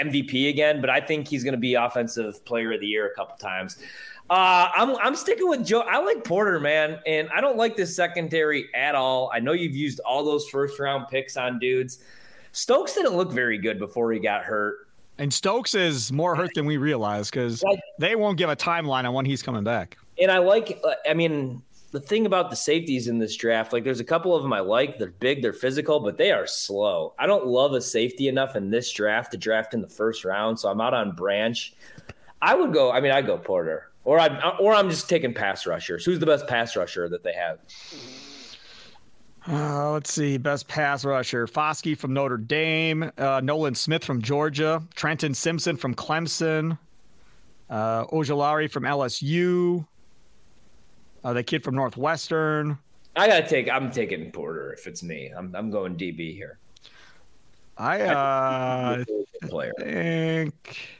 MVP 0.00 0.48
again, 0.48 0.80
but 0.80 0.90
I 0.90 1.00
think 1.00 1.26
he's 1.26 1.42
going 1.42 1.54
to 1.54 1.60
be 1.60 1.74
offensive 1.74 2.44
player 2.44 2.72
of 2.72 2.80
the 2.80 2.86
year 2.86 3.08
a 3.08 3.14
couple 3.14 3.36
times. 3.36 3.78
Uh, 4.28 4.68
I'm 4.74 4.96
I'm 4.96 5.14
sticking 5.14 5.48
with 5.48 5.64
Joe. 5.64 5.80
I 5.80 6.02
like 6.02 6.24
Porter, 6.24 6.58
man, 6.58 6.98
and 7.06 7.28
I 7.34 7.40
don't 7.40 7.56
like 7.56 7.76
this 7.76 7.94
secondary 7.94 8.68
at 8.74 8.94
all. 8.94 9.30
I 9.32 9.38
know 9.38 9.52
you've 9.52 9.76
used 9.76 10.00
all 10.00 10.24
those 10.24 10.48
first 10.48 10.80
round 10.80 11.06
picks 11.08 11.36
on 11.36 11.58
dudes. 11.58 11.98
Stokes 12.50 12.94
didn't 12.94 13.16
look 13.16 13.30
very 13.30 13.58
good 13.58 13.78
before 13.78 14.12
he 14.12 14.18
got 14.18 14.42
hurt. 14.42 14.88
And 15.18 15.32
Stokes 15.32 15.74
is 15.74 16.12
more 16.12 16.34
hurt 16.34 16.50
than 16.54 16.66
we 16.66 16.76
realize 16.76 17.30
because 17.30 17.62
they 17.98 18.16
won't 18.16 18.36
give 18.36 18.50
a 18.50 18.56
timeline 18.56 19.04
on 19.04 19.14
when 19.14 19.24
he's 19.24 19.42
coming 19.42 19.64
back. 19.64 19.96
And 20.20 20.30
I 20.30 20.38
like, 20.38 20.82
I 21.08 21.14
mean, 21.14 21.62
the 21.92 22.00
thing 22.00 22.26
about 22.26 22.50
the 22.50 22.56
safeties 22.56 23.08
in 23.08 23.18
this 23.18 23.36
draft, 23.36 23.72
like 23.72 23.84
there's 23.84 24.00
a 24.00 24.04
couple 24.04 24.34
of 24.34 24.42
them 24.42 24.52
I 24.52 24.60
like. 24.60 24.98
They're 24.98 25.12
big, 25.12 25.40
they're 25.40 25.52
physical, 25.52 26.00
but 26.00 26.18
they 26.18 26.32
are 26.32 26.46
slow. 26.46 27.14
I 27.18 27.26
don't 27.26 27.46
love 27.46 27.72
a 27.72 27.80
safety 27.80 28.28
enough 28.28 28.56
in 28.56 28.70
this 28.70 28.90
draft 28.92 29.32
to 29.32 29.38
draft 29.38 29.72
in 29.72 29.80
the 29.80 29.88
first 29.88 30.24
round, 30.24 30.58
so 30.58 30.68
I'm 30.68 30.80
out 30.80 30.94
on 30.94 31.14
Branch. 31.14 31.74
I 32.42 32.54
would 32.54 32.72
go. 32.72 32.92
I 32.92 33.00
mean, 33.00 33.12
I 33.12 33.22
go 33.22 33.38
Porter, 33.38 33.90
or 34.06 34.20
I'm 34.20 34.40
or 34.60 34.72
I'm 34.72 34.88
just 34.88 35.08
taking 35.08 35.34
pass 35.34 35.66
rushers. 35.66 36.04
Who's 36.04 36.18
the 36.18 36.26
best 36.26 36.46
pass 36.46 36.76
rusher 36.76 37.08
that 37.10 37.22
they 37.22 37.34
have? 37.34 37.58
Uh, 39.48 39.92
let's 39.92 40.12
see. 40.12 40.38
Best 40.38 40.66
pass 40.68 41.04
rusher: 41.04 41.46
Foskey 41.46 41.98
from 41.98 42.14
Notre 42.14 42.38
Dame, 42.38 43.10
uh, 43.18 43.40
Nolan 43.44 43.74
Smith 43.74 44.04
from 44.04 44.22
Georgia, 44.22 44.82
Trenton 44.94 45.34
Simpson 45.34 45.76
from 45.76 45.94
Clemson, 45.94 46.78
uh, 47.68 48.06
Ojulari 48.06 48.70
from 48.70 48.84
LSU, 48.84 49.86
uh, 51.24 51.32
the 51.32 51.42
kid 51.42 51.62
from 51.62 51.74
Northwestern. 51.74 52.78
I 53.16 53.26
gotta 53.26 53.46
take. 53.46 53.68
I'm 53.68 53.90
taking 53.90 54.30
Porter 54.30 54.72
if 54.72 54.86
it's 54.86 55.02
me. 55.02 55.32
I'm 55.36 55.54
I'm 55.54 55.70
going 55.70 55.96
DB 55.96 56.32
here. 56.32 56.58
I 57.76 58.02
uh, 58.02 59.04
player. 59.48 59.72
think. 59.78 60.95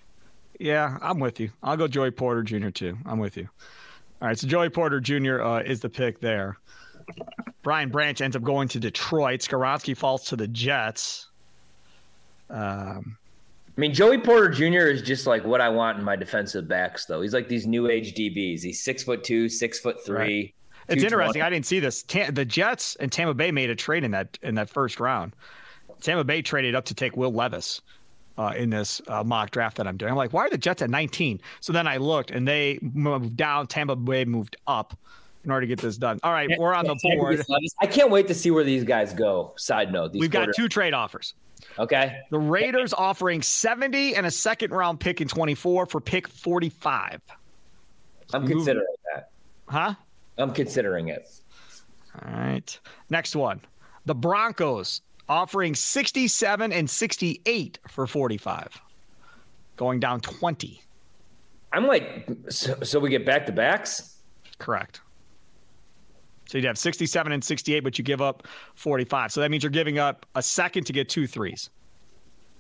Yeah, 0.59 0.99
I'm 1.03 1.19
with 1.19 1.41
you. 1.41 1.51
I'll 1.63 1.77
go 1.77 1.89
Joey 1.89 2.11
Porter 2.11 2.43
Jr. 2.43 2.71
too. 2.71 2.97
I'm 3.05 3.19
with 3.19 3.37
you. 3.37 3.49
All 4.23 4.29
right, 4.29 4.39
so 4.39 4.47
Joey 4.47 4.71
Porter 4.71 5.01
Jr. 5.01 5.43
Uh, 5.43 5.61
is 5.61 5.81
the 5.81 5.91
pick 5.91 6.21
there. 6.21 6.57
Brian 7.63 7.91
Branch 7.91 8.21
ends 8.21 8.37
up 8.37 8.43
going 8.43 8.69
to 8.69 8.81
Detroit. 8.81 9.41
Skoronski 9.41 9.97
falls 9.97 10.25
to 10.25 10.37
the 10.37 10.49
Jets. 10.49 11.29
Um, 12.49 13.19
I 13.77 13.81
mean, 13.81 13.93
Joey 13.93 14.19
Porter 14.19 14.49
Jr. 14.49 14.89
is 14.89 15.03
just 15.03 15.27
like 15.27 15.45
what 15.45 15.61
I 15.61 15.69
want 15.69 15.99
in 15.99 16.05
my 16.05 16.17
defensive 16.17 16.67
backs, 16.67 17.05
though. 17.05 17.21
He's 17.21 17.35
like 17.35 17.49
these 17.49 17.67
new 17.67 17.89
age 17.89 18.15
DBs. 18.15 18.63
He's 18.63 18.83
six 18.83 19.03
foot 19.03 19.23
two, 19.23 19.49
six 19.49 19.79
foot 19.79 20.03
three. 20.05 20.17
Right. 20.17 20.55
It's 20.89 21.03
interesting. 21.03 21.43
I 21.43 21.51
didn't 21.51 21.67
see 21.67 21.81
this. 21.81 22.03
the 22.03 22.45
Jets 22.45 22.97
and 22.97 23.11
Tampa 23.11 23.35
Bay 23.35 23.51
made 23.51 23.71
a 23.71 23.75
trade 23.75 24.05
in 24.05 24.13
that 24.13 24.39
in 24.43 24.55
that 24.55 24.71
first 24.71 25.01
round. 25.01 25.35
Tampa 26.01 26.25
Bay 26.25 26.41
traded 26.43 26.75
up 26.75 26.85
to 26.87 26.95
take 26.95 27.17
Will 27.17 27.33
Levis 27.33 27.83
uh, 28.39 28.53
in 28.57 28.71
this 28.71 29.01
uh, 29.09 29.23
mock 29.25 29.51
draft 29.51 29.77
that 29.79 29.87
I'm 29.87 29.97
doing. 29.97 30.11
I'm 30.11 30.17
like, 30.17 30.33
why 30.33 30.47
are 30.47 30.51
the 30.51 30.59
Jets 30.59 30.83
at 30.83 30.91
19? 30.91 31.41
So 31.61 31.73
then 31.73 31.87
I 31.87 31.97
looked, 31.97 32.31
and 32.31 32.47
they 32.47 32.79
moved 32.83 33.37
down. 33.37 33.67
Tampa 33.67 33.97
Bay 33.97 34.25
moved 34.25 34.57
up 34.67 34.97
in 35.45 35.51
order 35.51 35.63
to 35.63 35.67
get 35.67 35.81
this 35.81 35.97
done. 35.97 36.19
All 36.23 36.33
right, 36.33 36.51
we're 36.59 36.75
on 36.75 36.87
the 36.87 36.99
board. 37.03 37.45
I 37.81 37.87
can't 37.87 38.11
wait 38.11 38.27
to 38.29 38.35
see 38.35 38.51
where 38.51 38.65
these 38.65 38.85
guys 38.85 39.13
go. 39.13 39.53
Side 39.57 39.93
note, 39.93 40.13
we've 40.13 40.31
got 40.31 40.49
two 40.55 40.69
trade 40.69 40.95
offers. 40.95 41.35
Okay. 41.79 42.21
The 42.31 42.39
Raiders 42.39 42.93
offering 42.95 43.43
70 43.43 44.17
and 44.17 44.27
a 44.27 44.31
second 44.31 44.71
round 44.71 45.01
pick 45.01 45.21
in 45.21 45.29
24 45.29 45.87
for 45.87 46.01
pick 46.01 46.29
45. 46.29 47.21
I'm 48.33 48.47
considering 48.47 48.87
that. 49.15 49.31
Huh? 49.69 49.95
I'm 50.39 50.53
considering 50.53 51.09
it. 51.09 51.29
All 52.15 52.33
right. 52.33 52.79
Next 53.11 53.37
one. 53.37 53.61
The 54.07 54.15
Broncos 54.15 55.03
offering 55.29 55.75
67 55.75 56.73
and 56.73 56.89
68 56.89 57.79
for 57.89 58.07
45. 58.07 58.81
Going 59.77 60.01
down 60.01 60.21
20. 60.21 60.81
I'm 61.73 61.87
like, 61.87 62.29
so, 62.49 62.75
so 62.83 62.99
we 62.99 63.11
get 63.11 63.27
back 63.27 63.45
to 63.47 63.53
backs? 63.53 64.17
Correct. 64.59 65.01
So 66.49 66.59
you'd 66.59 66.65
have 66.65 66.79
67 66.79 67.33
and 67.33 67.43
68, 67.43 67.81
but 67.81 67.99
you 67.99 68.05
give 68.05 68.23
up 68.23 68.47
45. 68.75 69.33
So 69.33 69.41
that 69.41 69.51
means 69.51 69.63
you're 69.63 69.71
giving 69.71 69.99
up 69.99 70.25
a 70.35 70.43
second 70.43 70.85
to 70.85 70.93
get 70.93 71.09
two 71.09 71.27
threes 71.27 71.71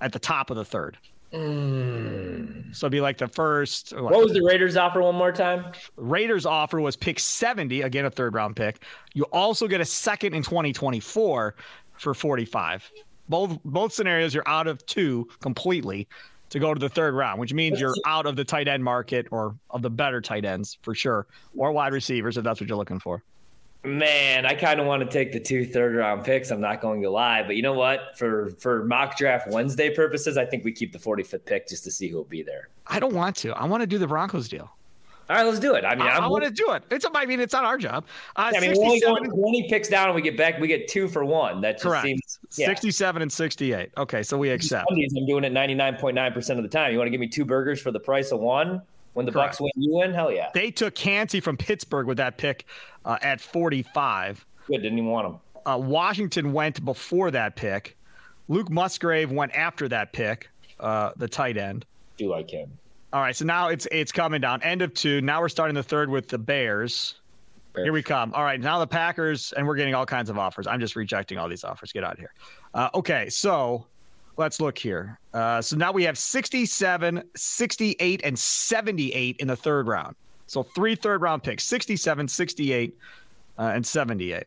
at 0.00 0.12
the 0.12 0.18
top 0.18 0.50
of 0.50 0.56
the 0.56 0.64
third. 0.64 0.98
Mm. 1.32 2.74
So 2.74 2.86
it'd 2.86 2.92
be 2.92 3.00
like 3.00 3.18
the 3.18 3.28
first. 3.28 3.92
What, 3.92 4.12
what 4.12 4.22
was 4.22 4.32
the 4.32 4.42
Raiders 4.42 4.76
offer 4.76 5.02
one 5.02 5.14
more 5.14 5.32
time? 5.32 5.72
Raiders 5.96 6.46
offer 6.46 6.80
was 6.80 6.96
pick 6.96 7.18
70, 7.18 7.82
again, 7.82 8.04
a 8.04 8.10
third 8.10 8.34
round 8.34 8.56
pick. 8.56 8.82
You 9.12 9.24
also 9.24 9.66
get 9.66 9.80
a 9.80 9.84
second 9.84 10.34
in 10.34 10.42
2024 10.42 11.54
for 11.98 12.14
45. 12.14 12.90
Both 13.28 13.58
both 13.64 13.92
scenarios, 13.92 14.34
you're 14.34 14.48
out 14.48 14.66
of 14.66 14.84
two 14.86 15.28
completely 15.40 16.06
to 16.50 16.58
go 16.58 16.72
to 16.72 16.78
the 16.78 16.88
third 16.88 17.14
round, 17.14 17.40
which 17.40 17.52
means 17.52 17.80
you're 17.80 17.94
out 18.04 18.26
of 18.26 18.36
the 18.36 18.44
tight 18.44 18.68
end 18.68 18.84
market 18.84 19.26
or 19.30 19.56
of 19.70 19.82
the 19.82 19.90
better 19.90 20.20
tight 20.20 20.44
ends 20.44 20.78
for 20.82 20.94
sure, 20.94 21.26
or 21.56 21.72
wide 21.72 21.92
receivers 21.92 22.36
if 22.36 22.44
that's 22.44 22.60
what 22.60 22.68
you're 22.68 22.78
looking 22.78 23.00
for. 23.00 23.22
Man, 23.84 24.46
I 24.46 24.54
kind 24.54 24.80
of 24.80 24.86
want 24.86 25.02
to 25.02 25.08
take 25.08 25.32
the 25.32 25.38
two 25.38 25.64
third 25.64 25.94
round 25.94 26.24
picks. 26.24 26.50
I'm 26.50 26.60
not 26.60 26.80
going 26.80 27.02
to 27.02 27.10
lie, 27.10 27.42
but 27.44 27.54
you 27.54 27.62
know 27.62 27.74
what? 27.74 28.18
For 28.18 28.50
for 28.58 28.84
mock 28.84 29.16
draft 29.16 29.48
Wednesday 29.48 29.94
purposes, 29.94 30.36
I 30.36 30.44
think 30.44 30.64
we 30.64 30.72
keep 30.72 30.92
the 30.92 30.98
45th 30.98 31.44
pick 31.44 31.68
just 31.68 31.84
to 31.84 31.90
see 31.90 32.08
who'll 32.08 32.24
be 32.24 32.42
there. 32.42 32.68
I 32.86 32.98
don't 32.98 33.14
want 33.14 33.36
to. 33.36 33.52
I 33.52 33.64
want 33.64 33.82
to 33.82 33.86
do 33.86 33.98
the 33.98 34.08
Broncos 34.08 34.48
deal. 34.48 34.75
All 35.28 35.36
right, 35.36 35.44
let's 35.44 35.58
do 35.58 35.74
it. 35.74 35.84
I 35.84 35.96
mean, 35.96 36.06
I, 36.06 36.18
I 36.18 36.26
want 36.28 36.44
to 36.44 36.50
do 36.50 36.72
it. 36.72 36.84
It's. 36.90 37.04
I 37.12 37.26
mean, 37.26 37.40
it's 37.40 37.52
not 37.52 37.64
our 37.64 37.78
job. 37.78 38.04
Uh, 38.36 38.50
yeah, 38.52 38.58
I 38.58 38.60
mean, 38.60 38.74
we're 38.76 38.84
only 38.84 39.00
going 39.00 39.24
20 39.28 39.68
picks 39.68 39.88
down, 39.88 40.08
and 40.08 40.14
we 40.14 40.22
get 40.22 40.36
back. 40.36 40.60
We 40.60 40.68
get 40.68 40.86
two 40.86 41.08
for 41.08 41.24
one. 41.24 41.60
That 41.60 41.80
correct. 41.80 42.04
Seems, 42.04 42.38
yeah. 42.56 42.66
67 42.66 43.22
and 43.22 43.32
68. 43.32 43.90
Okay, 43.96 44.22
so 44.22 44.38
we 44.38 44.50
accept. 44.50 44.86
I'm 44.88 45.26
doing 45.26 45.42
it 45.42 45.52
99.9 45.52 46.32
percent 46.32 46.58
of 46.58 46.62
the 46.62 46.68
time. 46.68 46.92
You 46.92 46.98
want 46.98 47.06
to 47.08 47.10
give 47.10 47.20
me 47.20 47.28
two 47.28 47.44
burgers 47.44 47.80
for 47.80 47.90
the 47.90 48.00
price 48.00 48.30
of 48.30 48.40
one? 48.40 48.82
When 49.14 49.24
the 49.24 49.32
Correct. 49.32 49.52
Bucks 49.52 49.60
win, 49.62 49.70
you 49.76 49.94
win. 49.94 50.12
Hell 50.12 50.30
yeah. 50.30 50.50
They 50.52 50.70
took 50.70 50.94
Kancey 50.94 51.40
from 51.40 51.56
Pittsburgh 51.56 52.06
with 52.06 52.18
that 52.18 52.36
pick 52.36 52.66
uh, 53.06 53.16
at 53.22 53.40
45. 53.40 54.44
Good. 54.66 54.82
Didn't 54.82 54.98
even 54.98 55.10
want 55.10 55.26
him. 55.26 55.36
Uh, 55.64 55.78
Washington 55.78 56.52
went 56.52 56.84
before 56.84 57.30
that 57.30 57.56
pick. 57.56 57.96
Luke 58.48 58.70
Musgrave 58.70 59.32
went 59.32 59.52
after 59.56 59.88
that 59.88 60.12
pick, 60.12 60.50
uh, 60.78 61.10
the 61.16 61.26
tight 61.26 61.56
end. 61.56 61.84
Do 62.16 62.28
like 62.28 62.50
him. 62.50 62.70
All 63.12 63.20
right, 63.20 63.34
so 63.34 63.44
now 63.44 63.68
it's 63.68 63.86
it's 63.92 64.12
coming 64.12 64.40
down. 64.40 64.62
End 64.62 64.82
of 64.82 64.92
two. 64.92 65.20
Now 65.20 65.40
we're 65.40 65.48
starting 65.48 65.74
the 65.74 65.82
third 65.82 66.10
with 66.10 66.28
the 66.28 66.38
Bears. 66.38 67.14
Bears. 67.72 67.84
Here 67.84 67.92
we 67.92 68.02
come. 68.02 68.32
All 68.34 68.42
right, 68.42 68.60
now 68.60 68.78
the 68.78 68.86
Packers, 68.86 69.52
and 69.52 69.66
we're 69.66 69.76
getting 69.76 69.94
all 69.94 70.06
kinds 70.06 70.28
of 70.28 70.38
offers. 70.38 70.66
I'm 70.66 70.80
just 70.80 70.96
rejecting 70.96 71.38
all 71.38 71.48
these 71.48 71.62
offers. 71.62 71.92
Get 71.92 72.04
out 72.04 72.14
of 72.14 72.18
here. 72.18 72.32
Uh, 72.74 72.90
okay, 72.94 73.28
so 73.28 73.86
let's 74.36 74.60
look 74.60 74.76
here. 74.76 75.18
Uh, 75.32 75.62
so 75.62 75.76
now 75.76 75.92
we 75.92 76.02
have 76.04 76.18
67, 76.18 77.22
68, 77.36 78.20
and 78.24 78.38
78 78.38 79.36
in 79.38 79.48
the 79.48 79.56
third 79.56 79.86
round. 79.86 80.16
So 80.46 80.62
three 80.62 80.94
third 80.94 81.22
round 81.22 81.42
picks 81.42 81.64
67, 81.64 82.28
68, 82.28 82.96
uh, 83.58 83.62
and 83.74 83.86
78. 83.86 84.44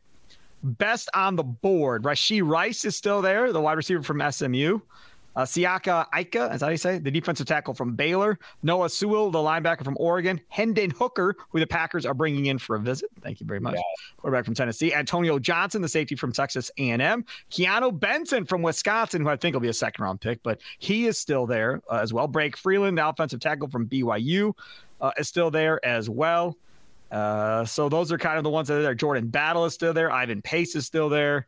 Best 0.63 1.10
on 1.13 1.36
the 1.36 1.43
board. 1.43 2.04
Rashee 2.04 2.45
Rice 2.45 2.84
is 2.84 2.95
still 2.95 3.22
there, 3.22 3.54
the 3.54 3.62
wide 3.62 3.78
receiver 3.78 4.04
from 4.04 4.22
SMU. 4.32 4.80
Uh, 5.39 5.45
Siaka 5.45 6.06
Ika, 6.19 6.49
as 6.52 6.63
I 6.63 6.75
say? 6.75 6.97
The 6.97 7.10
defensive 7.10 7.47
tackle 7.47 7.73
from 7.73 7.95
Baylor. 7.95 8.38
Noah 8.62 8.89
Sewell, 8.89 9.32
the 9.32 9.39
linebacker 9.39 9.86
from 9.86 9.95
Oregon. 9.97 10.41
Hendon 10.49 10.89
Hooker, 10.89 11.34
who 11.49 11.62
the 11.62 11.67
Packers 11.67 12.06
are 12.06 12.13
bringing 12.13 12.47
in 12.47 12.58
for 12.58 12.75
a 12.75 12.80
visit. 12.80 13.10
Thank 13.21 13.39
you 13.39 13.45
very 13.45 13.62
much. 13.62 13.75
Yeah. 13.75 13.82
Quarterback 14.17 14.43
from 14.43 14.54
Tennessee. 14.54 14.93
Antonio 14.93 15.39
Johnson, 15.39 15.82
the 15.82 15.88
safety 15.88 16.17
from 16.17 16.34
Texas 16.34 16.69
A&M. 16.78 17.23
Keeanu 17.52 17.97
Benton 17.97 18.43
from 18.43 18.62
Wisconsin, 18.62 19.21
who 19.21 19.30
I 19.30 19.38
think 19.38 19.54
will 19.54 19.62
be 19.62 19.69
a 19.69 19.73
second 19.73 20.04
round 20.04 20.19
pick, 20.19 20.43
but 20.43 20.60
he 20.78 21.08
is 21.08 21.17
still 21.17 21.45
there 21.45 21.82
uh, 21.89 21.99
as 21.99 22.12
well. 22.12 22.28
Blake 22.28 22.58
Freeland, 22.58 22.97
the 22.97 23.08
offensive 23.08 23.39
tackle 23.39 23.69
from 23.69 23.88
BYU, 23.88 24.52
uh, 24.99 25.12
is 25.17 25.30
still 25.30 25.49
there 25.49 25.80
as 25.86 26.10
well. 26.10 26.58
Uh, 27.12 27.63
so 27.63 27.88
those 27.88 28.12
are 28.12 28.17
kind 28.17 28.38
of 28.38 28.43
the 28.43 28.49
ones 28.49 28.67
that 28.67 28.80
are 28.80 28.82
there. 28.82 28.93
Jordan 28.93 29.30
Battle 29.30 29.63
is 29.63 29.73
still 29.73 29.93
there. 29.93 30.12
Ivan 30.12 30.41
Pace 30.41 30.75
is 30.75 30.86
still 30.86 31.08
there 31.08 31.47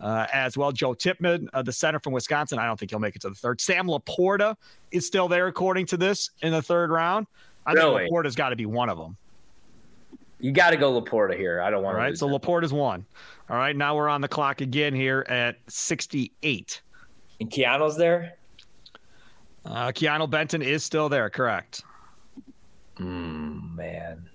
uh, 0.00 0.26
as 0.32 0.56
well. 0.56 0.72
Joe 0.72 0.94
Tippmann, 0.94 1.48
uh, 1.52 1.62
the 1.62 1.72
center 1.72 1.98
from 1.98 2.12
Wisconsin. 2.12 2.58
I 2.58 2.66
don't 2.66 2.78
think 2.78 2.90
he'll 2.90 3.00
make 3.00 3.16
it 3.16 3.22
to 3.22 3.28
the 3.28 3.34
third. 3.34 3.60
Sam 3.60 3.86
LaPorta 3.86 4.56
is 4.92 5.06
still 5.06 5.28
there, 5.28 5.46
according 5.46 5.86
to 5.86 5.96
this, 5.96 6.30
in 6.42 6.52
the 6.52 6.62
third 6.62 6.90
round. 6.90 7.26
I 7.66 7.72
really? 7.72 8.04
think 8.04 8.12
LaPorta's 8.12 8.34
got 8.34 8.50
to 8.50 8.56
be 8.56 8.66
one 8.66 8.88
of 8.88 8.98
them. 8.98 9.16
You 10.40 10.52
got 10.52 10.70
to 10.70 10.76
go 10.76 11.00
LaPorta 11.00 11.36
here. 11.36 11.60
I 11.60 11.70
don't 11.70 11.82
want 11.82 11.96
to. 11.96 11.98
Right, 11.98 12.16
so 12.16 12.28
LaPorta's 12.28 12.72
one. 12.72 13.04
All 13.50 13.56
right, 13.56 13.74
now 13.74 13.96
we're 13.96 14.08
on 14.08 14.20
the 14.20 14.28
clock 14.28 14.60
again 14.60 14.94
here 14.94 15.26
at 15.28 15.56
68. 15.68 16.82
And 17.40 17.50
Keanu's 17.50 17.96
there? 17.96 18.36
Uh, 19.64 19.88
Keeanu 19.88 20.30
Benton 20.30 20.62
is 20.62 20.84
still 20.84 21.08
there, 21.08 21.28
correct. 21.28 21.82
Mm, 22.98 23.74
man. 23.74 24.27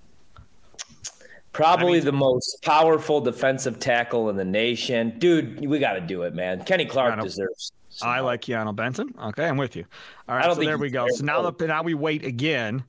Probably 1.53 1.93
I 1.93 1.95
mean, 1.97 2.05
the 2.05 2.11
most 2.13 2.61
powerful 2.63 3.21
defensive 3.21 3.79
tackle 3.79 4.29
in 4.29 4.35
the 4.35 4.45
nation. 4.45 5.17
Dude, 5.19 5.65
we 5.65 5.79
got 5.79 5.93
to 5.93 6.01
do 6.01 6.23
it, 6.23 6.33
man. 6.33 6.63
Kenny 6.65 6.85
Clark 6.85 7.21
deserves. 7.21 7.71
I 8.01 8.21
like 8.21 8.41
Keeanu 8.41 8.75
Benton. 8.75 9.13
Okay, 9.21 9.45
I'm 9.47 9.57
with 9.57 9.75
you. 9.75 9.85
All 10.27 10.35
right, 10.35 10.51
so 10.51 10.59
there 10.59 10.79
we 10.79 10.89
go. 10.89 11.07
So 11.09 11.23
now, 11.23 11.47
the, 11.49 11.67
now 11.67 11.83
we 11.83 11.93
wait 11.93 12.25
again 12.25 12.83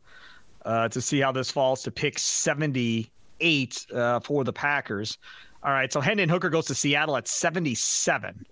uh, 0.65 0.89
to 0.89 1.01
see 1.01 1.21
how 1.21 1.31
this 1.31 1.51
falls 1.51 1.83
to 1.83 1.91
pick 1.91 2.19
78 2.19 3.87
uh, 3.93 4.21
for 4.21 4.45
the 4.45 4.53
Packers. 4.53 5.19
All 5.63 5.73
right, 5.73 5.93
so 5.93 6.01
Hendon 6.01 6.31
Hooker 6.31 6.49
goes 6.49 6.65
to 6.67 6.75
Seattle 6.75 7.19
at 7.19 7.29
77. 7.29 8.47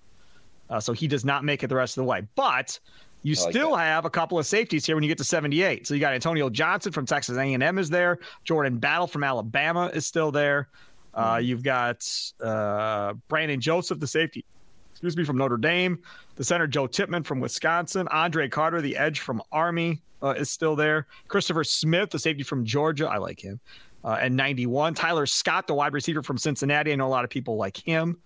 Uh, 0.68 0.80
so 0.80 0.92
he 0.92 1.08
does 1.08 1.24
not 1.24 1.44
make 1.44 1.62
it 1.62 1.68
the 1.68 1.76
rest 1.76 1.96
of 1.96 2.02
the 2.02 2.08
way. 2.08 2.22
But 2.34 2.78
you 3.22 3.34
like 3.34 3.50
still 3.50 3.76
that. 3.76 3.84
have 3.84 4.04
a 4.04 4.10
couple 4.10 4.38
of 4.38 4.46
safeties 4.46 4.84
here 4.84 4.96
when 4.96 5.02
you 5.02 5.08
get 5.08 5.18
to 5.18 5.24
78. 5.24 5.86
So 5.86 5.94
you 5.94 6.00
got 6.00 6.12
Antonio 6.12 6.50
Johnson 6.50 6.92
from 6.92 7.06
Texas 7.06 7.36
A&M 7.36 7.78
is 7.78 7.88
there. 7.88 8.18
Jordan 8.44 8.78
Battle 8.78 9.06
from 9.06 9.24
Alabama 9.24 9.90
is 9.94 10.06
still 10.06 10.32
there. 10.32 10.68
Uh, 11.14 11.36
mm-hmm. 11.36 11.44
You've 11.44 11.62
got 11.62 12.08
uh, 12.40 13.14
Brandon 13.28 13.60
Joseph, 13.60 14.00
the 14.00 14.06
safety, 14.06 14.44
excuse 14.90 15.16
me, 15.16 15.24
from 15.24 15.36
Notre 15.36 15.56
Dame. 15.56 15.98
The 16.36 16.44
center 16.44 16.66
Joe 16.66 16.86
Tippmann 16.86 17.22
from 17.22 17.40
Wisconsin. 17.40 18.08
Andre 18.08 18.48
Carter, 18.48 18.80
the 18.80 18.96
edge 18.96 19.20
from 19.20 19.42
Army, 19.52 20.00
uh, 20.22 20.30
is 20.30 20.50
still 20.50 20.74
there. 20.74 21.06
Christopher 21.28 21.64
Smith, 21.64 22.10
the 22.10 22.18
safety 22.18 22.42
from 22.42 22.64
Georgia. 22.64 23.08
I 23.08 23.18
like 23.18 23.40
him. 23.40 23.60
Uh, 24.04 24.18
and 24.20 24.36
91. 24.36 24.94
Tyler 24.94 25.26
Scott, 25.26 25.66
the 25.66 25.74
wide 25.74 25.92
receiver 25.92 26.22
from 26.22 26.38
Cincinnati. 26.38 26.92
I 26.92 26.96
know 26.96 27.06
a 27.06 27.08
lot 27.08 27.24
of 27.24 27.30
people 27.30 27.56
like 27.56 27.76
him. 27.76 28.18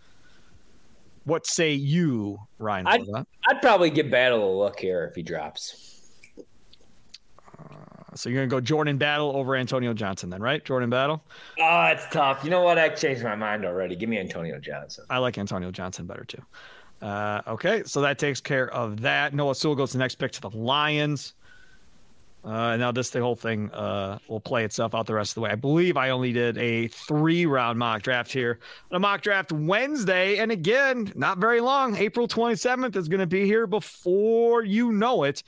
What 1.27 1.45
say 1.45 1.73
you, 1.73 2.39
Ryan? 2.59 2.87
I'd, 2.87 3.07
I'd 3.49 3.61
probably 3.61 3.91
give 3.91 4.11
Battle 4.11 4.49
a 4.49 4.55
look 4.57 4.79
here 4.79 5.05
if 5.05 5.17
he 5.17 5.25
drops. 5.25 6.09
Uh, 7.59 7.75
so 8.15 8.29
you're 8.29 8.39
gonna 8.39 8.49
go 8.49 8.61
Jordan 8.61 8.97
Battle 8.97 9.37
over 9.37 9.57
Antonio 9.57 9.93
Johnson, 9.93 10.31
then, 10.31 10.41
right? 10.41 10.65
Jordan 10.65 10.89
Battle. 10.89 11.25
Oh, 11.61 11.85
it's 11.87 12.07
tough. 12.13 12.45
You 12.45 12.51
know 12.51 12.63
what? 12.63 12.79
I 12.79 12.91
changed 12.91 13.25
my 13.25 13.35
mind 13.35 13.65
already. 13.65 13.97
Give 13.97 14.09
me 14.09 14.19
Antonio 14.19 14.61
Johnson. 14.61 15.05
I 15.11 15.19
like 15.19 15.37
Antonio 15.37 15.73
Johnson 15.73 16.07
better 16.07 16.25
too. 16.25 16.43
Uh, 17.03 17.43
okay, 17.49 17.83
so 17.85 18.01
that 18.03 18.21
takes 18.21 18.41
care 18.41 18.71
of 18.73 19.01
that. 19.01 19.35
Noah 19.35 19.57
Sewell 19.57 19.75
goes 19.75 19.93
the 19.93 19.99
next 19.99 20.15
pick 20.15 20.31
to 20.31 20.41
the 20.41 20.51
Lions. 20.51 21.35
Uh, 22.47 22.77
now 22.77 22.93
this 22.93 23.11
the 23.11 23.21
whole 23.21 23.35
thing 23.35 23.69
uh, 23.73 24.19
will 24.29 24.41
play 24.41 24.65
itself 24.65 24.95
out 24.95 25.05
the 25.07 25.15
rest 25.15 25.33
of 25.33 25.35
the 25.35 25.41
way. 25.41 25.51
I 25.51 25.57
believe 25.57 25.97
I 25.97 26.11
only 26.11 26.33
did 26.33 26.57
a 26.59 26.87
three 26.87 27.45
round 27.45 27.77
mock 27.77 28.03
draft 28.03 28.33
here. 28.33 28.61
A 28.93 29.01
mock 29.01 29.21
draft 29.23 29.51
Wednesday, 29.51 30.37
and 30.39 30.53
again, 30.53 31.13
not 31.17 31.39
very 31.39 31.61
long. 31.61 31.97
April 31.97 32.29
27th 32.29 32.95
is 32.95 33.09
going 33.09 33.19
to 33.19 33.27
be 33.27 33.47
here 33.47 33.67
before 33.67 34.63
you 34.63 34.93
know 34.93 35.25
it, 35.25 35.43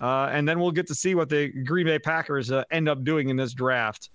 uh, 0.00 0.28
and 0.32 0.48
then 0.48 0.58
we'll 0.58 0.72
get 0.72 0.88
to 0.88 0.94
see 0.94 1.14
what 1.14 1.28
the 1.28 1.48
Green 1.48 1.86
Bay 1.86 2.00
Packers 2.00 2.50
uh, 2.50 2.64
end 2.72 2.88
up 2.88 3.04
doing 3.04 3.28
in 3.28 3.36
this 3.36 3.52
draft. 3.52 4.10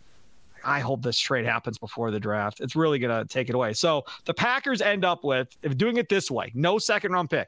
I 0.66 0.82
hope 0.82 1.04
this 1.04 1.20
trade 1.20 1.46
happens 1.46 1.78
before 1.78 2.12
the 2.12 2.20
draft. 2.20 2.60
It's 2.60 2.76
really 2.76 3.00
going 3.00 3.18
to 3.18 3.26
take 3.32 3.48
it 3.48 3.56
away. 3.56 3.72
So 3.72 4.04
the 4.26 4.34
Packers 4.34 4.82
end 4.82 5.06
up 5.06 5.24
with 5.24 5.56
if 5.62 5.78
doing 5.78 5.96
it 5.96 6.10
this 6.10 6.30
way, 6.30 6.52
no 6.54 6.80
second 6.80 7.14
round 7.14 7.30
pick. 7.30 7.48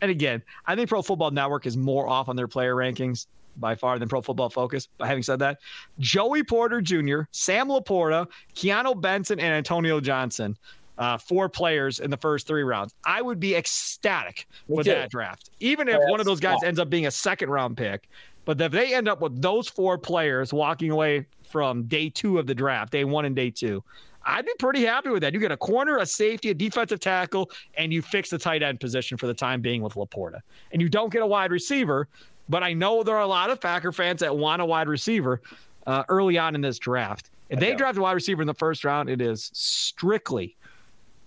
And 0.00 0.12
again, 0.12 0.44
I 0.64 0.76
think 0.76 0.88
Pro 0.88 1.02
Football 1.02 1.32
Network 1.32 1.66
is 1.66 1.76
more 1.76 2.06
off 2.06 2.28
on 2.28 2.36
their 2.36 2.46
player 2.46 2.76
rankings 2.76 3.26
by 3.60 3.74
far 3.74 3.98
than 3.98 4.08
Pro 4.08 4.20
Football 4.20 4.50
Focus. 4.50 4.88
But 4.98 5.08
having 5.08 5.22
said 5.22 5.38
that, 5.40 5.58
Joey 5.98 6.42
Porter 6.42 6.80
Jr., 6.80 7.22
Sam 7.30 7.68
LaPorta, 7.68 8.26
Keeanu 8.54 9.00
Benton, 9.00 9.40
and 9.40 9.52
Antonio 9.52 10.00
Johnson. 10.00 10.56
Uh, 10.96 11.16
four 11.16 11.48
players 11.48 12.00
in 12.00 12.10
the 12.10 12.16
first 12.16 12.48
three 12.48 12.64
rounds. 12.64 12.92
I 13.06 13.22
would 13.22 13.38
be 13.38 13.54
ecstatic 13.54 14.48
Me 14.68 14.78
with 14.78 14.86
too. 14.86 14.94
that 14.94 15.10
draft, 15.12 15.50
even 15.60 15.86
if 15.88 16.00
one 16.08 16.18
of 16.18 16.26
those 16.26 16.40
guys 16.40 16.58
ends 16.64 16.80
up 16.80 16.90
being 16.90 17.06
a 17.06 17.10
second 17.12 17.50
round 17.50 17.76
pick. 17.76 18.08
But 18.44 18.60
if 18.60 18.72
they 18.72 18.94
end 18.94 19.06
up 19.08 19.20
with 19.20 19.40
those 19.40 19.68
four 19.68 19.96
players 19.96 20.52
walking 20.52 20.90
away 20.90 21.26
from 21.48 21.84
day 21.84 22.10
two 22.10 22.38
of 22.40 22.48
the 22.48 22.54
draft, 22.54 22.90
day 22.90 23.04
one 23.04 23.26
and 23.26 23.36
day 23.36 23.50
two, 23.50 23.84
I'd 24.24 24.44
be 24.44 24.52
pretty 24.58 24.84
happy 24.84 25.08
with 25.08 25.22
that. 25.22 25.32
You 25.32 25.40
get 25.40 25.52
a 25.52 25.56
corner, 25.56 25.98
a 25.98 26.06
safety, 26.06 26.50
a 26.50 26.54
defensive 26.54 27.00
tackle, 27.00 27.50
and 27.76 27.92
you 27.92 28.02
fix 28.02 28.28
the 28.30 28.38
tight 28.38 28.62
end 28.62 28.78
position 28.78 29.16
for 29.16 29.26
the 29.26 29.34
time 29.34 29.62
being 29.62 29.82
with 29.82 29.94
LaPorta. 29.94 30.40
And 30.72 30.82
you 30.82 30.88
don't 30.88 31.12
get 31.12 31.22
a 31.22 31.26
wide 31.26 31.50
receiver 31.50 32.08
but 32.48 32.62
I 32.62 32.72
know 32.72 33.02
there 33.02 33.16
are 33.16 33.22
a 33.22 33.26
lot 33.26 33.50
of 33.50 33.60
Packer 33.60 33.92
fans 33.92 34.20
that 34.20 34.36
want 34.36 34.62
a 34.62 34.64
wide 34.64 34.88
receiver 34.88 35.40
uh, 35.86 36.04
early 36.08 36.38
on 36.38 36.54
in 36.54 36.60
this 36.60 36.78
draft. 36.78 37.30
If 37.48 37.60
they 37.60 37.74
draft 37.74 37.96
a 37.96 38.02
wide 38.02 38.12
receiver 38.12 38.42
in 38.42 38.46
the 38.46 38.54
first 38.54 38.84
round, 38.84 39.08
it 39.08 39.22
is 39.22 39.50
strictly 39.54 40.54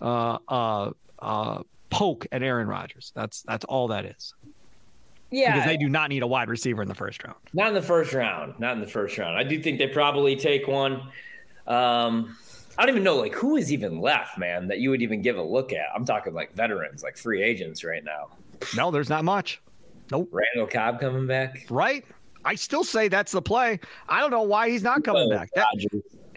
uh, 0.02 0.38
uh, 0.48 0.92
uh, 1.20 1.64
poke 1.90 2.28
at 2.32 2.44
Aaron 2.44 2.68
Rodgers. 2.68 3.12
That's 3.16 3.42
that's 3.42 3.66
all 3.66 3.88
that 3.88 4.06
is. 4.06 4.34
Yeah, 5.32 5.54
because 5.54 5.66
they 5.66 5.78
do 5.78 5.90
not 5.90 6.10
need 6.10 6.24
a 6.24 6.28
wide 6.28 6.50
receiver 6.50 6.82
in 6.82 6.88
the 6.88 6.96
first 6.96 7.24
round. 7.24 7.38
Not 7.54 7.70
in 7.70 7.74
the 7.74 7.82
first 7.82 8.14
round. 8.14 8.60
Not 8.60 8.74
in 8.74 8.82
the 8.82 8.88
first 8.88 9.18
round. 9.18 9.38
I 9.38 9.44
do 9.44 9.62
think 9.62 9.80
they 9.80 9.88
probably 9.88 10.36
take 10.36 10.68
one. 10.68 11.02
Um, 11.68 12.38
I 12.78 12.86
don't 12.86 12.90
even 12.90 13.04
know 13.04 13.16
like 13.16 13.34
who 13.34 13.56
is 13.56 13.72
even 13.72 14.00
left, 14.00 14.38
man, 14.38 14.68
that 14.68 14.80
you 14.80 14.90
would 14.90 15.02
even 15.02 15.22
give 15.22 15.38
a 15.38 15.44
look 15.44 15.74
at. 15.74 15.88
I'm 15.96 16.06
talking 16.06 16.34
like 16.34 16.54
veterans, 16.54 17.02
like 17.02 17.18
free 17.18 17.42
agents 17.42 17.84
right 17.84 18.04
now. 18.04 18.30
No, 18.76 18.92
there's 18.92 19.10
not 19.10 19.24
much. 19.24 19.62
Nope. 20.12 20.30
Randall 20.32 20.68
Cobb 20.68 21.00
coming 21.00 21.26
back. 21.26 21.66
Right. 21.70 22.06
I 22.44 22.56
still 22.56 22.84
say 22.84 23.08
that's 23.08 23.32
the 23.32 23.42
play. 23.42 23.80
I 24.10 24.20
don't 24.20 24.32
know 24.32 24.42
why 24.42 24.70
he's 24.70 24.84
not 24.84 25.04
coming 25.04 25.30
back. 25.30 25.50
That, 25.56 25.68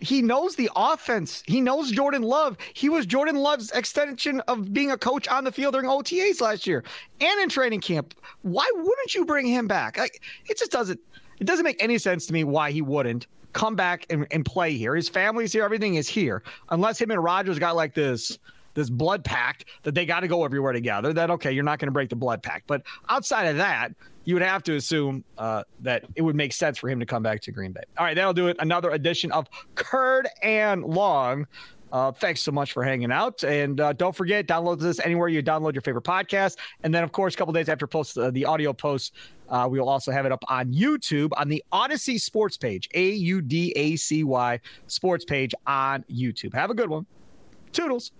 he 0.01 0.23
knows 0.23 0.55
the 0.55 0.71
offense. 0.77 1.43
He 1.47 1.61
knows 1.61 1.91
Jordan 1.91 2.23
Love. 2.23 2.59
He 2.75 2.89
was 2.89 3.07
Jordan 3.07 3.37
Love's 3.37 3.71
extension 3.71 4.41
of 4.41 4.73
being 4.73 4.91
a 4.91 4.99
coach 4.99 5.27
on 5.29 5.45
the 5.45 5.53
field 5.53 5.73
during 5.73 5.89
OTAs 5.89 6.41
last 6.41 6.67
year 6.67 6.85
and 7.21 7.41
in 7.41 7.49
training 7.49 7.81
camp. 7.81 8.15
Why 8.43 8.71
wouldn't 8.75 9.15
you 9.15 9.25
bring 9.25 9.47
him 9.47 9.67
back? 9.67 9.99
I, 9.99 10.09
it 10.47 10.59
just 10.59 10.71
doesn't. 10.71 11.01
It 11.41 11.45
doesn't 11.47 11.65
make 11.65 11.83
any 11.83 11.99
sense 11.99 12.27
to 12.27 12.33
me 12.33 12.45
why 12.45 12.71
he 12.71 12.81
wouldn't 12.81 13.27
come 13.55 13.75
back 13.75 14.07
and, 14.11 14.27
and 14.31 14.45
play 14.45 14.75
here. 14.75 14.95
His 14.95 15.09
family's 15.09 15.53
here. 15.53 15.65
Everything 15.65 15.97
is 15.97 16.09
here. 16.09 16.43
Unless 16.69 17.01
him 17.01 17.11
and 17.11 17.23
Rodgers 17.23 17.59
got 17.59 17.75
like 17.75 17.95
this 17.95 18.39
this 18.75 18.91
blood 18.91 19.25
pact 19.25 19.67
that 19.83 19.95
they 19.95 20.05
got 20.05 20.21
to 20.21 20.29
go 20.29 20.45
everywhere 20.45 20.73
together. 20.73 21.13
That 21.13 21.31
okay, 21.31 21.53
you're 21.53 21.65
not 21.65 21.79
going 21.79 21.89
to 21.89 21.93
break 21.93 22.11
the 22.11 22.17
blood 22.17 22.43
pact. 22.43 22.67
But 22.67 22.83
outside 23.09 23.47
of 23.47 23.57
that, 23.57 23.93
you 24.25 24.35
would 24.35 24.43
have 24.43 24.63
to 24.65 24.77
assume 24.77 25.25
uh, 25.39 25.65
that 25.81 26.05
it 26.17 26.23
would 26.23 26.37
make 26.37 26.53
sense 26.53 26.79
for 26.79 26.89
him 26.89 27.01
to 27.01 27.07
come 27.07 27.23
back 27.23 27.41
to 27.43 27.53
Green 27.53 27.73
Bay. 27.73 27.83
All 27.99 28.05
right, 28.05 28.15
that'll 28.15 28.33
do 28.33 28.49
it. 28.49 28.57
Another 28.59 28.91
edition 28.91 29.33
of 29.33 29.49
Curd 29.75 30.29
and 30.43 30.83
Long. 30.85 31.47
Uh, 31.93 32.11
thanks 32.11 32.43
so 32.43 32.51
much 32.51 32.73
for 32.73 32.83
hanging 32.83 33.13
out. 33.13 33.45
And 33.45 33.81
uh, 33.81 33.93
don't 33.93 34.17
forget, 34.17 34.49
download 34.49 34.81
this 34.81 34.99
anywhere 34.99 35.29
you 35.29 35.41
download 35.45 35.75
your 35.75 35.83
favorite 35.83 36.03
podcast. 36.03 36.57
And 36.83 36.93
then, 36.93 37.05
of 37.05 37.13
course, 37.13 37.35
a 37.35 37.37
couple 37.37 37.53
days 37.53 37.69
after 37.69 37.87
post 37.87 38.19
uh, 38.19 38.33
the 38.33 38.47
audio 38.47 38.73
post, 38.73 39.15
uh, 39.49 39.69
we 39.71 39.79
will 39.79 39.89
also 39.89 40.11
have 40.11 40.27
it 40.27 40.33
up 40.33 40.43
on 40.49 40.73
YouTube 40.73 41.31
on 41.37 41.47
the 41.49 41.63
Audacy 41.73 42.19
Sports 42.19 42.57
page, 42.57 42.89
A 42.95 43.11
U 43.11 43.41
D 43.41 43.73
A 43.77 43.95
C 43.95 44.25
Y 44.25 44.59
Sports 44.89 45.25
page 45.25 45.55
on 45.69 46.05
YouTube. 46.11 46.53
Have 46.55 46.71
a 46.71 46.75
good 46.75 46.91
one. 46.91 47.07
Toodles. 47.71 48.11